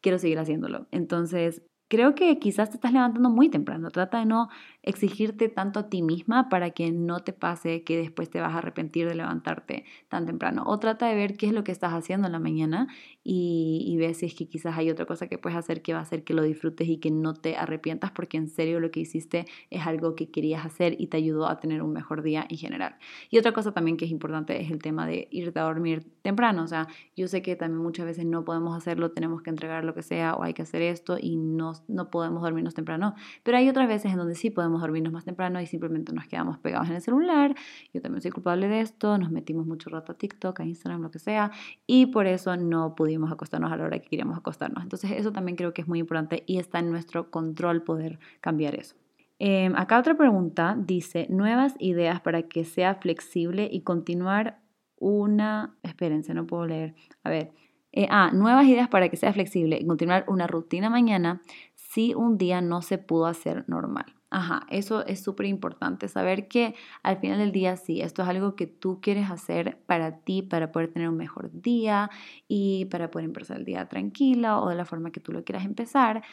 quiero 0.00 0.18
seguir 0.18 0.38
haciéndolo. 0.38 0.86
Entonces, 0.90 1.62
creo 1.88 2.14
que 2.14 2.38
quizás 2.38 2.70
te 2.70 2.76
estás 2.76 2.92
levantando 2.92 3.30
muy 3.30 3.48
temprano. 3.48 3.90
Trata 3.90 4.18
de 4.18 4.26
no 4.26 4.48
exigirte 4.86 5.48
tanto 5.48 5.80
a 5.80 5.88
ti 5.90 6.00
misma 6.00 6.48
para 6.48 6.70
que 6.70 6.92
no 6.92 7.20
te 7.20 7.32
pase 7.32 7.82
que 7.82 7.98
después 7.98 8.30
te 8.30 8.40
vas 8.40 8.54
a 8.54 8.58
arrepentir 8.58 9.08
de 9.08 9.16
levantarte 9.16 9.84
tan 10.08 10.26
temprano. 10.26 10.62
O 10.66 10.78
trata 10.78 11.08
de 11.08 11.16
ver 11.16 11.36
qué 11.36 11.46
es 11.46 11.52
lo 11.52 11.64
que 11.64 11.72
estás 11.72 11.92
haciendo 11.92 12.28
en 12.28 12.32
la 12.32 12.38
mañana 12.38 12.86
y, 13.24 13.84
y 13.84 14.14
si 14.14 14.26
es 14.26 14.34
que 14.34 14.48
quizás 14.48 14.78
hay 14.78 14.88
otra 14.88 15.04
cosa 15.04 15.26
que 15.26 15.38
puedes 15.38 15.58
hacer 15.58 15.82
que 15.82 15.92
va 15.92 15.98
a 15.98 16.02
hacer 16.02 16.22
que 16.22 16.34
lo 16.34 16.42
disfrutes 16.42 16.88
y 16.88 16.98
que 16.98 17.10
no 17.10 17.34
te 17.34 17.56
arrepientas 17.56 18.12
porque 18.12 18.36
en 18.36 18.48
serio 18.48 18.78
lo 18.78 18.92
que 18.92 19.00
hiciste 19.00 19.44
es 19.70 19.84
algo 19.86 20.14
que 20.14 20.30
querías 20.30 20.64
hacer 20.64 20.94
y 20.98 21.08
te 21.08 21.16
ayudó 21.16 21.48
a 21.48 21.58
tener 21.58 21.82
un 21.82 21.92
mejor 21.92 22.22
día 22.22 22.46
en 22.48 22.56
general. 22.56 22.96
Y 23.28 23.38
otra 23.38 23.50
cosa 23.52 23.72
también 23.72 23.96
que 23.96 24.04
es 24.04 24.12
importante 24.12 24.62
es 24.62 24.70
el 24.70 24.80
tema 24.80 25.04
de 25.06 25.26
irte 25.32 25.58
a 25.58 25.64
dormir 25.64 26.06
temprano. 26.22 26.62
O 26.62 26.68
sea, 26.68 26.86
yo 27.16 27.26
sé 27.26 27.42
que 27.42 27.56
también 27.56 27.82
muchas 27.82 28.06
veces 28.06 28.24
no 28.24 28.44
podemos 28.44 28.76
hacerlo, 28.76 29.10
tenemos 29.10 29.42
que 29.42 29.50
entregar 29.50 29.84
lo 29.84 29.94
que 29.94 30.02
sea 30.02 30.34
o 30.36 30.44
hay 30.44 30.54
que 30.54 30.62
hacer 30.62 30.82
esto 30.82 31.18
y 31.20 31.34
no, 31.34 31.72
no 31.88 32.10
podemos 32.10 32.42
dormirnos 32.42 32.74
temprano. 32.74 33.14
Pero 33.42 33.58
hay 33.58 33.68
otras 33.68 33.88
veces 33.88 34.12
en 34.12 34.18
donde 34.18 34.36
sí 34.36 34.50
podemos 34.50 34.75
dormirnos 34.80 35.12
más 35.12 35.24
temprano 35.24 35.60
y 35.60 35.66
simplemente 35.66 36.12
nos 36.12 36.26
quedamos 36.26 36.58
pegados 36.58 36.88
en 36.88 36.96
el 36.96 37.02
celular. 37.02 37.54
Yo 37.92 38.00
también 38.00 38.22
soy 38.22 38.30
culpable 38.30 38.68
de 38.68 38.80
esto, 38.80 39.18
nos 39.18 39.30
metimos 39.30 39.66
mucho 39.66 39.90
rato 39.90 40.12
a 40.12 40.14
TikTok, 40.14 40.60
a 40.60 40.64
Instagram, 40.64 41.02
lo 41.02 41.10
que 41.10 41.18
sea, 41.18 41.50
y 41.86 42.06
por 42.06 42.26
eso 42.26 42.56
no 42.56 42.94
pudimos 42.94 43.32
acostarnos 43.32 43.72
a 43.72 43.76
la 43.76 43.84
hora 43.84 43.98
que 43.98 44.08
queríamos 44.08 44.36
acostarnos. 44.36 44.82
Entonces 44.82 45.10
eso 45.12 45.32
también 45.32 45.56
creo 45.56 45.72
que 45.74 45.82
es 45.82 45.88
muy 45.88 45.98
importante 45.98 46.42
y 46.46 46.58
está 46.58 46.78
en 46.78 46.90
nuestro 46.90 47.30
control 47.30 47.82
poder 47.82 48.18
cambiar 48.40 48.74
eso. 48.74 48.96
Em, 49.38 49.74
acá 49.76 49.98
otra 49.98 50.16
pregunta 50.16 50.76
dice, 50.78 51.26
nuevas 51.28 51.74
ideas 51.78 52.20
para 52.20 52.42
que 52.42 52.64
sea 52.64 52.94
flexible 52.94 53.68
y 53.70 53.82
continuar 53.82 54.60
una, 54.98 55.76
espérense, 55.82 56.32
no 56.32 56.46
puedo 56.46 56.66
leer, 56.66 56.94
a 57.22 57.28
ver, 57.28 57.52
eh, 57.92 58.08
ah, 58.10 58.30
nuevas 58.32 58.66
ideas 58.66 58.88
para 58.88 59.08
que 59.08 59.16
sea 59.16 59.32
flexible 59.32 59.78
y 59.80 59.86
continuar 59.86 60.24
una 60.28 60.46
rutina 60.46 60.90
mañana 60.90 61.42
si 61.74 62.14
un 62.14 62.38
día 62.38 62.60
no 62.60 62.82
se 62.82 62.98
pudo 62.98 63.26
hacer 63.26 63.64
normal. 63.68 64.15
Ajá, 64.30 64.66
eso 64.70 65.06
es 65.06 65.22
súper 65.22 65.46
importante, 65.46 66.08
saber 66.08 66.48
que 66.48 66.74
al 67.04 67.18
final 67.18 67.38
del 67.38 67.52
día 67.52 67.76
sí, 67.76 68.00
esto 68.00 68.22
es 68.22 68.28
algo 68.28 68.56
que 68.56 68.66
tú 68.66 69.00
quieres 69.00 69.30
hacer 69.30 69.78
para 69.86 70.18
ti, 70.18 70.42
para 70.42 70.72
poder 70.72 70.92
tener 70.92 71.08
un 71.08 71.16
mejor 71.16 71.50
día 71.52 72.10
y 72.48 72.86
para 72.86 73.10
poder 73.10 73.26
empezar 73.26 73.58
el 73.58 73.64
día 73.64 73.88
tranquila 73.88 74.60
o 74.60 74.68
de 74.68 74.74
la 74.74 74.84
forma 74.84 75.12
que 75.12 75.20
tú 75.20 75.32
lo 75.32 75.44
quieras 75.44 75.64
empezar, 75.64 76.24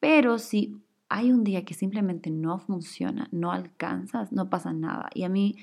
pero 0.00 0.38
si 0.38 0.82
hay 1.08 1.32
un 1.32 1.44
día 1.44 1.64
que 1.64 1.74
simplemente 1.74 2.30
no 2.30 2.58
funciona, 2.58 3.28
no 3.32 3.52
alcanzas, 3.52 4.32
no 4.32 4.50
pasa 4.50 4.72
nada. 4.72 5.10
Y 5.14 5.24
a 5.24 5.28
mí, 5.28 5.56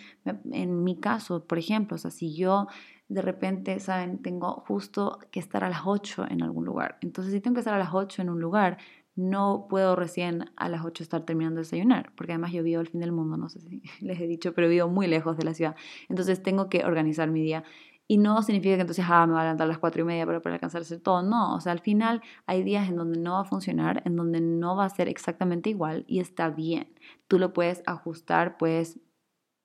en 0.51 0.83
mi 0.83 0.99
caso, 0.99 1.45
por 1.45 1.59
ejemplo, 1.59 1.95
o 1.95 1.97
sea, 1.97 2.11
si 2.11 2.35
yo 2.35 2.67
de 3.09 3.21
repente, 3.21 3.79
¿saben? 3.81 4.21
Tengo 4.21 4.63
justo 4.67 5.19
que 5.31 5.39
estar 5.41 5.63
a 5.65 5.69
las 5.69 5.81
8 5.85 6.25
en 6.29 6.41
algún 6.43 6.65
lugar. 6.65 6.97
Entonces, 7.01 7.33
si 7.33 7.41
tengo 7.41 7.55
que 7.55 7.59
estar 7.61 7.73
a 7.73 7.79
las 7.79 7.93
8 7.93 8.21
en 8.21 8.29
un 8.29 8.39
lugar, 8.39 8.77
no 9.15 9.67
puedo 9.69 9.95
recién 9.95 10.45
a 10.55 10.69
las 10.69 10.85
8 10.85 11.03
estar 11.03 11.25
terminando 11.25 11.57
de 11.57 11.63
desayunar, 11.63 12.13
porque 12.15 12.33
además 12.33 12.53
yo 12.53 12.63
vivo 12.63 12.79
al 12.79 12.87
fin 12.87 13.01
del 13.01 13.11
mundo, 13.11 13.37
no 13.37 13.49
sé 13.49 13.59
si 13.61 13.81
les 14.01 14.19
he 14.19 14.27
dicho, 14.27 14.53
pero 14.53 14.69
vivo 14.69 14.87
muy 14.87 15.07
lejos 15.07 15.37
de 15.37 15.43
la 15.43 15.53
ciudad. 15.53 15.75
Entonces 16.09 16.41
tengo 16.41 16.69
que 16.69 16.85
organizar 16.85 17.29
mi 17.29 17.41
día. 17.41 17.63
Y 18.07 18.17
no 18.17 18.41
significa 18.41 18.75
que 18.75 18.81
entonces, 18.81 19.05
ah, 19.07 19.25
me 19.25 19.33
voy 19.33 19.39
a 19.41 19.43
levantar 19.45 19.65
a 19.65 19.67
las 19.69 19.77
4 19.77 20.01
y 20.01 20.05
media 20.05 20.25
para 20.25 20.41
poder 20.41 20.55
alcanzar 20.55 20.81
hacer 20.81 20.99
todo. 20.99 21.23
No, 21.23 21.55
o 21.55 21.61
sea, 21.61 21.71
al 21.71 21.79
final 21.79 22.21
hay 22.45 22.61
días 22.63 22.89
en 22.89 22.97
donde 22.97 23.17
no 23.19 23.33
va 23.33 23.41
a 23.41 23.45
funcionar, 23.45 24.01
en 24.05 24.17
donde 24.17 24.41
no 24.41 24.75
va 24.75 24.85
a 24.85 24.89
ser 24.89 25.07
exactamente 25.07 25.69
igual 25.69 26.03
y 26.07 26.19
está 26.19 26.49
bien. 26.49 26.93
Tú 27.29 27.39
lo 27.39 27.53
puedes 27.53 27.83
ajustar, 27.85 28.57
puedes 28.57 28.99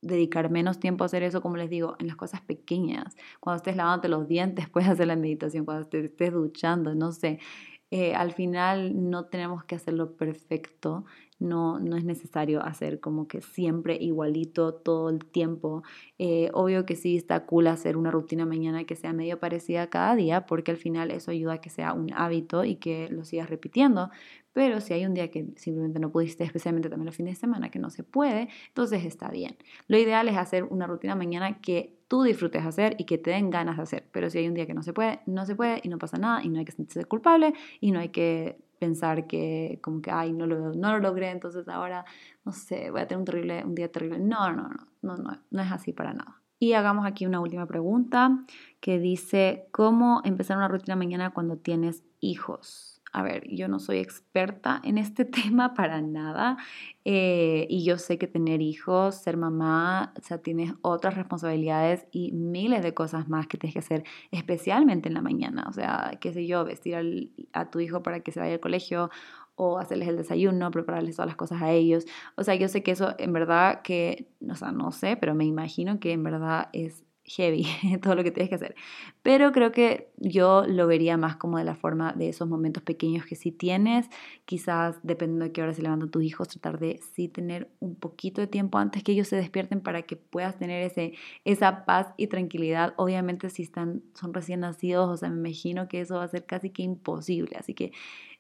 dedicar 0.01 0.51
menos 0.51 0.79
tiempo 0.79 1.05
a 1.05 1.07
hacer 1.07 1.23
eso, 1.23 1.41
como 1.43 1.57
les 1.57 1.71
digo, 1.71 1.97
en 1.99 2.07
las 2.07 2.17
cosas 2.17 2.41
pequeñas. 2.41 3.17
Cuando 3.41 3.57
estés 3.57 3.77
lavándote 3.77 4.09
los 4.09 4.29
dientes, 4.29 4.69
puedes 4.71 4.89
hacer 4.89 5.07
la 5.09 5.17
meditación. 5.17 5.65
Cuando 5.65 5.89
estés 5.91 6.33
duchando, 6.33 6.95
no 6.95 7.13
sé. 7.13 7.41
Eh, 7.91 8.15
al 8.15 8.33
final 8.33 9.11
no 9.11 9.27
tenemos 9.27 9.65
que 9.65 9.77
hacerlo 9.77 10.17
perfecto, 10.17 11.05
no, 11.39 11.79
no 11.79 11.97
es 11.97 12.05
necesario 12.05 12.63
hacer 12.63 12.99
como 12.99 13.29
que 13.29 13.43
siempre 13.43 13.97
igualito 14.01 14.75
todo 14.75 15.11
el 15.11 15.25
tiempo. 15.25 15.83
Eh, 16.19 16.51
obvio 16.53 16.87
que 16.87 16.97
sí 16.97 17.17
está 17.17 17.47
cool 17.47 17.67
hacer 17.69 17.97
una 17.97 18.11
rutina 18.11 18.47
mañana 18.47 18.85
que 18.85 18.97
sea 18.97 19.13
medio 19.13 19.39
parecida 19.39 19.89
cada 19.89 20.17
día, 20.17 20.47
porque 20.47 20.71
al 20.71 20.79
final 20.79 21.11
eso 21.11 21.31
ayuda 21.31 21.55
a 21.55 21.61
que 21.61 21.71
sea 21.71 21.93
un 21.93 22.13
hábito 22.13 22.65
y 22.65 22.77
que 22.77 23.09
lo 23.11 23.25
sigas 23.25 23.51
repitiendo. 23.51 24.11
Pero 24.53 24.81
si 24.81 24.95
hay 24.95 25.05
un 25.05 25.13
día 25.15 25.31
que 25.31 25.47
simplemente 25.57 26.01
no 26.01 26.11
pudiste, 26.11 26.45
especialmente 26.45 26.89
también 26.89 27.07
los 27.07 27.17
fines 27.17 27.35
de 27.35 27.41
semana, 27.41 27.71
que 27.71 27.79
no 27.79 27.91
se 27.91 28.03
puede, 28.03 28.49
entonces 28.69 29.05
está 29.05 29.29
bien. 29.31 29.57
Lo 29.87 29.99
ideal 29.99 30.29
es 30.29 30.37
hacer 30.37 30.65
una 30.65 30.87
rutina 30.87 31.15
mañana 31.15 31.61
que 31.61 31.96
tú 32.09 32.23
disfrutes 32.23 32.65
hacer 32.65 32.95
y 32.99 33.05
que 33.05 33.19
te 33.19 33.31
den 33.31 33.51
ganas 33.51 33.77
de 33.77 33.83
hacer. 33.83 34.09
Pero 34.13 34.31
si 34.31 34.39
hay 34.39 34.49
un 34.49 34.55
día 34.55 34.67
que 34.67 34.75
no 34.75 34.83
se 34.83 34.93
puede, 34.93 35.21
no 35.27 35.45
se 35.47 35.55
puede 35.55 35.81
y 35.83 35.89
no 35.89 35.99
pasa 35.99 36.19
nada 36.19 36.43
y 36.43 36.49
no 36.49 36.59
hay 36.59 36.65
que 36.65 36.73
sentirse 36.73 37.05
culpable 37.05 37.55
y 37.81 37.93
no 37.93 38.01
hay 38.01 38.11
que 38.11 38.59
pensar 38.79 39.27
que 39.27 39.81
como 39.83 40.03
que, 40.03 40.11
ay, 40.11 40.33
no 40.33 40.47
lo, 40.47 40.75
no 40.75 40.93
lo 40.93 40.99
logré, 40.99 41.31
entonces 41.31 41.67
ahora, 41.69 42.05
no 42.45 42.53
sé, 42.53 42.91
voy 42.91 43.01
a 43.01 43.07
tener 43.07 43.19
un, 43.21 43.25
terrible, 43.25 43.65
un 43.65 43.75
día 43.75 43.91
terrible. 43.91 44.19
No, 44.19 44.53
no, 44.53 44.69
no, 44.69 44.87
no, 45.03 45.17
no, 45.17 45.39
no 45.51 45.63
es 45.63 45.73
así 45.73 45.93
para 45.93 46.13
nada. 46.13 46.41
Y 46.59 46.73
hagamos 46.73 47.07
aquí 47.07 47.27
una 47.27 47.41
última 47.41 47.67
pregunta 47.67 48.45
que 48.81 48.99
dice, 48.99 49.69
¿cómo 49.73 50.23
empezar 50.25 50.57
una 50.57 50.69
rutina 50.69 50.97
mañana 50.97 51.31
cuando 51.31 51.59
tienes 51.59 52.03
hijos? 52.21 52.96
A 53.17 53.23
ver, 53.23 53.49
yo 53.49 53.67
no 53.67 53.79
soy 53.79 53.97
experta 53.97 54.79
en 54.85 54.99
este 54.99 55.25
tema 55.25 55.73
para 55.73 56.03
nada 56.03 56.59
eh, 57.07 57.67
y 57.71 57.83
yo 57.83 57.97
sé 57.97 58.19
que 58.19 58.27
tener 58.27 58.61
hijos, 58.61 59.15
ser 59.15 59.39
mamá, 59.39 60.13
o 60.19 60.23
sea, 60.23 60.37
tienes 60.37 60.75
otras 60.83 61.15
responsabilidades 61.15 62.07
y 62.11 62.33
miles 62.33 62.83
de 62.83 62.93
cosas 62.93 63.27
más 63.27 63.47
que 63.47 63.57
tienes 63.57 63.73
que 63.73 63.79
hacer, 63.79 64.05
especialmente 64.33 65.09
en 65.09 65.15
la 65.15 65.23
mañana, 65.23 65.65
o 65.67 65.73
sea, 65.73 66.19
qué 66.21 66.35
sé 66.35 66.47
yo, 66.47 66.63
vestir 66.67 67.33
a 67.55 67.71
tu 67.71 67.81
hijo 67.81 68.03
para 68.03 68.21
que 68.21 68.33
se 68.33 68.41
vaya 68.41 68.53
al 68.53 68.61
colegio 68.61 69.09
o 69.55 69.79
hacerles 69.79 70.09
el 70.09 70.19
desayuno, 70.19 70.71
prepararles 70.71 71.17
todas 71.17 71.29
las 71.29 71.37
cosas 71.37 71.63
a 71.63 71.73
ellos. 71.73 72.05
O 72.37 72.45
sea, 72.45 72.55
yo 72.55 72.69
sé 72.69 72.83
que 72.83 72.91
eso 72.91 73.15
en 73.17 73.33
verdad 73.33 73.81
que, 73.81 74.29
o 74.47 74.55
sea, 74.55 74.73
no 74.73 74.93
sé, 74.93 75.17
pero 75.17 75.35
me 75.35 75.47
imagino 75.47 75.99
que 76.01 76.13
en 76.13 76.23
verdad 76.23 76.69
es 76.75 77.06
heavy 77.27 77.67
todo 78.03 78.15
lo 78.15 78.25
que 78.25 78.31
tienes 78.31 78.49
que 78.49 78.55
hacer. 78.55 78.75
Pero 79.23 79.53
creo 79.53 79.73
que 79.73 80.11
yo 80.19 80.65
lo 80.67 80.87
vería 80.87 81.17
más 81.17 81.37
como 81.37 81.59
de 81.59 81.65
la 81.65 81.75
forma 81.75 82.13
de 82.13 82.29
esos 82.29 82.49
momentos 82.49 82.83
pequeños 82.83 83.27
que 83.27 83.35
sí 83.35 83.51
tienes. 83.51 84.09
Quizás 84.45 84.99
dependiendo 85.03 85.47
de 85.47 85.53
qué 85.53 85.63
hora 85.63 85.75
se 85.75 85.83
levantan 85.83 86.11
tus 86.11 86.23
hijos, 86.23 86.49
tratar 86.49 86.79
de 86.79 87.01
sí 87.15 87.29
tener 87.29 87.71
un 87.81 87.97
poquito 87.97 88.41
de 88.41 88.47
tiempo 88.47 88.79
antes 88.79 89.03
que 89.03 89.13
ellos 89.13 89.29
se 89.29 89.37
despierten 89.37 89.81
para 89.81 90.03
que 90.03 90.17
puedas 90.17 90.57
tener 90.57 90.83
ese, 90.85 91.15
esa 91.45 91.85
paz 91.85 92.09
y 92.17 92.29
tranquilidad. 92.29 92.95
Obviamente 92.97 93.51
si 93.51 93.63
están, 93.63 94.03
son 94.15 94.33
recién 94.33 94.61
nacidos, 94.61 95.09
o 95.09 95.17
sea, 95.17 95.29
me 95.29 95.49
imagino 95.49 95.89
que 95.89 96.01
eso 96.01 96.17
va 96.17 96.25
a 96.25 96.29
ser 96.29 96.47
casi 96.47 96.71
que 96.71 96.83
imposible. 96.83 97.57
Así 97.59 97.75
que 97.75 97.93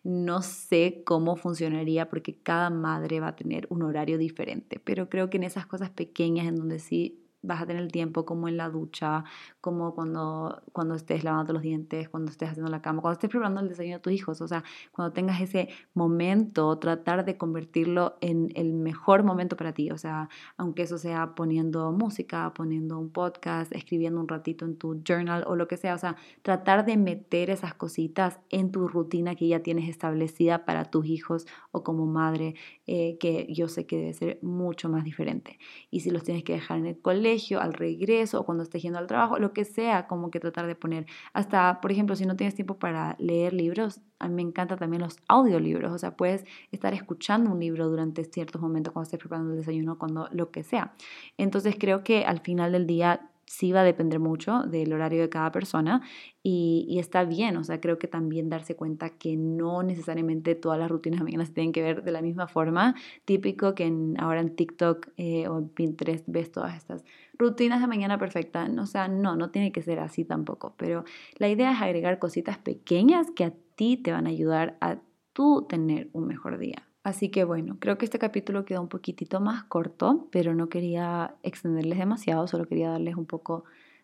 no 0.04 0.40
sé 0.40 1.02
cómo 1.04 1.34
funcionaría 1.34 2.08
porque 2.08 2.32
cada 2.40 2.70
madre 2.70 3.18
va 3.18 3.28
a 3.28 3.36
tener 3.36 3.66
un 3.70 3.82
horario 3.82 4.18
diferente. 4.18 4.80
Pero 4.84 5.08
creo 5.08 5.30
que 5.30 5.36
en 5.36 5.42
esas 5.42 5.66
cosas 5.66 5.90
pequeñas 5.90 6.46
en 6.46 6.54
donde 6.54 6.78
sí 6.78 7.25
vas 7.46 7.62
a 7.62 7.66
tener 7.66 7.82
el 7.82 7.92
tiempo 7.92 8.24
como 8.24 8.48
en 8.48 8.56
la 8.56 8.68
ducha, 8.68 9.24
como 9.60 9.94
cuando, 9.94 10.62
cuando 10.72 10.94
estés 10.94 11.24
lavando 11.24 11.52
los 11.52 11.62
dientes, 11.62 12.08
cuando 12.08 12.30
estés 12.30 12.50
haciendo 12.50 12.70
la 12.70 12.82
cama, 12.82 13.02
cuando 13.02 13.14
estés 13.14 13.30
preparando 13.30 13.60
el 13.60 13.68
desayuno 13.68 13.96
de 13.96 14.02
tus 14.02 14.12
hijos, 14.12 14.40
o 14.40 14.48
sea, 14.48 14.64
cuando 14.92 15.12
tengas 15.12 15.40
ese 15.40 15.68
momento, 15.94 16.78
tratar 16.78 17.24
de 17.24 17.36
convertirlo 17.36 18.16
en 18.20 18.50
el 18.54 18.72
mejor 18.72 19.24
momento 19.24 19.56
para 19.56 19.72
ti, 19.72 19.90
o 19.90 19.98
sea, 19.98 20.28
aunque 20.56 20.82
eso 20.82 20.98
sea 20.98 21.34
poniendo 21.34 21.92
música, 21.92 22.52
poniendo 22.54 22.98
un 22.98 23.10
podcast, 23.10 23.72
escribiendo 23.74 24.20
un 24.20 24.28
ratito 24.28 24.64
en 24.64 24.76
tu 24.76 25.02
journal 25.02 25.44
o 25.46 25.56
lo 25.56 25.68
que 25.68 25.76
sea, 25.76 25.94
o 25.94 25.98
sea, 25.98 26.16
tratar 26.42 26.84
de 26.84 26.96
meter 26.96 27.50
esas 27.50 27.74
cositas 27.74 28.38
en 28.50 28.70
tu 28.70 28.88
rutina 28.88 29.34
que 29.34 29.48
ya 29.48 29.60
tienes 29.60 29.88
establecida 29.88 30.64
para 30.64 30.84
tus 30.84 31.06
hijos 31.06 31.46
o 31.72 31.82
como 31.82 32.06
madre, 32.06 32.54
eh, 32.86 33.16
que 33.18 33.46
yo 33.52 33.68
sé 33.68 33.86
que 33.86 33.96
debe 33.96 34.14
ser 34.14 34.38
mucho 34.42 34.88
más 34.88 35.04
diferente. 35.04 35.58
Y 35.90 36.00
si 36.00 36.10
los 36.10 36.22
tienes 36.22 36.44
que 36.44 36.54
dejar 36.54 36.78
en 36.78 36.86
el 36.86 36.98
colegio, 36.98 37.35
al 37.60 37.72
regreso 37.72 38.40
o 38.40 38.44
cuando 38.44 38.62
estés 38.62 38.82
yendo 38.82 38.98
al 38.98 39.06
trabajo, 39.06 39.38
lo 39.38 39.52
que 39.52 39.64
sea, 39.64 40.06
como 40.06 40.30
que 40.30 40.40
tratar 40.40 40.66
de 40.66 40.74
poner. 40.74 41.06
Hasta, 41.32 41.80
por 41.80 41.92
ejemplo, 41.92 42.16
si 42.16 42.26
no 42.26 42.36
tienes 42.36 42.54
tiempo 42.54 42.78
para 42.78 43.16
leer 43.18 43.52
libros, 43.52 44.00
a 44.18 44.28
mí 44.28 44.34
me 44.34 44.42
encantan 44.42 44.78
también 44.78 45.02
los 45.02 45.18
audiolibros, 45.28 45.92
o 45.92 45.98
sea, 45.98 46.16
puedes 46.16 46.44
estar 46.72 46.94
escuchando 46.94 47.50
un 47.50 47.60
libro 47.60 47.88
durante 47.88 48.24
ciertos 48.24 48.60
momentos 48.60 48.92
cuando 48.92 49.04
estés 49.04 49.20
preparando 49.20 49.52
el 49.52 49.58
desayuno, 49.58 49.98
cuando 49.98 50.28
lo 50.32 50.50
que 50.50 50.62
sea. 50.62 50.94
Entonces 51.36 51.76
creo 51.78 52.02
que 52.02 52.24
al 52.24 52.40
final 52.40 52.72
del 52.72 52.86
día 52.86 53.30
sí 53.46 53.72
va 53.72 53.80
a 53.80 53.84
depender 53.84 54.18
mucho 54.18 54.62
del 54.64 54.92
horario 54.92 55.22
de 55.22 55.28
cada 55.28 55.52
persona 55.52 56.02
y, 56.42 56.96
está 56.98 57.24
bien, 57.24 57.56
o 57.56 57.64
sea, 57.64 57.80
creo 57.80 57.98
que 57.98 58.08
también 58.08 58.48
darse 58.48 58.76
cuenta 58.76 59.10
que 59.10 59.36
no 59.36 59.82
necesariamente 59.82 60.54
todas 60.54 60.78
las 60.78 60.90
rutinas 60.90 61.20
de 61.20 61.24
mañana 61.24 61.44
se 61.46 61.52
tienen 61.52 61.72
que 61.72 61.82
ver 61.82 62.02
de 62.04 62.12
la 62.12 62.22
misma 62.22 62.46
forma. 62.46 62.94
Típico 63.24 63.74
que 63.74 63.92
ahora 64.18 64.40
en 64.40 64.54
TikTok 64.54 65.08
eh, 65.16 65.48
o 65.48 65.58
en 65.58 65.68
Pinterest 65.68 66.24
ves 66.28 66.52
todas 66.52 66.76
estas 66.76 67.04
rutinas 67.38 67.80
de 67.80 67.86
mañana 67.86 68.18
perfecta, 68.18 68.68
o 68.78 68.86
sea, 68.86 69.08
no, 69.08 69.36
no 69.36 69.50
tiene 69.50 69.72
que 69.72 69.82
ser 69.82 69.98
así 69.98 70.24
tampoco, 70.24 70.74
pero 70.76 71.04
la 71.36 71.48
idea 71.48 71.72
es 71.72 71.82
agregar 71.82 72.18
cositas 72.18 72.58
pequeñas 72.58 73.30
que 73.30 73.44
a 73.44 73.52
ti 73.74 73.96
te 73.96 74.12
van 74.12 74.26
a 74.26 74.30
ayudar 74.30 74.76
a 74.80 74.98
tú 75.32 75.66
tener 75.68 76.08
un 76.12 76.26
mejor 76.26 76.58
día. 76.58 76.86
Así 77.06 77.28
que 77.28 77.44
bueno, 77.44 77.76
creo 77.78 77.98
que 77.98 78.04
este 78.04 78.18
capítulo 78.18 78.64
quedó 78.64 78.80
un 78.82 78.88
poquitito 78.88 79.38
más 79.38 79.62
corto, 79.62 80.26
pero 80.32 80.56
no 80.56 80.68
quería 80.68 81.36
extenderles 81.44 82.00
demasiado, 82.00 82.48
solo 82.48 82.66
quería 82.66 82.90
darles 82.90 83.14
un 83.14 83.26
poco 83.26 83.62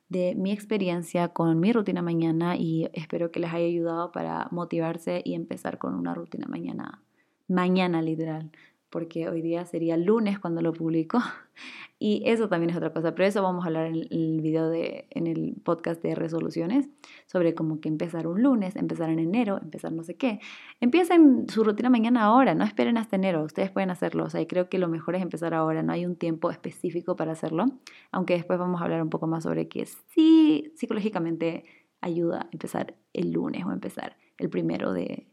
de 0.08 0.36
mi 0.36 0.52
experiencia 0.52 1.26
con 1.30 1.58
mi 1.58 1.72
rutina 1.72 2.00
mañana 2.00 2.54
y 2.54 2.88
espero 2.92 3.32
que 3.32 3.40
les 3.40 3.52
haya 3.52 3.66
ayudado 3.66 4.12
para 4.12 4.46
motivarse 4.52 5.20
y 5.24 5.34
empezar 5.34 5.78
con 5.78 5.96
una 5.96 6.14
rutina 6.14 6.46
mañana, 6.48 7.02
mañana 7.48 8.02
literal, 8.02 8.52
porque 8.88 9.28
hoy 9.28 9.42
día 9.42 9.64
sería 9.66 9.96
lunes 9.96 10.38
cuando 10.38 10.62
lo 10.62 10.72
publico. 10.72 11.18
Y 12.04 12.20
eso 12.24 12.48
también 12.48 12.70
es 12.70 12.76
otra 12.76 12.92
cosa, 12.92 13.14
pero 13.14 13.28
eso 13.28 13.44
vamos 13.44 13.62
a 13.62 13.68
hablar 13.68 13.86
en 13.86 13.94
el 13.94 14.40
video 14.40 14.68
de, 14.68 15.06
en 15.10 15.28
el 15.28 15.54
podcast 15.62 16.02
de 16.02 16.16
resoluciones, 16.16 16.90
sobre 17.26 17.54
cómo 17.54 17.80
que 17.80 17.88
empezar 17.88 18.26
un 18.26 18.42
lunes, 18.42 18.74
empezar 18.74 19.08
en 19.08 19.20
enero, 19.20 19.60
empezar 19.62 19.92
no 19.92 20.02
sé 20.02 20.16
qué. 20.16 20.40
Empiecen 20.80 21.48
su 21.48 21.62
rutina 21.62 21.90
mañana 21.90 22.24
ahora, 22.24 22.56
no 22.56 22.64
esperen 22.64 22.98
hasta 22.98 23.14
enero, 23.14 23.44
ustedes 23.44 23.70
pueden 23.70 23.90
hacerlo, 23.90 24.24
o 24.24 24.30
sea, 24.30 24.44
creo 24.48 24.68
que 24.68 24.78
lo 24.78 24.88
mejor 24.88 25.14
es 25.14 25.22
empezar 25.22 25.54
ahora, 25.54 25.84
no 25.84 25.92
hay 25.92 26.04
un 26.04 26.16
tiempo 26.16 26.50
específico 26.50 27.14
para 27.14 27.30
hacerlo, 27.30 27.66
aunque 28.10 28.34
después 28.34 28.58
vamos 28.58 28.80
a 28.80 28.84
hablar 28.84 29.00
un 29.00 29.08
poco 29.08 29.28
más 29.28 29.44
sobre 29.44 29.68
que 29.68 29.86
sí, 29.86 30.72
psicológicamente 30.74 31.62
ayuda 32.00 32.40
a 32.40 32.48
empezar 32.50 32.96
el 33.12 33.30
lunes 33.30 33.64
o 33.64 33.70
empezar 33.70 34.16
el 34.38 34.50
primero 34.50 34.92
de, 34.92 35.28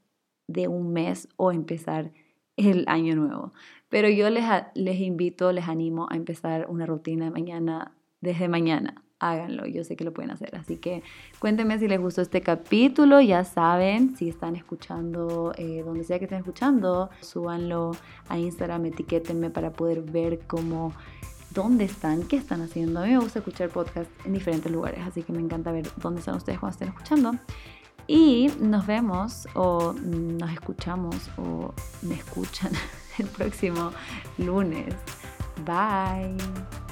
de 0.45 0.67
un 0.67 0.93
mes 0.93 1.29
o 1.35 1.51
empezar 1.51 2.11
el 2.65 2.85
año 2.87 3.15
nuevo. 3.15 3.53
Pero 3.89 4.07
yo 4.09 4.29
les, 4.29 4.45
les 4.75 4.99
invito, 4.99 5.51
les 5.51 5.67
animo 5.67 6.07
a 6.09 6.15
empezar 6.15 6.67
una 6.69 6.85
rutina 6.85 7.25
de 7.25 7.31
mañana 7.31 7.91
desde 8.21 8.47
mañana. 8.47 9.03
Háganlo, 9.21 9.65
yo 9.65 9.83
sé 9.83 9.97
que 9.97 10.05
lo 10.05 10.13
pueden 10.13 10.31
hacer. 10.31 10.55
Así 10.55 10.77
que 10.77 11.03
cuéntenme 11.39 11.77
si 11.77 11.87
les 11.87 11.99
gustó 11.99 12.21
este 12.21 12.41
capítulo. 12.41 13.19
Ya 13.19 13.43
saben, 13.43 14.15
si 14.15 14.29
están 14.29 14.55
escuchando, 14.55 15.51
eh, 15.57 15.81
donde 15.83 16.05
sea 16.05 16.19
que 16.19 16.25
estén 16.25 16.39
escuchando, 16.39 17.09
súbanlo 17.19 17.91
a 18.29 18.37
Instagram, 18.37 18.85
etiquétenme 18.85 19.49
para 19.49 19.71
poder 19.73 20.03
ver 20.03 20.39
cómo, 20.47 20.93
dónde 21.53 21.83
están, 21.83 22.23
qué 22.23 22.37
están 22.37 22.61
haciendo. 22.61 23.01
A 23.01 23.05
mí 23.05 23.11
me 23.11 23.19
gusta 23.19 23.39
escuchar 23.39 23.69
podcasts 23.69 24.13
en 24.25 24.33
diferentes 24.33 24.71
lugares, 24.71 25.01
así 25.05 25.23
que 25.23 25.33
me 25.33 25.41
encanta 25.41 25.71
ver 25.73 25.87
dónde 25.97 26.19
están 26.19 26.35
ustedes 26.35 26.59
cuando 26.59 26.73
estén 26.73 26.89
escuchando. 26.89 27.33
Y 28.09 28.51
nos 28.59 28.87
vemos 28.87 29.47
o 29.53 29.93
nos 29.93 30.51
escuchamos 30.51 31.15
o 31.37 31.71
me 32.01 32.15
escuchan 32.15 32.71
el 33.19 33.27
próximo 33.27 33.91
lunes. 34.39 34.95
Bye. 35.63 36.88